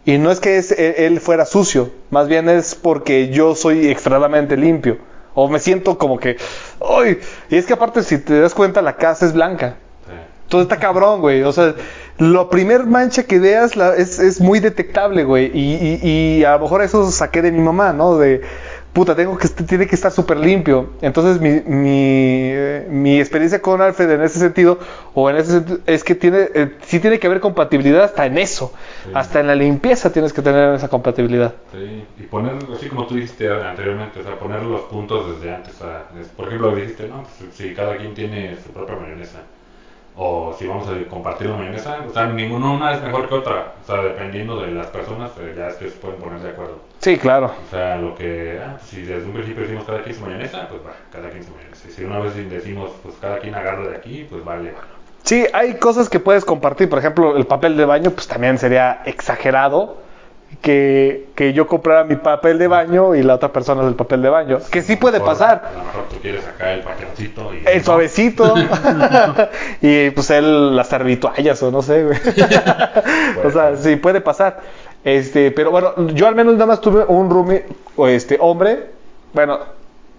Y 0.07 0.17
no 0.17 0.31
es 0.31 0.39
que 0.39 0.57
es- 0.57 0.71
él, 0.71 0.95
él 0.97 1.19
fuera 1.19 1.45
sucio, 1.45 1.91
más 2.11 2.27
bien 2.29 2.47
es 2.49 2.75
porque 2.75 3.27
yo 3.29 3.53
soy 3.55 3.89
extremadamente 3.89 4.55
limpio. 4.57 4.97
O 5.35 5.47
me 5.49 5.59
siento 5.59 5.97
como 5.99 6.17
que, 6.17 6.37
¡ay! 6.81 7.19
Y 7.49 7.57
es 7.57 7.65
que 7.67 7.73
aparte, 7.73 8.01
si 8.01 8.17
te 8.17 8.39
das 8.39 8.55
cuenta, 8.55 8.81
la 8.81 8.95
casa 8.95 9.25
es 9.27 9.33
blanca. 9.33 9.75
Sí. 10.07 10.13
Todo 10.47 10.61
está 10.61 10.77
cabrón, 10.77 11.19
güey. 11.21 11.43
O 11.43 11.51
sea, 11.51 11.75
lo 12.19 12.49
primer 12.49 12.85
mancha 12.85 13.23
que 13.23 13.37
veas 13.37 13.75
la- 13.75 13.95
es, 13.95 14.17
es 14.19 14.39
muy 14.39 14.59
detectable, 14.61 15.25
güey. 15.25 15.51
Y, 15.53 15.75
y- 15.75 16.09
y 16.39 16.43
a 16.45 16.53
lo 16.53 16.59
mejor 16.61 16.81
eso 16.81 17.11
saqué 17.11 17.41
de 17.41 17.51
mi 17.51 17.59
mamá, 17.59 17.91
¿no? 17.93 18.17
De, 18.17 18.41
puta, 18.97 19.15
tengo 19.15 19.37
que, 19.37 19.47
tiene 19.47 19.85
que 19.85 19.93
estar 19.93 20.11
súper 20.11 20.37
limpio. 20.37 20.89
Entonces, 21.03 21.39
mi, 21.39 21.61
mi, 21.71 22.49
eh, 22.51 22.87
mi 22.89 23.19
experiencia 23.19 23.61
con 23.61 23.79
Alfred 23.79 24.09
en 24.09 24.23
ese 24.23 24.39
sentido, 24.39 24.79
o 25.13 25.29
en 25.29 25.35
ese 25.35 25.51
sentido, 25.51 25.77
es 25.85 26.03
que 26.03 26.15
tiene, 26.15 26.49
eh, 26.55 26.77
sí 26.81 26.99
tiene 26.99 27.19
que 27.19 27.27
haber 27.27 27.39
compatibilidad 27.39 28.05
hasta 28.05 28.25
en 28.25 28.39
eso. 28.39 28.73
Sí. 29.03 29.11
Hasta 29.13 29.39
en 29.39 29.45
la 29.45 29.53
limpieza 29.53 30.11
tienes 30.11 30.33
que 30.33 30.41
tener 30.41 30.73
esa 30.73 30.87
compatibilidad. 30.87 31.53
Sí, 31.71 32.05
y 32.17 32.23
poner, 32.23 32.53
así 32.73 32.87
como 32.87 33.05
tú 33.05 33.13
dijiste 33.13 33.47
anteriormente, 33.47 34.19
o 34.19 34.23
sea, 34.23 34.39
poner 34.39 34.63
los 34.63 34.81
puntos 34.81 35.35
desde 35.35 35.53
antes. 35.53 35.75
o 35.75 35.83
sea, 35.83 36.05
es- 36.19 36.29
por 36.29 36.47
ejemplo, 36.47 36.75
dijiste, 36.75 37.07
no, 37.07 37.21
pues 37.23 37.53
si 37.55 37.75
cada 37.75 37.97
quien 37.97 38.15
tiene 38.15 38.55
su 38.65 38.71
propia 38.71 38.95
mayonesa, 38.95 39.41
o 40.17 40.55
si 40.57 40.65
vamos 40.65 40.87
a 40.87 41.09
compartir 41.09 41.47
la 41.47 41.57
mayonesa, 41.57 41.99
o 42.07 42.11
sea, 42.11 42.25
ninguno 42.25 42.73
una 42.73 42.93
es 42.93 43.03
mejor 43.03 43.29
que 43.29 43.35
otra, 43.35 43.73
o 43.83 43.85
sea, 43.85 44.01
dependiendo 44.01 44.59
de 44.59 44.71
las 44.71 44.87
personas, 44.87 45.31
eh, 45.39 45.53
ya 45.55 45.67
es 45.67 45.75
que 45.75 45.89
se 45.89 45.97
pueden 45.97 46.19
poner 46.19 46.39
de 46.39 46.49
acuerdo. 46.49 46.79
Sí, 46.99 47.17
claro. 47.17 47.51
O 47.67 47.69
sea, 47.69 47.97
lo 47.97 48.15
que, 48.15 48.59
ah, 48.59 48.77
pues, 48.77 48.89
si 48.89 49.03
desde 49.03 49.25
un 49.25 49.33
principio 49.33 49.61
decimos 49.61 49.85
cada 49.85 50.01
quien 50.01 50.15
su 50.15 50.21
mayonesa, 50.21 50.67
pues 50.67 50.81
va, 50.81 50.93
cada 51.11 51.29
quien 51.29 51.43
su 51.43 51.51
mayonesa. 51.51 51.87
Y 51.87 51.91
si 51.91 52.03
una 52.03 52.19
vez 52.19 52.35
decimos, 52.49 52.91
pues 53.03 53.15
cada 53.21 53.37
quien 53.37 53.53
agarra 53.53 53.87
de 53.87 53.95
aquí, 53.95 54.25
pues 54.27 54.43
vale. 54.43 54.73
Sí, 55.21 55.45
hay 55.53 55.75
cosas 55.75 56.09
que 56.09 56.19
puedes 56.19 56.45
compartir. 56.45 56.89
Por 56.89 56.97
ejemplo, 56.97 57.37
el 57.37 57.45
papel 57.45 57.77
de 57.77 57.85
baño, 57.85 58.09
pues 58.11 58.27
también 58.27 58.57
sería 58.57 59.03
exagerado 59.05 59.97
que, 60.61 61.27
que 61.35 61.53
yo 61.53 61.67
comprara 61.67 62.03
mi 62.03 62.15
papel 62.15 62.57
de 62.57 62.67
baño 62.67 63.15
y 63.15 63.23
la 63.23 63.35
otra 63.35 63.51
persona 63.53 63.87
el 63.87 63.95
papel 63.95 64.21
de 64.21 64.29
baño. 64.29 64.59
Que 64.71 64.81
sí 64.81 64.95
puede 64.95 65.19
Mejor, 65.19 65.33
pasar. 65.33 65.63
A 65.65 65.77
lo 65.77 65.83
mejor 65.83 66.03
tú 66.09 66.15
quieres 66.21 66.45
acá 66.47 66.73
el 66.73 66.81
paquetito 66.81 67.53
y... 67.53 67.63
El 67.65 67.83
suavecito. 67.83 68.55
y 69.81 70.09
pues 70.11 70.29
él 70.31 70.75
las 70.75 70.87
servituallas 70.87 71.61
o 71.63 71.71
no 71.71 71.81
sé, 71.81 72.03
güey. 72.03 72.17
o 73.45 73.51
sea, 73.51 73.75
sí, 73.77 73.95
puede 73.97 74.21
pasar. 74.21 74.61
Este, 75.03 75.51
pero 75.51 75.71
bueno, 75.71 75.93
yo 76.07 76.27
al 76.27 76.35
menos 76.35 76.53
nada 76.53 76.65
más 76.65 76.81
tuve 76.81 77.05
un 77.05 77.29
roomie, 77.29 77.65
o 77.95 78.07
este, 78.07 78.37
hombre. 78.39 78.87
Bueno, 79.33 79.59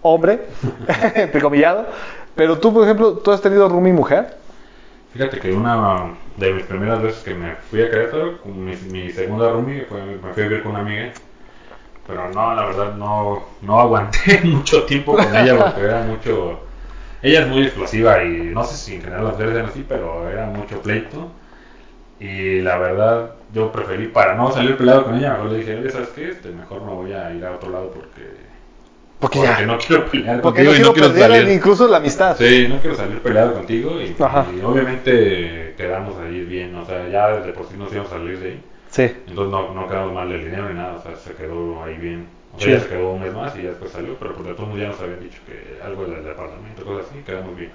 hombre, 0.01 0.39
entrecomillado. 1.15 1.85
Pero 2.35 2.57
tú, 2.57 2.73
por 2.73 2.85
ejemplo, 2.85 3.13
¿tú 3.13 3.31
has 3.31 3.41
tenido 3.41 3.67
roomie 3.67 3.93
mujer? 3.93 4.38
Fíjate 5.13 5.39
que 5.39 5.51
una 5.51 6.11
de 6.37 6.53
mis 6.53 6.63
primeras 6.65 7.01
veces 7.01 7.23
que 7.23 7.33
me 7.33 7.55
fui 7.55 7.81
a 7.81 7.89
Querétaro, 7.89 8.37
con 8.41 8.63
mi, 8.63 9.11
segunda 9.11 9.49
roomie, 9.49 9.85
fue, 9.85 10.01
me 10.03 10.33
fui 10.33 10.43
a 10.43 10.47
vivir 10.47 10.63
con 10.63 10.73
una 10.73 10.81
amiga. 10.81 11.11
Pero 12.05 12.29
no, 12.29 12.55
la 12.55 12.65
verdad 12.65 12.95
no, 12.95 13.43
no 13.61 13.79
aguanté 13.79 14.41
mucho 14.43 14.83
tiempo 14.83 15.15
con 15.15 15.35
ella 15.35 15.57
porque 15.57 15.81
era 15.81 16.01
mucho... 16.03 16.59
Ella 17.21 17.41
es 17.41 17.47
muy 17.47 17.63
explosiva 17.63 18.23
y 18.23 18.51
no 18.53 18.63
sé 18.63 18.77
si 18.77 18.95
en 18.95 19.01
general 19.01 19.25
las 19.25 19.33
mujeres 19.33 19.55
eran 19.55 19.65
así, 19.67 19.85
pero 19.87 20.29
era 20.29 20.45
mucho 20.45 20.81
pleito. 20.81 21.31
Y 22.19 22.61
la 22.61 22.77
verdad, 22.77 23.35
yo 23.53 23.71
preferí, 23.71 24.07
para 24.07 24.35
no 24.35 24.51
salir 24.51 24.77
peleado 24.77 25.05
con 25.05 25.17
ella, 25.17 25.33
mejor 25.33 25.51
le 25.51 25.57
dije, 25.59 25.89
¿sabes 25.89 26.09
qué? 26.09 26.29
Este, 26.29 26.49
mejor 26.49 26.81
me 26.83 26.93
voy 26.93 27.13
a 27.13 27.33
ir 27.33 27.45
a 27.45 27.55
otro 27.55 27.69
lado 27.71 27.91
porque... 27.91 28.48
Porque, 29.19 29.39
Porque 29.39 29.39
ya. 29.39 29.61
no 29.65 29.77
quiero 29.77 30.05
pelear 30.09 30.41
Porque 30.41 30.63
contigo 30.63 30.71
no 30.71 30.75
y 30.75 30.81
quiero 30.81 30.87
no 30.87 30.93
quiero 30.93 31.07
perder 31.13 31.31
salir. 31.39 31.49
incluso 31.49 31.87
la 31.87 31.97
amistad. 31.97 32.37
Sí, 32.37 32.67
no 32.69 32.79
quiero 32.79 32.95
salir 32.95 33.21
peleado 33.21 33.53
contigo 33.53 33.99
y, 34.01 34.15
y 34.17 34.61
obviamente 34.63 35.73
quedamos 35.77 36.17
ahí 36.19 36.45
bien, 36.45 36.75
o 36.75 36.85
sea, 36.85 37.07
ya 37.09 37.27
desde 37.37 37.51
por 37.53 37.67
sí 37.67 37.75
nos 37.77 37.91
íbamos 37.91 38.11
a 38.13 38.15
salir 38.15 38.39
de 38.39 38.47
ahí. 38.49 38.63
Sí. 38.89 39.03
Entonces 39.27 39.51
no, 39.51 39.73
no 39.73 39.87
quedamos 39.87 40.13
mal 40.13 40.29
del 40.29 40.45
dinero 40.45 40.69
ni 40.69 40.75
nada, 40.75 40.95
o 40.95 41.01
sea, 41.01 41.15
se 41.15 41.33
quedó 41.35 41.83
ahí 41.83 41.97
bien. 41.97 42.27
O 42.53 42.59
sea, 42.59 42.71
ya 42.71 42.79
se 42.79 42.87
quedó 42.87 43.11
un 43.11 43.21
mes 43.21 43.33
más 43.33 43.55
y 43.57 43.61
ya 43.63 43.69
después 43.69 43.91
salió, 43.91 44.17
pero 44.17 44.33
por 44.33 44.45
de 44.45 44.53
todos 44.55 44.77
ya 44.77 44.87
nos 44.87 44.99
habían 45.01 45.19
dicho 45.19 45.39
que 45.45 45.79
algo 45.83 46.05
del 46.05 46.23
departamento, 46.23 46.83
cosas 46.85 47.07
así, 47.09 47.21
quedamos 47.23 47.55
bien. 47.55 47.71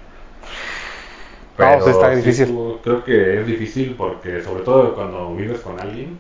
No, 1.57 1.79
pues 1.79 1.87
está 1.97 2.11
sí 2.11 2.17
difícil. 2.17 2.79
creo 2.83 3.05
que 3.05 3.41
es 3.41 3.47
difícil 3.47 3.95
porque 3.97 4.43
sobre 4.43 4.65
todo 4.65 4.95
cuando 4.95 5.35
vives 5.37 5.61
con 5.61 5.79
alguien 5.81 6.19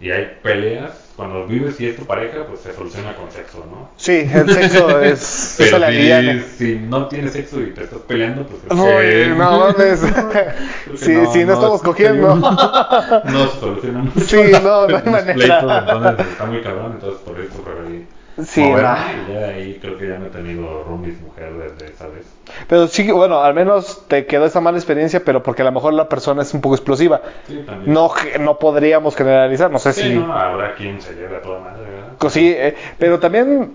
y 0.00 0.10
hay 0.10 0.38
peleas, 0.42 0.90
cuando 1.16 1.46
vives 1.46 1.80
y 1.80 1.88
es 1.88 1.96
tu 1.96 2.04
pareja, 2.04 2.44
pues 2.46 2.60
se 2.60 2.74
soluciona 2.74 3.14
con 3.16 3.30
sexo, 3.30 3.64
¿no? 3.70 3.88
Sí, 3.96 4.28
el 4.32 4.50
sexo 4.52 5.00
es, 5.02 5.58
es 5.58 5.70
Pero 5.70 5.86
si, 5.88 6.40
si 6.58 6.74
no 6.78 7.06
tienes 7.08 7.32
sexo 7.32 7.60
y 7.62 7.70
te 7.72 7.84
estás 7.84 8.00
peleando, 8.00 8.46
pues 8.46 8.60
Uy, 8.78 8.86
que- 8.86 9.26
no 9.28 9.36
mames. 9.76 10.00
creo 10.00 10.28
que 10.30 10.44
Sí, 10.98 11.16
sí, 11.32 11.44
no 11.44 11.54
estamos 11.54 11.80
cogiendo. 11.82 12.34
No 12.36 13.50
se 13.50 13.60
soluciona 13.60 14.00
mucho. 14.00 14.20
Sí, 14.20 14.36
no, 14.62 14.86
no 14.86 14.96
hay 14.98 15.02
manera. 15.04 15.34
pleitos, 15.34 15.72
entonces 15.88 16.26
está 16.32 16.44
muy 16.44 16.60
cabrón, 16.60 16.92
entonces 16.94 17.20
por 17.22 17.40
eso 17.40 17.54
preferí 17.62 18.06
Sí, 18.44 18.60
no. 18.62 18.76
ya 18.76 19.48
ahí 19.48 19.78
creo 19.80 19.96
que 19.96 20.08
ya 20.08 20.18
no 20.18 20.26
he 20.26 20.30
tenido 20.30 20.84
roomies 20.84 21.20
mujer 21.20 21.52
desde 21.54 21.92
esa 21.92 22.06
vez. 22.08 22.26
Pero 22.68 22.86
sí, 22.86 23.10
bueno, 23.10 23.40
al 23.40 23.54
menos 23.54 24.04
te 24.08 24.26
quedó 24.26 24.44
esa 24.44 24.60
mala 24.60 24.76
experiencia, 24.76 25.24
pero 25.24 25.42
porque 25.42 25.62
a 25.62 25.64
lo 25.64 25.72
mejor 25.72 25.94
la 25.94 26.08
persona 26.08 26.42
es 26.42 26.52
un 26.52 26.60
poco 26.60 26.74
explosiva. 26.74 27.22
Sí, 27.46 27.62
también. 27.66 27.92
No, 27.94 28.12
no 28.40 28.58
podríamos 28.58 29.16
generalizar, 29.16 29.70
no 29.70 29.78
sé 29.78 29.92
Sí, 29.94 30.02
si... 30.02 30.14
no, 30.14 30.32
habrá 30.32 30.74
quien 30.74 31.00
se 31.00 31.14
lleve 31.14 31.36
a 31.36 31.42
toda 31.42 31.60
madre, 31.60 31.84
¿verdad? 31.90 32.30
Sí, 32.30 32.52
eh, 32.56 32.74
pero 32.98 33.18
también 33.18 33.72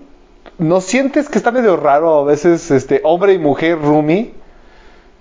no 0.58 0.80
sientes 0.80 1.28
que 1.28 1.38
está 1.38 1.50
medio 1.50 1.76
raro 1.76 2.20
a 2.20 2.24
veces 2.24 2.70
este 2.70 3.00
hombre 3.04 3.32
y 3.32 3.38
mujer 3.38 3.80
roomie. 3.80 4.32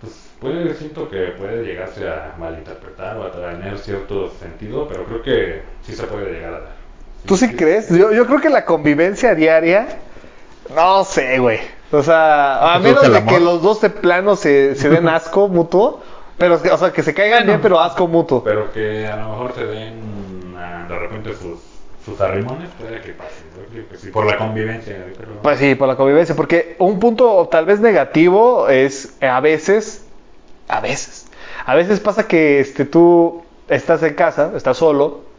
Pues 0.01 0.13
puede, 0.39 0.73
siento 0.75 1.09
que 1.09 1.27
puede 1.37 1.63
llegarse 1.63 2.07
a 2.07 2.35
malinterpretar 2.39 3.17
o 3.17 3.23
a 3.23 3.31
tener 3.31 3.77
cierto 3.79 4.29
sentido, 4.29 4.87
pero 4.87 5.05
creo 5.05 5.21
que 5.21 5.61
sí 5.81 5.93
se 5.93 6.03
puede 6.03 6.31
llegar 6.31 6.53
a 6.53 6.59
dar. 6.59 6.80
¿Tú 7.25 7.37
sí 7.37 7.53
crees? 7.55 7.89
Yo, 7.89 8.11
yo 8.11 8.25
creo 8.25 8.41
que 8.41 8.49
la 8.49 8.65
convivencia 8.65 9.35
diaria, 9.35 9.87
no 10.75 11.03
sé, 11.03 11.39
güey. 11.39 11.59
O 11.91 12.01
sea, 12.01 12.75
a 12.75 12.77
¿Te 12.77 12.87
menos 12.87 13.11
de 13.11 13.25
que 13.25 13.39
los 13.39 13.61
dos 13.61 13.81
de 13.81 13.89
plano 13.89 14.35
se, 14.35 14.75
se 14.75 14.89
den 14.89 15.07
asco 15.09 15.47
mutuo, 15.47 16.01
pero 16.37 16.55
o 16.55 16.77
sea, 16.77 16.91
que 16.91 17.03
se 17.03 17.13
caigan 17.13 17.45
bien, 17.45 17.59
pero 17.61 17.79
asco 17.79 18.07
mutuo. 18.07 18.43
Pero 18.43 18.71
que 18.71 19.07
a 19.07 19.17
lo 19.17 19.29
mejor 19.29 19.53
te 19.53 19.65
den 19.65 20.55
ah, 20.57 20.85
de 20.87 20.97
repente 20.97 21.33
sus, 21.35 21.59
sus 22.05 22.19
arrimones, 22.21 22.69
puede 22.79 23.01
que 23.01 23.11
pase. 23.11 23.43
Yo 23.57 23.71
creo 23.71 23.89
que 23.89 23.97
sí, 23.97 24.09
por 24.09 24.25
la 24.25 24.37
convivencia. 24.37 25.05
Pero... 25.17 25.33
Pues 25.41 25.59
sí, 25.59 25.75
por 25.75 25.87
la 25.87 25.97
convivencia, 25.97 26.35
porque 26.35 26.75
un 26.79 26.99
punto 26.99 27.47
tal 27.51 27.65
vez 27.65 27.79
negativo 27.81 28.69
es 28.69 29.17
eh, 29.19 29.27
a 29.27 29.41
veces, 29.41 30.05
a 30.69 30.79
veces, 30.79 31.27
a 31.65 31.75
veces 31.75 31.99
pasa 31.99 32.27
que 32.27 32.61
este, 32.61 32.85
tú 32.85 33.43
estás 33.67 34.01
en 34.03 34.13
casa, 34.13 34.51
estás 34.55 34.77
solo, 34.77 35.30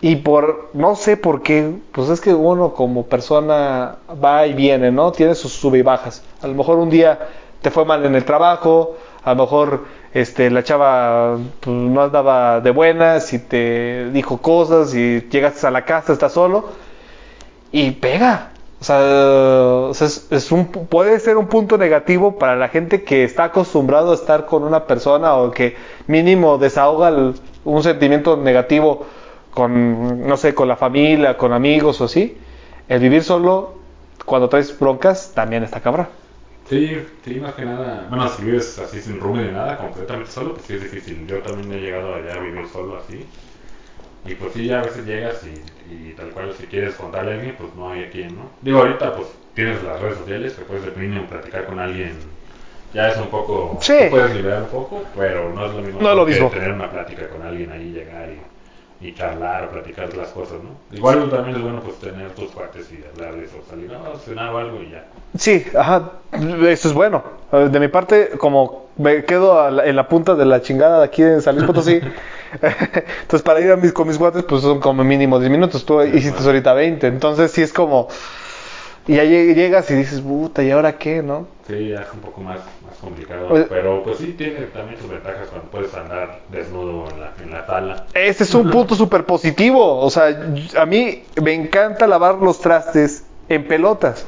y 0.00 0.16
por, 0.16 0.70
no 0.74 0.96
sé 0.96 1.16
por 1.16 1.42
qué, 1.42 1.72
pues 1.92 2.08
es 2.10 2.20
que 2.20 2.34
uno 2.34 2.74
como 2.74 3.06
persona 3.06 3.96
va 4.22 4.46
y 4.46 4.52
viene, 4.52 4.90
¿no? 4.90 5.12
Tiene 5.12 5.34
sus 5.34 5.52
sube 5.52 5.78
y 5.78 5.82
bajas. 5.82 6.22
A 6.42 6.46
lo 6.46 6.54
mejor 6.54 6.78
un 6.78 6.90
día 6.90 7.18
te 7.62 7.70
fue 7.70 7.84
mal 7.84 8.04
en 8.04 8.14
el 8.14 8.24
trabajo, 8.24 8.96
a 9.22 9.34
lo 9.34 9.42
mejor 9.44 9.84
este, 10.12 10.50
la 10.50 10.62
chava 10.62 11.38
pues, 11.60 11.74
no 11.74 12.02
andaba 12.02 12.60
de 12.60 12.70
buenas 12.70 13.32
y 13.32 13.38
te 13.38 14.10
dijo 14.10 14.38
cosas 14.38 14.94
y 14.94 15.22
llegaste 15.30 15.66
a 15.66 15.70
la 15.70 15.84
casa, 15.84 16.12
estás 16.12 16.32
solo 16.32 16.68
y 17.72 17.92
pega. 17.92 18.50
O 18.80 18.84
sea, 18.84 20.06
es, 20.06 20.26
es 20.30 20.52
un, 20.52 20.66
puede 20.66 21.18
ser 21.18 21.38
un 21.38 21.46
punto 21.46 21.78
negativo 21.78 22.38
para 22.38 22.54
la 22.56 22.68
gente 22.68 23.02
que 23.02 23.24
está 23.24 23.44
acostumbrado 23.44 24.12
a 24.12 24.14
estar 24.14 24.44
con 24.44 24.62
una 24.62 24.86
persona 24.86 25.36
o 25.36 25.50
que 25.50 25.76
mínimo 26.06 26.58
desahoga 26.58 27.10
un 27.64 27.82
sentimiento 27.82 28.36
negativo 28.36 29.06
con, 29.54 30.26
no 30.26 30.36
sé, 30.36 30.54
con 30.54 30.68
la 30.68 30.76
familia, 30.76 31.36
con 31.36 31.52
amigos 31.52 32.00
o 32.00 32.04
así. 32.04 32.36
El 32.88 33.00
vivir 33.00 33.22
solo, 33.24 33.74
cuando 34.26 34.48
traes 34.48 34.78
broncas, 34.78 35.32
también 35.34 35.62
está 35.64 35.80
cabrón. 35.80 36.08
Sí, 36.68 36.96
sí, 37.24 37.40
más 37.40 37.54
que 37.54 37.64
nada. 37.64 38.06
Bueno, 38.08 38.28
si 38.28 38.42
vives 38.44 38.78
así 38.78 39.00
sin 39.00 39.20
rumbo 39.20 39.38
ni 39.42 39.50
nada, 39.52 39.76
completamente 39.78 40.30
solo, 40.30 40.54
pues 40.54 40.66
sí 40.66 40.74
es 40.74 40.82
difícil. 40.82 41.26
Yo 41.26 41.38
también 41.42 41.72
he 41.72 41.80
llegado 41.80 42.14
allá 42.14 42.34
a 42.34 42.38
vivir 42.40 42.66
solo 42.68 42.96
así. 42.98 43.26
Y 44.26 44.34
pues 44.36 44.54
sí, 44.54 44.70
a 44.72 44.80
veces 44.82 45.04
llegas 45.06 45.42
y, 45.44 46.10
y 46.10 46.14
tal 46.14 46.30
cual 46.30 46.54
si 46.58 46.66
quieres 46.66 46.94
contarle 46.94 47.32
a 47.32 47.34
alguien, 47.34 47.56
pues 47.58 47.74
no 47.74 47.90
hay 47.90 48.04
a 48.04 48.10
quien, 48.10 48.36
¿no? 48.36 48.50
Digo, 48.62 48.78
ahorita 48.80 49.14
pues 49.16 49.28
tienes 49.54 49.82
las 49.82 50.00
redes 50.00 50.18
sociales, 50.18 50.54
que 50.54 50.64
puedes 50.64 50.84
de 50.84 50.92
mínimo 50.92 51.26
platicar 51.26 51.66
con 51.66 51.78
alguien. 51.78 52.32
Ya 52.94 53.08
es 53.08 53.18
un 53.18 53.28
poco... 53.28 53.76
Sí. 53.80 53.92
te 53.98 54.08
puedes 54.08 54.34
liberar 54.34 54.62
un 54.62 54.68
poco, 54.68 55.02
pero 55.16 55.52
no 55.52 55.66
es 55.66 55.74
lo 55.74 55.82
mismo 55.82 56.00
No 56.00 56.10
es 56.10 56.16
lo 56.16 56.24
que 56.26 56.32
mismo. 56.32 56.50
tener 56.50 56.72
una 56.72 56.90
plática 56.90 57.28
con 57.28 57.42
alguien 57.42 57.70
ahí, 57.72 57.90
llegar 57.92 58.30
y, 58.30 58.40
y 59.04 59.14
charlar 59.14 59.64
o 59.64 59.68
platicar 59.70 60.12
las 60.16 60.28
cosas, 60.28 60.58
¿no? 60.62 60.96
Igual 60.96 61.28
también 61.30 61.56
es 61.56 61.62
bueno 61.62 61.80
pues 61.82 61.96
tener 61.98 62.30
tus 62.30 62.50
cuates 62.50 62.90
y 62.90 63.04
hablarles 63.12 63.50
o 63.52 63.68
salir 63.68 63.92
a 63.94 64.18
cenar 64.18 64.52
o 64.54 64.58
algo 64.58 64.82
y 64.82 64.90
ya. 64.90 65.04
Sí, 65.38 65.64
ajá, 65.78 66.12
eso 66.32 66.88
es 66.88 66.94
bueno. 66.94 67.22
De 67.52 67.78
mi 67.80 67.88
parte, 67.88 68.30
como 68.38 68.86
me 68.96 69.24
quedo 69.24 69.60
a 69.60 69.70
la- 69.70 69.84
en 69.86 69.94
la 69.96 70.08
punta 70.08 70.34
de 70.34 70.44
la 70.46 70.62
chingada 70.62 71.00
de 71.00 71.04
aquí 71.04 71.22
en 71.22 71.42
San 71.42 71.54
Luis 71.56 71.66
Potosí, 71.66 72.00
entonces 72.62 73.42
para 73.42 73.60
ir 73.60 73.70
a 73.72 73.76
mis, 73.76 73.92
con 73.92 74.08
mis 74.08 74.18
guates, 74.18 74.44
pues 74.44 74.62
son 74.62 74.80
como 74.80 75.04
mínimo 75.04 75.38
10 75.38 75.50
minutos. 75.50 75.84
Tú 75.84 76.00
hiciste 76.02 76.42
ahorita 76.44 76.72
20, 76.72 77.06
entonces 77.06 77.50
sí 77.52 77.62
es 77.62 77.72
como. 77.72 78.08
Y 79.06 79.16
ya 79.16 79.24
lleg- 79.24 79.54
llegas 79.54 79.90
y 79.90 79.94
dices, 79.94 80.20
puta, 80.20 80.62
¿y 80.62 80.70
ahora 80.70 80.96
qué, 80.96 81.22
no? 81.22 81.46
Sí, 81.66 81.88
ya 81.90 82.00
es 82.02 82.12
un 82.14 82.20
poco 82.20 82.40
más, 82.40 82.58
más 82.86 82.96
complicado. 83.00 83.48
Pero 83.68 84.02
pues 84.02 84.18
sí 84.18 84.34
tiene 84.36 84.60
también 84.66 84.98
sus 85.00 85.10
ventajas 85.10 85.48
cuando 85.48 85.68
puedes 85.70 85.92
andar 85.94 86.40
desnudo 86.50 87.08
en 87.10 87.20
la, 87.20 87.32
en 87.42 87.50
la 87.50 87.66
sala. 87.66 88.06
Este 88.14 88.44
es 88.44 88.54
un 88.54 88.70
punto 88.70 88.94
súper 88.94 89.24
positivo. 89.24 89.98
O 90.00 90.08
sea, 90.10 90.34
a 90.78 90.86
mí 90.86 91.22
me 91.42 91.52
encanta 91.52 92.06
lavar 92.06 92.36
los 92.36 92.60
trastes 92.60 93.24
en 93.48 93.66
pelotas. 93.68 94.24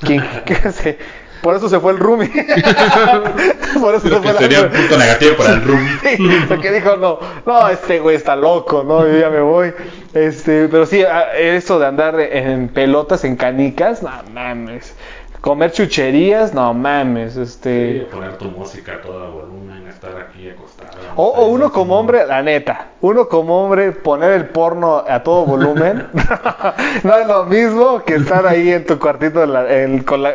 ¿Quién- 0.00 0.24
qué 0.44 0.72
sé? 0.72 0.98
Por 1.42 1.54
eso 1.54 1.68
se 1.68 1.78
fue 1.78 1.92
el 1.92 1.98
roomie. 1.98 2.28
Por 3.80 3.94
eso 3.94 4.00
se 4.00 4.08
Creo 4.08 4.22
fue 4.22 4.22
que 4.22 4.32
la- 4.32 4.38
sería 4.38 4.62
un 4.62 4.70
punto 4.70 4.98
negativo 4.98 5.36
para 5.36 5.52
el 5.54 5.62
roomie. 5.64 5.98
Sí, 6.02 6.16
porque 6.48 6.72
dijo, 6.72 6.96
no, 6.96 7.18
no, 7.46 7.68
este 7.68 8.00
güey 8.00 8.16
está 8.16 8.34
loco, 8.34 8.82
no, 8.82 9.06
yo 9.06 9.18
ya 9.18 9.30
me 9.30 9.40
voy. 9.40 9.72
Este, 10.14 10.68
pero 10.68 10.86
sí, 10.86 11.02
a- 11.04 11.34
eso 11.36 11.78
de 11.78 11.86
andar 11.86 12.18
en 12.20 12.68
pelotas, 12.68 13.24
en 13.24 13.36
canicas, 13.36 14.02
no 14.02 14.10
mames. 14.32 14.94
Comer 15.40 15.70
chucherías, 15.70 16.52
no 16.52 16.74
mames, 16.74 17.34
Sí, 17.34 17.40
este. 17.42 18.08
poner 18.10 18.36
tu 18.38 18.46
música 18.46 18.94
a 18.94 19.00
todo 19.00 19.30
volumen, 19.30 19.86
estar 19.86 20.10
aquí 20.18 20.50
acostado. 20.50 20.88
O, 21.14 21.26
o 21.28 21.46
uno 21.46 21.70
como 21.72 21.96
hombre, 21.98 22.26
la 22.26 22.42
neta, 22.42 22.88
uno 23.02 23.28
como 23.28 23.62
hombre 23.64 23.92
poner 23.92 24.32
el 24.32 24.46
porno 24.46 25.04
a 25.08 25.22
todo 25.22 25.44
volumen 25.46 26.08
no 27.04 27.18
es 27.18 27.26
lo 27.28 27.44
mismo 27.44 28.02
que 28.04 28.16
estar 28.16 28.46
ahí 28.48 28.72
en 28.72 28.84
tu 28.84 28.98
cuartito 28.98 29.44
en 29.44 29.52
la- 29.52 29.72
en- 29.72 30.02
con 30.02 30.22
la... 30.24 30.34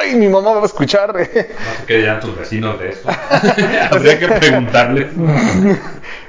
¡Ay, 0.00 0.14
mi 0.14 0.28
mamá 0.28 0.52
va 0.52 0.62
a 0.62 0.66
escuchar! 0.66 1.12
No 1.14 1.24
sé 1.24 1.48
qué 1.88 1.96
dirán 1.98 2.20
tus 2.20 2.38
vecinos 2.38 2.78
de 2.78 2.90
esto. 2.90 3.08
Habría 3.90 4.18
que 4.20 4.28
preguntarles. 4.28 5.08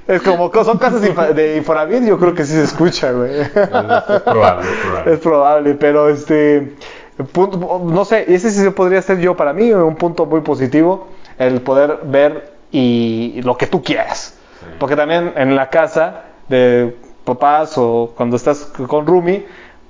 Es 0.08 0.22
como, 0.22 0.52
son 0.64 0.78
casas 0.78 1.02
de 1.02 1.58
Infonavit, 1.58 2.04
yo 2.04 2.20
creo 2.20 2.34
que 2.34 2.46
sí 2.46 2.54
se 2.54 2.64
escucha, 2.64 3.12
güey. 3.12 3.42
Es 3.42 3.50
probable, 3.50 4.16
es 4.16 4.22
probable. 4.22 4.66
Es 5.14 5.20
probable, 5.20 5.74
pero 5.76 6.10
este 6.10 6.76
punto, 7.32 7.82
no 7.84 8.06
sé, 8.06 8.26
ese 8.34 8.52
sí 8.52 8.70
podría 8.70 9.02
ser 9.02 9.20
yo 9.20 9.36
para 9.36 9.54
mí 9.54 9.72
un 9.72 9.96
punto 9.96 10.26
muy 10.26 10.42
positivo, 10.42 11.08
el 11.38 11.62
poder 11.62 12.00
ver 12.04 12.54
y 12.72 13.42
lo 13.44 13.58
que 13.58 13.68
tú 13.68 13.82
quieras. 13.84 14.38
Sí. 14.60 14.66
Porque 14.80 14.96
también 14.96 15.34
en 15.36 15.56
la 15.56 15.70
casa 15.70 16.24
de 16.50 16.96
papás 17.24 17.78
o 17.78 18.14
cuando 18.16 18.36
estás 18.36 18.72
con 18.88 19.08
Rumi, 19.08 19.46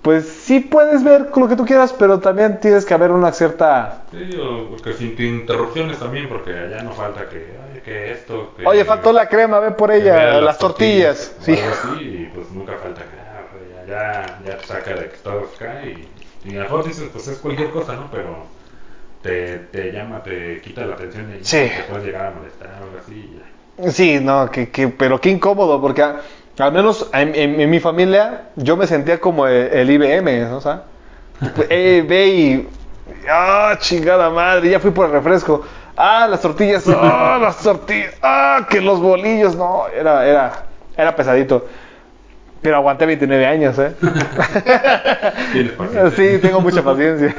pues 0.06 0.28
sí 0.28 0.60
puedes 0.60 1.04
ver 1.04 1.32
lo 1.36 1.48
que 1.48 1.56
tú 1.56 1.66
quieras, 1.66 1.92
pero 1.98 2.20
también 2.20 2.60
tienes 2.60 2.86
que 2.86 2.94
haber 2.94 3.10
una 3.10 3.32
cierta... 3.32 4.04
Sí, 4.12 4.38
o 4.38 4.76
que 4.78 4.94
sin 4.94 5.20
interrupciones 5.20 5.98
también, 5.98 6.30
porque 6.30 6.52
allá 6.52 6.84
no 6.84 6.92
falta 6.92 7.28
que, 7.28 7.38
oye, 7.72 7.82
que 7.84 8.12
esto. 8.12 8.54
Que, 8.56 8.68
Oye, 8.68 8.86
faltó 8.86 9.12
la 9.12 9.28
crema, 9.28 9.60
ve 9.60 9.72
por 9.72 9.92
ella, 9.92 10.40
las 10.42 10.60
tortillas. 10.60 11.34
o 11.40 11.44
Sí. 11.44 11.54
así, 11.54 12.04
y 12.04 12.32
pues 12.36 12.52
nunca 12.52 12.74
falta 12.74 13.02
que 13.02 13.18
ah, 13.20 13.86
ya, 13.88 14.40
ya, 14.48 14.58
te 14.60 14.68
saca 14.68 14.92
de 14.94 15.10
que 15.10 15.16
estás 15.16 15.34
acá 15.56 15.82
y, 15.84 16.08
y 16.48 16.52
a 16.52 16.58
lo 16.60 16.64
mejor 16.66 16.86
dices, 16.86 17.10
pues 17.12 17.28
es 17.28 17.40
cualquier 17.40 17.72
cosa, 17.72 17.96
¿no? 17.96 18.08
Pero 18.12 18.46
te, 19.24 19.58
te 19.58 19.92
llama, 19.92 20.22
te 20.22 20.62
quita 20.62 20.86
la 20.86 20.94
atención 20.94 21.34
y 21.42 21.44
Sí. 21.44 21.68
te 21.76 21.84
puedes 21.90 22.06
llegar 22.06 22.28
a 22.28 22.32
molestar 22.32 22.70
o 22.80 22.84
algo 22.84 22.98
así. 23.04 23.14
y 23.14 23.40
ya. 23.40 23.92
Sí, 23.92 24.20
no, 24.22 24.50
que, 24.52 24.70
que- 24.70 24.88
pero 24.88 25.20
qué 25.20 25.30
incómodo, 25.32 25.82
porque 25.82 26.06
Al 26.58 26.72
menos 26.72 27.10
en, 27.14 27.36
en- 27.36 27.60
en 27.60 27.70
mi 27.70 27.80
familia, 27.80 28.44
yo 28.56 28.78
me 28.78 28.88
sentía 28.88 29.20
como 29.20 29.48
el, 29.48 29.68
el 29.74 29.90
IBM, 29.92 30.50
¿no? 30.50 30.58
O 30.58 30.62
sea, 30.62 30.84
eh, 31.70 32.04
ve 32.08 32.28
y. 32.28 32.70
¡Ah, 33.30 33.76
chingada 33.80 34.30
madre! 34.30 34.70
Ya 34.70 34.80
fui 34.80 34.92
por 34.92 35.06
el 35.08 35.12
refresco. 35.12 35.64
¡Ah, 35.98 36.28
las 36.30 36.42
tortillas! 36.42 36.86
¡Ah, 36.90 37.38
las 37.42 37.58
tortillas! 37.58 38.14
¡Ah, 38.22 38.68
que 38.70 38.82
los 38.82 39.00
bolillos! 39.02 39.56
No, 39.56 39.84
era, 39.88 40.26
era, 40.28 40.64
era 40.98 41.16
pesadito. 41.16 41.66
Pero 42.62 42.78
aguanté 42.78 43.06
29 43.06 43.46
años, 43.46 43.78
¿eh? 43.78 43.94
Tienes 45.54 45.72
paciencia. 45.78 46.12
Sí, 46.12 46.40
tengo 46.42 46.62
mucha 46.62 46.82
paciencia. 46.84 47.36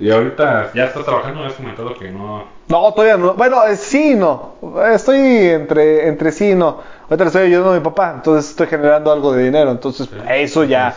Y 0.00 0.10
ahorita 0.10 0.70
ya 0.74 0.84
estás 0.84 1.04
trabajando, 1.04 1.44
has 1.44 1.54
comentado 1.54 1.92
que 1.94 2.10
no. 2.10 2.44
No, 2.68 2.92
todavía 2.94 3.16
no. 3.16 3.34
Bueno, 3.34 3.66
eh, 3.66 3.76
sí 3.76 4.12
y 4.12 4.14
no. 4.14 4.54
Estoy 4.92 5.18
entre, 5.18 6.06
entre 6.06 6.30
sí 6.30 6.50
y 6.50 6.54
no. 6.54 6.80
Ahorita 7.04 7.24
le 7.24 7.26
estoy 7.26 7.42
ayudando 7.46 7.72
a 7.72 7.74
mi 7.74 7.80
papá, 7.80 8.12
entonces 8.14 8.50
estoy 8.50 8.68
generando 8.68 9.10
algo 9.10 9.32
de 9.32 9.44
dinero. 9.44 9.70
Entonces, 9.70 10.08
eso 10.28 10.62
ya. 10.64 10.94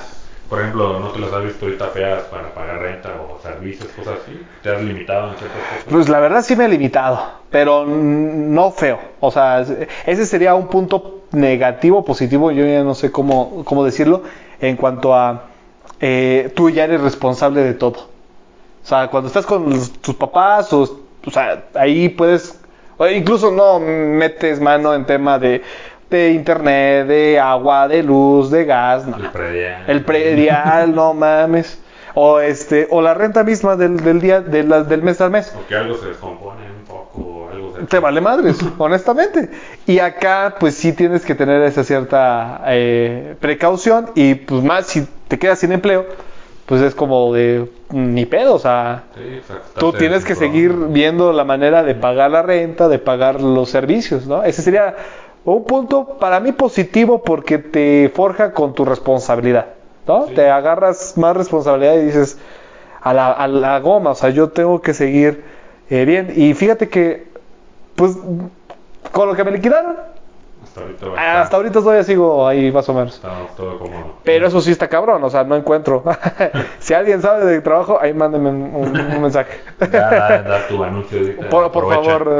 Por 0.52 0.60
ejemplo, 0.60 1.00
¿no 1.00 1.08
te 1.12 1.20
las 1.20 1.32
has 1.32 1.46
visto 1.46 1.64
ahorita 1.66 1.88
feas 1.88 2.24
para 2.24 2.54
pagar 2.54 2.80
renta 2.82 3.10
o 3.22 3.40
servicios, 3.42 3.88
cosas 3.96 4.16
así? 4.22 4.38
¿Te 4.62 4.70
has 4.76 4.82
limitado 4.82 5.30
en 5.32 5.38
ciertas 5.38 5.58
cosas? 5.58 5.86
Pues 5.90 6.10
la 6.10 6.20
verdad 6.20 6.42
sí 6.42 6.58
me 6.58 6.66
he 6.66 6.68
limitado, 6.68 7.22
pero 7.50 7.86
no 7.86 8.70
feo. 8.72 9.00
O 9.22 9.32
sea, 9.32 9.62
es- 9.62 9.72
ese 10.06 10.26
sería 10.26 10.54
un 10.54 10.68
punto 10.68 11.22
negativo, 11.32 12.04
positivo, 12.04 12.52
yo 12.52 12.66
ya 12.66 12.84
no 12.84 12.96
sé 12.96 13.14
cómo, 13.14 13.64
cómo 13.64 13.86
decirlo, 13.86 14.24
en 14.60 14.76
cuanto 14.76 15.16
a 15.16 15.44
eh, 16.02 16.52
tú 16.54 16.70
ya 16.70 16.84
eres 16.84 17.00
responsable 17.00 17.62
de 17.64 17.74
todo. 17.74 18.10
O 18.84 18.86
sea, 18.86 19.08
cuando 19.08 19.28
estás 19.30 19.46
con 19.46 19.72
tus 20.02 20.16
papás, 20.16 20.74
o, 20.74 20.82
o 21.26 21.32
sea, 21.32 21.64
ahí 21.76 22.10
puedes, 22.10 22.60
o 22.98 23.08
incluso 23.08 23.52
no 23.52 23.80
metes 23.80 24.60
mano 24.60 24.94
en 24.96 25.06
tema 25.06 25.40
de, 25.40 25.62
de 26.18 26.32
internet, 26.34 27.08
de 27.08 27.40
agua, 27.40 27.88
de 27.88 28.04
luz, 28.04 28.52
de 28.52 28.66
gas, 28.66 29.06
no. 29.08 29.18
El 29.18 29.30
predial. 29.32 29.84
El 29.88 30.04
predial, 30.06 30.94
no 30.96 31.14
mames. 31.14 31.80
O 32.14 32.40
este, 32.42 32.88
o 32.92 33.02
la 33.02 33.14
renta 33.14 33.44
misma 33.44 33.78
del, 33.78 33.98
del 33.98 34.20
día, 34.20 34.42
de 34.42 34.64
la- 34.64 34.84
del 34.84 35.02
mes 35.02 35.22
al 35.22 35.32
mes. 35.32 35.54
O 35.58 35.66
que 35.66 35.76
algo 35.76 35.96
se 35.98 36.08
descompone 36.10 36.60
un 36.80 36.86
poco, 36.86 37.50
algo 37.52 37.74
se... 37.78 37.86
Te 37.86 38.00
vale 38.00 38.20
madres, 38.20 38.58
honestamente. 38.78 39.50
Y 39.88 40.00
acá, 40.00 40.56
pues 40.60 40.76
sí 40.76 40.92
tienes 40.94 41.26
que 41.26 41.36
tener 41.36 41.62
esa 41.62 41.84
cierta 41.86 42.62
eh, 42.68 43.36
precaución. 43.40 44.08
Y 44.16 44.36
pues 44.36 44.62
más 44.62 44.88
si 44.88 45.08
te 45.30 45.40
quedas 45.40 45.60
sin 45.60 45.72
empleo, 45.72 46.06
pues 46.66 46.82
es 46.82 46.94
como 46.96 47.34
de 47.34 47.72
ni 47.92 48.26
pedo. 48.26 48.56
O 48.56 48.60
sea, 48.60 49.04
Sí, 49.16 49.42
tú 49.80 49.94
tienes 49.94 50.26
que 50.26 50.36
seguir 50.36 50.74
viendo 50.74 51.32
la 51.32 51.46
manera 51.46 51.82
de 51.82 51.96
pagar 51.96 52.32
la 52.32 52.42
renta, 52.42 52.90
de 52.90 53.00
pagar 53.00 53.40
los 53.40 53.70
servicios, 53.70 54.28
¿no? 54.28 54.44
Ese 54.44 54.62
sería 54.62 54.96
un 55.46 55.64
punto 55.64 56.18
para 56.20 56.40
mí 56.40 56.52
positivo 56.52 57.24
porque 57.24 57.58
te 57.58 58.12
forja 58.14 58.54
con 58.54 58.74
tu 58.74 58.86
responsabilidad, 58.86 59.68
¿no? 60.08 60.28
Sí. 60.28 60.36
Te 60.36 60.50
agarras 60.50 61.18
más 61.18 61.36
responsabilidad 61.36 61.96
y 61.96 62.06
dices 62.06 62.38
a 63.02 63.14
la, 63.14 63.32
a 63.32 63.48
la 63.48 63.80
goma, 63.80 64.12
o 64.12 64.16
sea, 64.16 64.30
yo 64.30 64.50
tengo 64.50 64.82
que 64.82 64.94
seguir 64.94 65.44
eh, 65.90 66.06
bien. 66.06 66.32
Y 66.36 66.54
fíjate 66.54 66.90
que, 66.90 67.28
pues, 67.96 68.18
con 69.12 69.28
lo 69.28 69.36
que 69.36 69.44
me 69.44 69.52
liquidaron, 69.52 69.98
Hasta 70.72 70.82
ahorita 70.84 71.06
va 71.06 71.12
a 71.12 71.16
estar- 71.16 71.42
hasta 71.42 71.58
ahorita 71.58 71.80
todavía 71.82 72.04
sigo 72.04 72.48
ahí 72.48 72.72
más 72.72 72.88
o 72.88 72.94
menos. 72.94 73.16
Estamos 73.16 73.54
todo 73.58 73.78
cómodo. 73.78 74.14
Pero 74.24 74.48
eso 74.48 74.62
sí 74.62 74.72
está 74.72 74.88
cabrón, 74.88 75.22
o 75.22 75.30
sea, 75.30 75.44
no 75.44 75.58
encuentro. 75.58 76.02
si 76.80 76.94
alguien 76.94 77.22
sabe 77.22 77.46
de 77.46 77.60
trabajo, 77.60 78.00
ahí 78.02 78.14
mándenme 78.14 78.50
un, 78.52 79.22
mensaje. 79.22 79.60
Ya 79.82 80.10
da, 80.10 80.42
da 80.44 80.68
tu 80.68 80.82
anuncio 80.82 81.20
ahorita. 81.20 81.50
Por, 81.50 81.72
favor. 81.72 82.40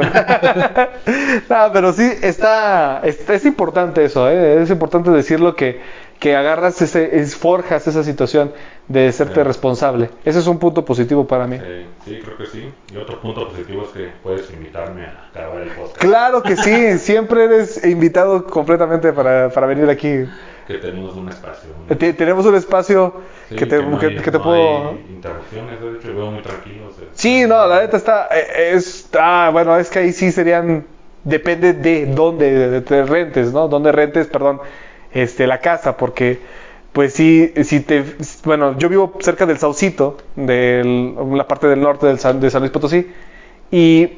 no, 1.50 1.72
pero 1.74 1.92
sí, 1.92 2.10
está, 2.22 3.00
es, 3.04 3.28
es 3.28 3.44
importante 3.44 4.02
eso, 4.02 4.30
¿eh? 4.30 4.62
es 4.62 4.70
importante 4.70 5.10
decirlo 5.10 5.54
que, 5.54 5.82
que 6.18 6.34
agarras 6.34 6.80
ese, 6.80 7.18
es, 7.20 7.36
forjas 7.36 7.86
esa 7.86 8.02
situación 8.02 8.52
de 8.92 9.10
serte 9.12 9.36
Sí. 9.36 9.42
responsable. 9.42 10.10
Ese 10.24 10.38
es 10.40 10.46
un 10.46 10.58
punto 10.58 10.84
positivo 10.84 11.26
para 11.26 11.46
mí. 11.46 11.58
Sí, 11.58 11.86
sí, 12.04 12.20
creo 12.22 12.36
que 12.36 12.46
sí. 12.46 12.70
Y 12.92 12.96
otro 12.96 13.20
punto 13.20 13.48
positivo 13.48 13.82
es 13.84 13.88
que 13.90 14.08
puedes 14.22 14.50
invitarme 14.52 15.04
a 15.06 15.30
grabar 15.34 15.62
el 15.62 15.70
podcast. 15.70 15.96
Claro 15.98 16.42
que 16.42 16.56
sí, 16.56 16.98
siempre 16.98 17.44
eres 17.44 17.84
invitado 17.84 18.44
completamente 18.46 19.12
para, 19.12 19.48
para 19.50 19.66
venir 19.66 19.88
aquí. 19.88 20.24
Que 20.66 20.78
tenemos 20.78 21.14
un 21.16 21.28
espacio. 21.28 21.70
¿no? 21.88 21.96
Te- 21.96 22.12
tenemos 22.12 22.46
un 22.46 22.54
espacio 22.54 23.14
Sí, 23.48 23.56
que 23.56 23.66
te, 23.66 23.82
no 23.82 23.98
que- 23.98 24.06
hay- 24.06 24.16
que 24.16 24.30
te 24.30 24.38
no 24.38 24.44
puedo... 24.44 24.90
hay 24.90 25.06
interrupciones, 25.10 25.80
de 25.80 25.92
hecho, 25.98 26.14
veo 26.16 26.30
muy 26.30 26.42
tranquilo. 26.42 26.86
o 26.88 26.92
sea, 26.92 27.04
Sí, 27.14 27.44
no, 27.46 27.66
la 27.66 27.80
neta 27.80 27.96
está, 27.96 28.28
eh, 28.30 28.72
es, 28.74 29.08
ah, 29.18 29.50
bueno, 29.52 29.76
es 29.76 29.90
que 29.90 29.98
ahí 29.98 30.12
sí 30.12 30.30
serían, 30.30 30.86
depende 31.24 31.72
de 31.72 32.06
dónde 32.06 32.68
de- 32.68 32.80
te 32.80 33.02
rentes, 33.04 33.52
¿no? 33.52 33.66
Dónde 33.68 33.90
rentes, 33.90 34.28
perdón, 34.28 34.60
este, 35.12 35.46
la 35.46 35.58
casa, 35.58 35.96
porque, 35.96 36.38
pues 36.92 37.14
sí, 37.14 37.52
si 37.64 37.80
te, 37.80 38.04
bueno, 38.44 38.78
yo 38.78 38.88
vivo 38.88 39.14
cerca 39.20 39.46
del 39.46 39.58
Saucito, 39.58 40.18
de 40.36 41.14
la 41.32 41.48
parte 41.48 41.66
del 41.66 41.80
norte 41.80 42.06
de 42.06 42.18
San 42.18 42.40
Luis 42.40 42.70
Potosí, 42.70 43.06
y 43.70 44.08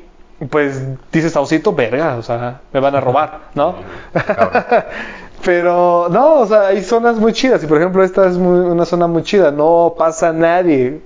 pues 0.50 0.82
dice 1.12 1.30
Saucito, 1.30 1.72
verga, 1.74 2.16
o 2.16 2.22
sea, 2.22 2.60
me 2.72 2.80
van 2.80 2.94
a 2.96 3.00
robar, 3.00 3.40
¿no? 3.54 3.76
Pero 5.44 6.08
no, 6.10 6.40
o 6.40 6.46
sea, 6.46 6.68
hay 6.68 6.82
zonas 6.82 7.16
muy 7.16 7.34
chidas. 7.34 7.62
Y 7.62 7.66
por 7.66 7.76
ejemplo, 7.76 8.02
esta 8.02 8.26
es 8.26 8.38
muy- 8.38 8.60
una 8.66 8.86
zona 8.86 9.06
muy 9.06 9.22
chida. 9.22 9.50
No 9.50 9.94
pasa 9.98 10.32
nadie. 10.32 11.00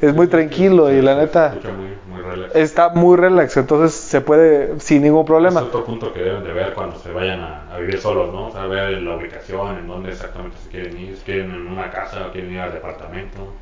Sí. 0.00 0.06
Es 0.06 0.14
muy 0.14 0.28
tranquilo 0.28 0.90
y 0.90 1.02
la 1.02 1.14
neta 1.14 1.54
muy, 1.76 2.14
muy 2.14 2.22
relax. 2.30 2.56
está 2.56 2.88
muy 2.90 3.16
relax. 3.18 3.54
Entonces 3.58 3.92
se 3.94 4.22
puede 4.22 4.80
sin 4.80 5.02
ningún 5.02 5.20
Es 5.20 5.26
problema. 5.26 5.60
otro 5.60 5.84
punto 5.84 6.10
que 6.10 6.20
deben 6.22 6.42
de 6.42 6.52
ver 6.54 6.72
cuando 6.72 6.96
se 7.00 7.12
vayan 7.12 7.40
a, 7.40 7.64
a 7.74 7.78
vivir 7.78 8.00
solos, 8.00 8.32
¿no? 8.32 8.46
O 8.46 8.50
sea, 8.52 8.64
ver 8.64 8.92
la 8.92 9.14
ubicación, 9.16 9.76
en 9.76 9.86
dónde 9.86 10.10
exactamente 10.12 10.56
se 10.64 10.70
quieren 10.70 10.98
ir, 10.98 11.16
si 11.18 11.22
quieren 11.24 11.50
en 11.50 11.66
una 11.66 11.90
casa 11.90 12.28
o 12.28 12.32
quieren 12.32 12.50
ir 12.52 12.60
al 12.60 12.72
departamento, 12.72 13.52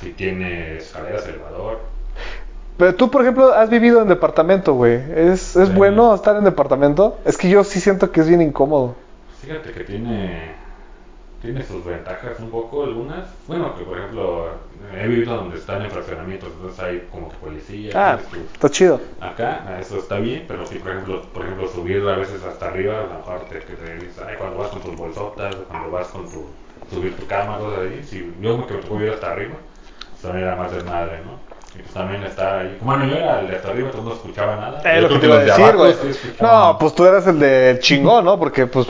si 0.00 0.10
tiene 0.12 0.78
escaleras, 0.78 1.24
elevador. 1.28 1.78
Pero 2.78 2.94
tú, 2.94 3.10
por 3.10 3.22
ejemplo, 3.22 3.52
has 3.52 3.68
vivido 3.68 4.00
en 4.00 4.08
departamento, 4.08 4.72
güey. 4.74 4.94
¿Es, 5.14 5.56
es 5.56 5.68
Sí. 5.68 5.74
bueno 5.74 6.14
estar 6.14 6.36
en 6.36 6.44
departamento? 6.44 7.18
Es 7.24 7.36
que 7.36 7.50
yo 7.50 7.64
sí 7.64 7.80
siento 7.80 8.10
que 8.12 8.20
es 8.20 8.28
bien 8.28 8.40
incómodo. 8.40 8.94
Fíjate 9.42 9.72
que 9.72 9.84
tiene, 9.84 10.52
tiene 11.42 11.64
sus 11.64 11.84
ventajas 11.84 12.38
un 12.38 12.50
poco, 12.50 12.84
algunas. 12.84 13.26
Bueno, 13.48 13.74
que 13.76 13.82
por 13.84 13.98
ejemplo, 13.98 14.46
he 14.96 15.08
vivido 15.08 15.34
donde 15.36 15.58
están 15.58 15.82
en 15.82 15.90
fraccionamientos, 15.90 16.50
entonces 16.54 16.78
hay 16.80 17.08
como 17.10 17.28
que 17.28 17.36
policía. 17.36 17.90
Ah, 17.94 18.18
está 18.52 18.68
chido. 18.70 19.00
Acá, 19.20 19.78
eso 19.80 19.98
está 19.98 20.18
bien, 20.18 20.44
pero 20.46 20.64
sí, 20.66 20.76
por 20.78 20.92
ejemplo, 20.92 21.22
por 21.34 21.42
ejemplo, 21.44 21.68
subir 21.68 22.02
a 22.08 22.16
veces 22.16 22.42
hasta 22.44 22.68
arriba, 22.68 23.00
a 23.00 23.02
lo 23.02 23.14
mejor 23.14 23.40
te, 23.48 23.58
que 23.58 23.74
te 23.74 23.94
dices, 23.94 24.18
ay, 24.24 24.36
cuando 24.38 24.58
vas 24.58 24.68
con 24.70 24.82
tus 24.82 24.96
bolsotas, 24.96 25.54
cuando 25.68 25.90
vas 25.90 26.06
con 26.08 26.30
tu, 26.30 26.46
subir 26.94 27.16
tu 27.16 27.26
cama, 27.26 27.58
cosas 27.58 27.80
ahí, 27.80 28.04
si 28.08 28.32
yo 28.40 28.66
que 28.66 28.74
me 28.74 28.80
tocó 28.82 29.00
ir 29.00 29.10
hasta 29.10 29.32
arriba, 29.32 29.54
también 30.22 30.46
era 30.46 30.56
más 30.56 30.72
desmadre, 30.72 31.20
¿no? 31.24 31.38
Y 31.74 31.82
pues 31.82 31.94
también 31.94 32.22
estar 32.24 32.60
ahí, 32.60 32.78
bueno, 32.80 33.04
yo 33.04 33.16
era 33.16 33.40
el 33.40 33.48
de 33.48 33.56
hasta 33.56 33.68
arriba, 33.68 33.86
entonces 33.86 34.08
no 34.08 34.14
escuchaba 34.14 34.56
nada. 34.56 34.80
Es 34.90 35.02
lo 35.02 35.08
que 35.08 35.18
te 35.18 35.26
iba 35.26 35.36
a 35.36 35.44
decir, 35.44 35.76
güey. 35.76 35.94
sí 35.94 36.08
escuchaban. 36.08 36.72
No, 36.72 36.78
pues 36.78 36.94
tú 36.94 37.04
eras 37.04 37.26
el 37.26 37.38
de 37.38 37.78
chingón, 37.80 38.24
¿no? 38.24 38.38
Porque, 38.38 38.66
pues, 38.66 38.88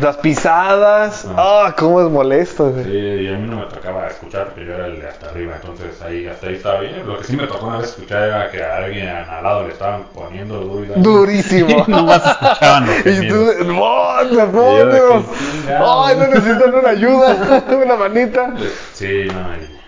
las 0.00 0.16
pisadas. 0.18 1.26
Ah, 1.36 1.74
cómo 1.76 2.00
es 2.00 2.08
molesto, 2.08 2.70
güey. 2.70 2.84
Sí, 2.84 2.90
y 2.90 3.28
a 3.28 3.38
mí 3.38 3.48
no 3.48 3.56
me 3.56 3.66
tocaba 3.66 4.06
escuchar 4.06 4.46
porque 4.48 4.66
yo 4.66 4.74
era 4.74 4.86
el 4.86 5.00
de 5.00 5.08
hasta 5.08 5.30
arriba, 5.30 5.54
entonces 5.56 6.00
ahí 6.02 6.26
hasta 6.26 6.46
ahí 6.46 6.54
estaba 6.54 6.80
bien. 6.80 7.06
Lo 7.06 7.18
que 7.18 7.24
sí 7.24 7.36
me 7.36 7.46
tocó 7.46 7.66
una 7.66 7.78
vez 7.78 7.88
escuchar 7.88 8.28
era 8.28 8.50
que 8.50 8.62
a 8.62 8.76
alguien 8.76 9.08
al 9.08 9.42
lado 9.42 9.66
le 9.66 9.72
estaban 9.72 10.04
poniendo 10.14 10.60
duro 10.60 10.84
y. 10.84 11.00
Durísimo. 11.00 11.84
Nomás 11.88 12.26
escuchaban 12.26 12.86
los 12.86 13.06
Y 13.06 13.28
tú, 13.28 13.46
¡no, 13.64 14.18
que 14.28 14.36
chingado. 14.36 16.04
¡Ay, 16.04 16.16
no 16.16 16.26
necesitan 16.26 16.74
una 16.74 16.88
ayuda! 16.90 17.64
¡Una 17.84 17.96
manita! 17.96 18.54
Sí, 18.92 19.28
no, 19.28 19.56
y, 19.56 19.79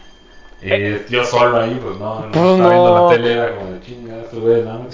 y 0.64 1.04
yo 1.12 1.24
solo 1.24 1.58
ahí, 1.60 1.78
pues 1.82 1.98
no, 1.98 2.20
no 2.26 2.30
Pues 2.30 2.44
estaba 2.52 2.68
no. 2.68 2.70
viendo 2.70 2.94
la 2.94 3.06
tele, 3.06 3.32
era 3.32 3.54
como 3.56 3.70
de 3.72 3.80
chinga, 3.80 4.14
sube, 4.30 4.62
¿no? 4.62 4.86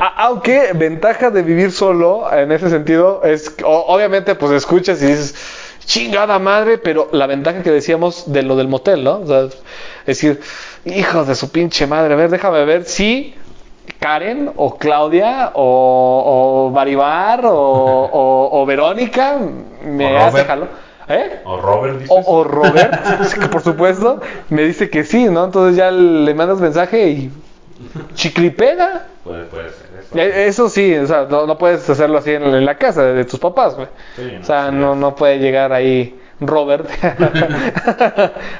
Aunque 0.16 0.72
ventaja 0.74 1.30
de 1.30 1.42
vivir 1.42 1.72
solo 1.72 2.32
en 2.32 2.52
ese 2.52 2.68
sentido 2.70 3.22
es, 3.24 3.54
o- 3.64 3.84
obviamente, 3.88 4.34
pues 4.34 4.52
escuchas 4.52 5.02
y 5.02 5.06
dices, 5.06 5.34
chingada 5.86 6.38
madre, 6.38 6.78
pero 6.78 7.08
la 7.12 7.26
ventaja 7.26 7.62
que 7.62 7.70
decíamos 7.70 8.32
de 8.32 8.42
lo 8.42 8.56
del 8.56 8.68
motel, 8.68 9.04
¿no? 9.04 9.20
O 9.20 9.26
sea, 9.26 9.40
es 9.44 9.54
decir, 10.06 10.40
hijos 10.84 11.26
de 11.26 11.34
su 11.34 11.50
pinche 11.50 11.86
madre, 11.86 12.14
a 12.14 12.16
ver, 12.16 12.30
déjame 12.30 12.64
ver 12.64 12.84
si 12.84 13.34
Karen 14.00 14.50
o 14.56 14.76
Claudia 14.78 15.52
o, 15.54 16.68
o 16.68 16.70
Baribar 16.72 17.44
o, 17.46 17.52
o- 17.54 18.60
o 18.62 18.66
Verónica 18.66 19.38
me 19.84 20.06
O 20.06 20.18
hace 20.20 20.44
jalo. 20.44 20.68
¿Eh? 21.08 21.40
O 21.44 21.60
Robert, 21.60 21.94
dices. 21.98 22.10
O, 22.10 22.38
o 22.40 22.44
Robert, 22.44 22.94
por 23.52 23.62
supuesto, 23.62 24.20
me 24.50 24.62
dice 24.62 24.88
que 24.90 25.04
sí, 25.04 25.24
¿no? 25.26 25.44
Entonces 25.44 25.76
ya 25.76 25.90
le 25.90 26.32
mandas 26.34 26.60
mensaje 26.60 27.08
y 27.08 27.30
chiclipega. 28.14 29.06
Puede, 29.24 29.44
puede 29.44 29.70
ser 29.70 29.86
eso. 30.00 30.18
Eh, 30.18 30.46
Eso 30.46 30.68
sí, 30.68 30.94
o 30.94 31.06
sea, 31.06 31.26
no, 31.28 31.46
no 31.46 31.58
puedes 31.58 31.88
hacerlo 31.88 32.18
así 32.18 32.30
en, 32.32 32.42
en 32.44 32.64
la 32.64 32.76
casa 32.76 33.02
de, 33.04 33.14
de 33.14 33.24
tus 33.24 33.38
papás, 33.40 33.74
güey. 33.74 33.88
Sí, 34.16 34.36
O 34.40 34.44
sea, 34.44 34.70
sí, 34.70 34.76
no, 34.76 34.94
no 34.94 35.14
puede 35.14 35.38
llegar 35.38 35.72
ahí 35.72 36.18
Robert 36.40 36.88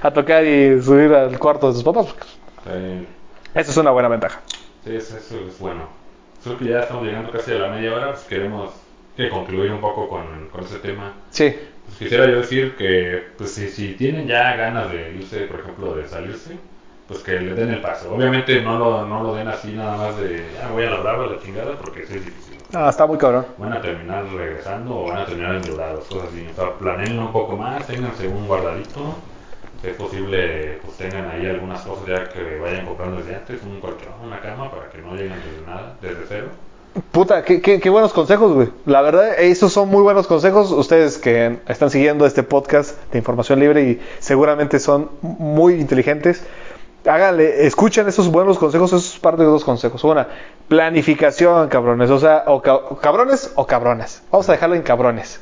a 0.03 0.11
tocar 0.13 0.45
y 0.45 0.81
subir 0.83 1.13
al 1.15 1.39
cuarto 1.39 1.69
de 1.69 1.75
tus 1.75 1.85
papás. 1.85 2.07
Sí, 2.65 3.07
Eso 3.55 3.71
es 3.71 3.77
una 3.77 3.91
buena 3.91 4.09
ventaja. 4.09 4.41
sí, 4.85 4.95
eso, 4.97 5.17
eso 5.17 5.37
es 5.47 5.59
bueno. 5.59 5.89
Creo 6.43 6.59
que 6.59 6.65
ya 6.67 6.81
estamos 6.81 7.05
llegando 7.05 7.31
casi 7.31 7.53
a 7.53 7.59
la 7.59 7.69
media 7.69 7.95
hora, 7.95 8.13
pues 8.13 8.25
queremos 8.25 8.71
que 9.17 9.29
concluir 9.31 9.73
un 9.73 9.81
poco 9.81 10.09
con, 10.09 10.49
con 10.51 10.65
ese 10.65 10.79
tema. 10.79 11.15
Sí. 11.31 11.55
Quisiera 11.99 12.27
yo 12.27 12.39
decir 12.39 12.75
que 12.77 13.23
pues 13.37 13.53
si, 13.53 13.69
si 13.69 13.95
tienen 13.95 14.27
ya 14.27 14.57
ganas 14.57 14.91
de 14.91 15.15
irse, 15.15 15.41
por 15.47 15.61
ejemplo, 15.61 15.95
de 15.95 16.09
salirse, 16.09 16.57
pues 17.07 17.21
que 17.21 17.41
le 17.41 17.55
den 17.55 17.71
el 17.71 17.81
paso. 17.81 18.15
Obviamente 18.15 18.61
no 18.63 18.79
lo, 18.79 19.07
no 19.07 19.23
lo 19.23 19.35
den 19.35 19.49
así 19.49 19.73
nada 19.73 19.97
más 19.97 20.17
de, 20.19 20.45
ya 20.55 20.69
voy 20.69 20.85
a 20.85 20.91
la 20.91 21.01
brava, 21.01 21.27
la 21.27 21.39
chingada, 21.41 21.77
porque 21.77 22.07
sí 22.07 22.15
es 22.17 22.25
difícil. 22.25 22.59
Ah, 22.73 22.89
está 22.89 23.07
muy 23.07 23.19
cabrón. 23.19 23.47
Van 23.59 23.73
a 23.73 23.81
terminar 23.81 24.25
regresando 24.27 24.97
o 24.97 25.09
van 25.09 25.19
a 25.19 25.27
terminar 25.27 25.55
endeudados, 25.55 26.05
cosas 26.07 26.29
así. 26.31 26.47
O 26.51 26.55
sea, 26.55 26.73
planeen 26.75 27.19
un 27.19 27.33
poco 27.33 27.57
más, 27.57 27.87
ténganse 27.87 28.27
un 28.27 28.47
guardadito. 28.47 29.15
Si 29.81 29.89
es 29.89 29.97
posible, 29.97 30.79
pues 30.83 30.97
tengan 30.97 31.31
ahí 31.31 31.47
algunas 31.47 31.83
cosas 31.83 32.07
ya 32.07 32.29
que 32.31 32.59
vayan 32.59 32.87
comprando 32.87 33.19
desde 33.19 33.37
antes, 33.37 33.63
un 33.63 33.81
colchón, 33.81 34.15
una 34.23 34.41
cama, 34.41 34.71
para 34.71 34.89
que 34.89 34.99
no 34.99 35.15
lleguen 35.15 35.35
desde 35.45 35.67
nada, 35.67 35.95
desde 36.01 36.25
cero. 36.27 36.47
Puta, 37.11 37.43
qué, 37.45 37.61
qué, 37.61 37.81
qué 37.81 37.91
buenos 37.91 38.13
consejos, 38.13 38.53
güey. 38.53 38.69
La 38.87 39.03
verdad, 39.03 39.39
esos 39.41 39.73
son 39.73 39.89
muy 39.89 40.03
buenos 40.03 40.27
consejos. 40.29 40.71
Ustedes 40.71 41.19
que 41.19 41.59
están 41.69 41.91
siguiendo 41.91 42.25
este 42.25 42.43
podcast 42.45 42.97
de 43.11 43.19
información 43.19 43.59
libre 43.59 43.83
y 43.83 44.01
seguramente 44.21 44.79
son 44.79 45.11
muy 45.23 45.75
inteligentes. 45.75 46.45
Háganle, 47.05 47.67
escuchen 47.67 48.07
esos 48.09 48.31
buenos 48.31 48.59
consejos, 48.59 48.93
esos 48.93 49.19
parte 49.19 49.43
de 49.43 49.49
dos 49.49 49.65
consejos. 49.65 50.05
Una, 50.05 50.29
planificación, 50.69 51.69
cabrones. 51.69 52.11
O 52.11 52.19
sea, 52.19 52.45
o 52.47 52.63
ca- 52.63 52.81
cabrones 53.01 53.51
o 53.57 53.67
cabrones. 53.67 54.23
Vamos 54.31 54.49
a 54.49 54.53
dejarlo 54.53 54.77
en 54.77 54.83
cabrones. 54.83 55.41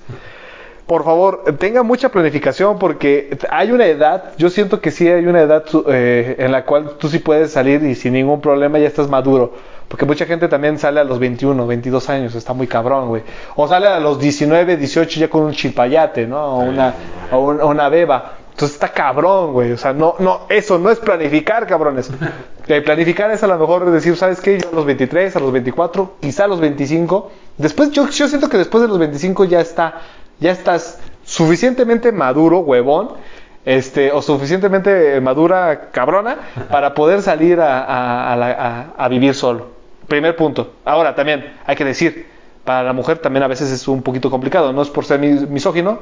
Por 0.92 1.04
favor, 1.04 1.42
tengan 1.58 1.86
mucha 1.86 2.10
planificación 2.10 2.78
porque 2.78 3.38
hay 3.48 3.70
una 3.72 3.86
edad, 3.86 4.34
yo 4.36 4.50
siento 4.50 4.78
que 4.82 4.90
sí 4.90 5.08
hay 5.08 5.24
una 5.24 5.40
edad 5.40 5.64
eh, 5.88 6.36
en 6.38 6.52
la 6.52 6.66
cual 6.66 6.96
tú 6.98 7.08
sí 7.08 7.18
puedes 7.18 7.50
salir 7.50 7.82
y 7.82 7.94
sin 7.94 8.12
ningún 8.12 8.42
problema 8.42 8.78
ya 8.78 8.88
estás 8.88 9.08
maduro. 9.08 9.54
Porque 9.88 10.04
mucha 10.04 10.26
gente 10.26 10.48
también 10.48 10.78
sale 10.78 11.00
a 11.00 11.04
los 11.04 11.18
21, 11.18 11.66
22 11.66 12.10
años, 12.10 12.34
está 12.34 12.52
muy 12.52 12.66
cabrón, 12.66 13.08
güey. 13.08 13.22
O 13.56 13.66
sale 13.66 13.86
a 13.88 14.00
los 14.00 14.18
19, 14.20 14.76
18 14.76 15.18
ya 15.20 15.30
con 15.30 15.44
un 15.44 15.52
chilpayate, 15.52 16.26
¿no? 16.26 16.58
O 16.58 16.58
una, 16.60 16.92
o 17.30 17.38
un- 17.40 17.60
o 17.62 17.68
una 17.68 17.88
beba. 17.88 18.34
Entonces 18.50 18.74
está 18.74 18.88
cabrón, 18.92 19.54
güey. 19.54 19.72
O 19.72 19.78
sea, 19.78 19.94
no, 19.94 20.16
no, 20.18 20.40
eso 20.50 20.78
no 20.78 20.90
es 20.90 20.98
planificar, 20.98 21.66
cabrones. 21.66 22.10
Eh, 22.68 22.80
planificar 22.80 23.28
es 23.32 23.42
a 23.42 23.48
lo 23.48 23.58
mejor 23.58 23.90
decir, 23.90 24.16
¿sabes 24.16 24.40
qué? 24.40 24.60
Yo 24.60 24.68
a 24.70 24.74
los 24.76 24.84
23, 24.86 25.34
a 25.34 25.40
los 25.40 25.50
24, 25.50 26.12
quizá 26.20 26.44
a 26.44 26.46
los 26.46 26.60
25. 26.60 27.28
Después, 27.58 27.90
yo, 27.90 28.08
yo 28.08 28.28
siento 28.28 28.48
que 28.48 28.56
después 28.56 28.82
de 28.82 28.86
los 28.88 29.00
25 29.00 29.44
ya 29.46 29.60
está, 29.60 30.00
ya 30.42 30.50
estás 30.52 31.00
suficientemente 31.24 32.12
maduro, 32.12 32.58
huevón, 32.58 33.10
este, 33.64 34.10
o 34.12 34.20
suficientemente 34.20 35.20
madura, 35.20 35.90
cabrona, 35.92 36.36
para 36.70 36.94
poder 36.94 37.22
salir 37.22 37.60
a, 37.60 37.78
a- 37.84 38.34
a 38.34 38.86
a- 38.98 39.08
vivir 39.08 39.34
solo. 39.34 39.68
Primer 40.08 40.34
punto. 40.36 40.72
Ahora, 40.84 41.14
también 41.14 41.52
hay 41.64 41.76
que 41.76 41.84
decir, 41.84 42.26
para 42.64 42.82
la 42.82 42.92
mujer 42.92 43.18
también 43.18 43.44
a 43.44 43.48
veces 43.48 43.70
es 43.70 43.86
un 43.88 44.02
poquito 44.02 44.30
complicado, 44.30 44.72
no 44.72 44.82
es 44.82 44.90
por 44.90 45.04
ser 45.04 45.20
mis- 45.20 45.48
misógino, 45.48 46.00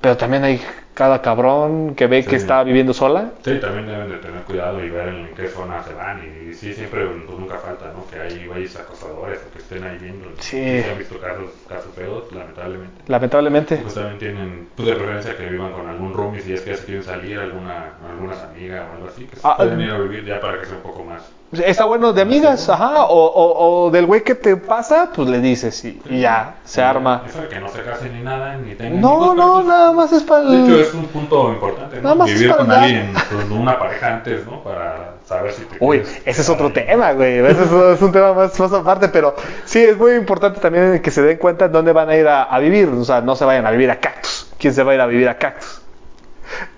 pero 0.00 0.16
también 0.16 0.44
hay 0.44 0.60
cada 0.98 1.22
cabrón 1.22 1.94
que 1.94 2.08
ve 2.08 2.24
que 2.24 2.30
Sí. 2.30 2.36
está 2.36 2.64
viviendo 2.64 2.92
sola. 2.92 3.30
Sí, 3.44 3.56
también 3.60 3.86
deben 3.86 4.10
de 4.10 4.16
tener 4.16 4.42
cuidado 4.42 4.82
y 4.84 4.90
ver 4.90 5.08
en 5.08 5.28
qué 5.36 5.46
zona 5.46 5.80
se 5.84 5.94
van. 5.94 6.18
Y, 6.24 6.52
sí, 6.54 6.74
siempre 6.74 7.06
pues, 7.06 7.38
nunca 7.38 7.54
falta, 7.58 7.92
¿no? 7.94 8.04
Que 8.10 8.18
hay 8.20 8.46
güeyes 8.48 8.74
acosadores 8.76 9.38
o 9.48 9.52
que 9.52 9.58
estén 9.58 9.84
ahí 9.84 9.96
viendo. 9.98 10.26
Sí. 10.40 10.56
Se 10.82 10.90
han 10.90 10.98
visto 10.98 11.20
casos, 11.20 11.50
casos 11.68 11.94
feos, 11.94 12.24
lamentablemente. 12.32 13.02
Lamentablemente. 13.06 13.76
Pues 13.76 13.94
también 13.94 14.18
tienen, 14.18 14.68
pues 14.74 14.88
de 14.88 14.94
preferencia 14.96 15.36
que 15.36 15.46
vivan 15.46 15.70
con 15.72 15.86
algún 15.88 16.12
roomie 16.12 16.40
si 16.40 16.52
es 16.52 16.62
que 16.62 16.70
ya 16.70 16.76
se 16.76 16.84
quieren 16.84 17.04
salir, 17.04 17.38
alguna, 17.38 17.92
algunas 18.10 18.42
amigas 18.42 18.84
o 18.90 18.96
algo 18.96 19.08
así, 19.08 19.24
que 19.24 19.36
se 19.36 19.42
Ah, 19.44 19.56
pueden 19.56 19.80
ir 19.80 19.90
a 19.92 19.98
vivir 19.98 20.24
ya 20.24 20.40
para 20.40 20.58
que 20.58 20.66
sea 20.66 20.76
un 20.78 20.82
poco 20.82 21.04
más. 21.04 21.22
Está 21.50 21.86
bueno 21.86 22.12
de 22.12 22.20
amigas, 22.20 22.68
ajá, 22.68 23.04
o, 23.06 23.24
o- 23.24 23.86
o 23.86 23.90
del 23.90 24.04
güey 24.04 24.22
que 24.22 24.34
te 24.34 24.54
pasa, 24.58 25.10
pues 25.16 25.30
le 25.30 25.40
dices 25.40 25.82
y, 25.82 25.98
y 26.10 26.20
ya, 26.20 26.56
se 26.66 26.82
arma. 26.82 27.22
Eso 27.26 27.40
de 27.40 27.48
que 27.48 27.58
no 27.58 27.68
se 27.70 27.82
casen 27.82 28.12
ni 28.12 28.22
nada, 28.22 28.54
ni 28.58 28.74
tengan 28.74 29.00
No, 29.00 29.34
no, 29.34 29.54
pues, 29.54 29.66
nada 29.66 29.92
más 29.92 30.12
es 30.12 30.24
para 30.24 30.42
el... 30.42 30.84
es 30.88 30.94
un 30.94 31.06
punto 31.08 31.52
importante, 31.52 32.00
¿no? 32.00 32.16
Vivir 32.24 32.54
con 32.56 32.70
alguien, 32.70 33.22
con 33.28 33.52
una 33.52 33.78
pareja 33.78 34.14
antes, 34.14 34.44
¿no? 34.46 34.62
Para 34.62 35.14
saber 35.24 35.52
si 35.52 35.64
te 35.64 35.76
Uy, 35.80 36.02
ese 36.24 36.40
es 36.42 36.48
otro 36.48 36.66
ahí. 36.66 36.72
tema, 36.72 37.12
güey. 37.12 37.38
Ese 37.38 37.64
es, 37.64 37.72
es 37.72 38.02
un 38.02 38.12
tema 38.12 38.32
más, 38.34 38.58
más 38.58 38.72
aparte, 38.72 39.08
pero 39.08 39.34
sí, 39.64 39.82
es 39.82 39.96
muy 39.96 40.12
importante 40.14 40.60
también 40.60 41.00
que 41.00 41.10
se 41.10 41.22
den 41.22 41.38
cuenta 41.38 41.66
en 41.66 41.72
dónde 41.72 41.92
van 41.92 42.08
a 42.08 42.16
ir 42.16 42.26
a, 42.28 42.44
a 42.44 42.58
vivir. 42.58 42.88
O 42.88 43.04
sea, 43.04 43.20
no 43.20 43.36
se 43.36 43.44
vayan 43.44 43.66
a 43.66 43.70
vivir 43.70 43.90
a 43.90 44.00
Cactus. 44.00 44.50
¿Quién 44.58 44.74
se 44.74 44.82
va 44.82 44.92
a 44.92 44.94
ir 44.94 45.00
a 45.00 45.06
vivir 45.06 45.28
a 45.28 45.38
Cactus? 45.38 45.82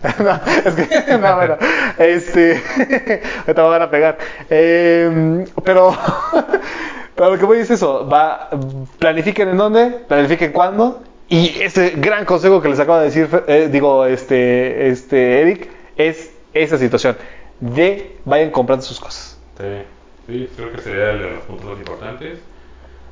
no, 0.19 0.41
es 0.65 0.75
que, 0.75 1.19
no, 1.19 1.37
bueno, 1.37 1.57
este, 1.99 2.63
ahorita 3.47 3.63
me 3.63 3.69
van 3.69 3.83
a 3.83 3.91
pegar. 3.91 4.19
Eh, 4.49 5.45
pero, 5.65 5.97
pero 7.15 7.31
lo 7.31 7.39
que 7.39 7.45
voy 7.45 7.59
es 7.59 7.71
eso, 7.71 8.09
va, 8.09 8.51
planifiquen 8.99 9.49
en 9.51 9.57
dónde, 9.57 9.91
planifiquen 10.09 10.53
cuándo, 10.53 11.03
y 11.31 11.63
ese 11.63 11.91
gran 11.91 12.25
consejo 12.25 12.61
que 12.61 12.69
les 12.69 12.81
acabo 12.81 12.99
de 12.99 13.05
decir, 13.05 13.29
eh, 13.47 13.69
digo, 13.71 14.05
este, 14.05 14.89
este, 14.89 15.41
Eric, 15.41 15.71
es 15.97 16.33
esa 16.53 16.77
situación, 16.77 17.17
de 17.61 18.17
vayan 18.25 18.51
comprando 18.51 18.85
sus 18.85 18.99
cosas. 18.99 19.39
Sí, 19.57 19.65
sí, 20.27 20.51
creo 20.57 20.73
que 20.73 20.79
sería 20.79 21.13
el 21.13 21.23
de 21.23 21.31
los 21.31 21.43
puntos 21.45 21.71
más 21.71 21.79
importantes. 21.79 22.41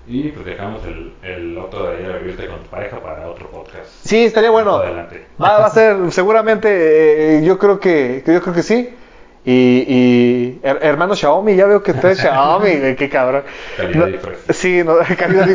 Y 0.09 0.31
pues 0.31 0.47
dejamos 0.47 0.83
el, 0.87 1.13
el 1.23 1.59
otro 1.59 1.91
de 1.91 2.03
ir 2.03 2.11
a 2.11 2.17
vivirte 2.17 2.47
con 2.47 2.61
tu 2.61 2.67
pareja 2.71 2.99
para 2.99 3.29
otro 3.29 3.51
podcast. 3.51 3.87
Sí, 4.03 4.25
estaría 4.25 4.51
bueno. 4.51 4.77
Adelante. 4.77 5.27
Va, 5.41 5.59
va 5.59 5.67
a 5.67 5.71
ser, 5.71 6.11
seguramente, 6.11 7.37
eh, 7.37 7.45
yo 7.45 7.59
creo 7.59 7.79
que 7.79 8.25
yo 8.27 8.41
creo 8.41 8.55
que 8.55 8.63
sí. 8.63 8.89
Y, 9.45 9.85
y 9.89 10.61
her- 10.63 10.79
hermano 10.83 11.15
Xiaomi, 11.17 11.57
ya 11.57 11.67
veo 11.67 11.83
que 11.83 11.95
trae 11.95 12.15
Xiaomi, 12.17 12.77
güey, 12.79 12.97
qué 12.97 13.09
cabrón. 13.09 13.45
Calidad 13.77 14.07
No, 14.09 14.31
y. 14.49 14.53
Sí, 14.53 14.83
no, 14.85 14.97
calidad 15.19 15.47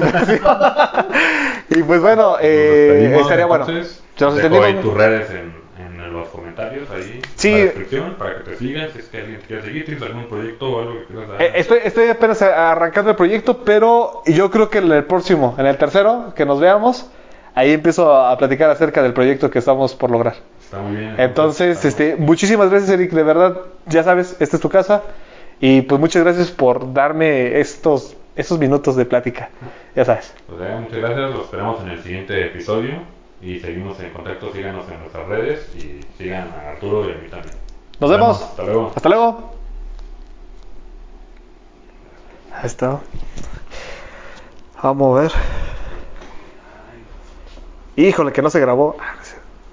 y 1.70 1.80
y 1.80 1.84
pues 1.84 2.02
bueno, 2.02 2.38
eh, 2.42 3.18
estaría 3.20 3.46
bueno. 3.46 3.66
entonces. 3.68 4.02
Nos 4.20 4.36
Dejo 4.36 4.64
ahí 4.64 4.76
tus 4.76 4.94
redes 4.94 5.30
en, 5.32 5.54
en 5.84 6.14
los 6.14 6.28
comentarios, 6.30 6.88
ahí 6.92 7.20
Sí. 7.36 7.50
en 7.50 7.58
la 7.58 7.64
descripción, 7.66 8.16
para 8.18 8.38
que 8.38 8.52
te 8.52 8.58
sigan. 8.58 8.90
Si 8.94 9.00
es 9.00 9.06
que 9.06 9.18
alguien 9.18 9.40
te 9.40 9.48
quiere 9.48 9.62
seguir, 9.64 9.86
tienes 9.86 10.04
algún 10.04 10.26
proyecto 10.28 10.70
o 10.72 10.80
algo 10.82 10.94
que 11.00 11.06
quieras 11.06 11.30
dar. 11.30 11.42
Eh, 11.42 11.52
estoy, 11.56 11.80
estoy 11.84 12.10
apenas 12.10 12.42
arrancando 12.42 13.10
el 13.12 13.16
proyecto, 13.16 13.64
pero 13.64 14.22
yo 14.26 14.52
creo 14.52 14.70
que 14.70 14.78
en 14.80 14.92
el 14.92 15.04
próximo, 15.06 15.56
en 15.58 15.66
el 15.66 15.78
tercero, 15.78 16.34
que 16.36 16.46
nos 16.46 16.60
veamos, 16.60 17.10
ahí 17.56 17.72
empiezo 17.74 18.14
a 18.16 18.38
platicar 18.38 18.70
acerca 18.70 19.02
del 19.02 19.14
proyecto 19.14 19.50
que 19.50 19.60
estamos 19.60 19.96
por 19.96 20.12
lograr. 20.12 20.36
Está 20.74 20.82
muy 20.82 20.96
bien. 20.96 21.16
Entonces, 21.20 21.86
este, 21.86 22.16
muchísimas 22.16 22.72
gracias, 22.72 22.90
Eric. 22.90 23.12
De 23.12 23.22
verdad, 23.22 23.58
ya 23.86 24.02
sabes, 24.04 24.36
esta 24.40 24.56
es 24.56 24.62
tu 24.62 24.70
casa. 24.70 25.04
Y 25.60 25.84
pues 25.84 26.02
muchas 26.02 26.24
gracias 26.24 26.50
por 26.50 26.92
darme 26.94 27.60
estos, 27.60 28.18
estos 28.36 28.58
minutos 28.58 28.96
de 28.96 29.06
plática. 29.06 29.52
Ya 29.96 30.04
sabes. 30.04 30.34
Pues 30.48 30.60
muchas 30.80 30.98
gracias, 30.98 31.30
los 31.30 31.46
esperamos 31.46 31.80
en 31.84 31.90
el 31.90 32.02
siguiente 32.02 32.48
episodio 32.48 33.04
y 33.40 33.60
seguimos 33.60 34.00
en 34.00 34.10
contacto, 34.14 34.52
síganos 34.52 34.90
en 34.90 35.00
nuestras 35.00 35.28
redes 35.28 35.70
y 35.76 36.00
sigan 36.18 36.50
a 36.50 36.72
Arturo 36.72 37.08
y 37.08 37.12
a 37.12 37.16
mí 37.18 37.30
también. 37.30 37.54
Nos 38.00 38.10
vemos. 38.10 38.42
Hasta 38.42 38.64
luego. 38.64 38.92
Hasta 38.96 39.10
luego. 39.10 39.52
Ahí 42.52 42.66
está. 42.66 43.00
Vamos 44.82 45.20
a 45.20 45.22
ver. 45.22 45.32
Híjole, 47.96 48.32
que 48.32 48.42
no 48.42 48.50
se 48.50 48.60
grabó. 48.60 48.96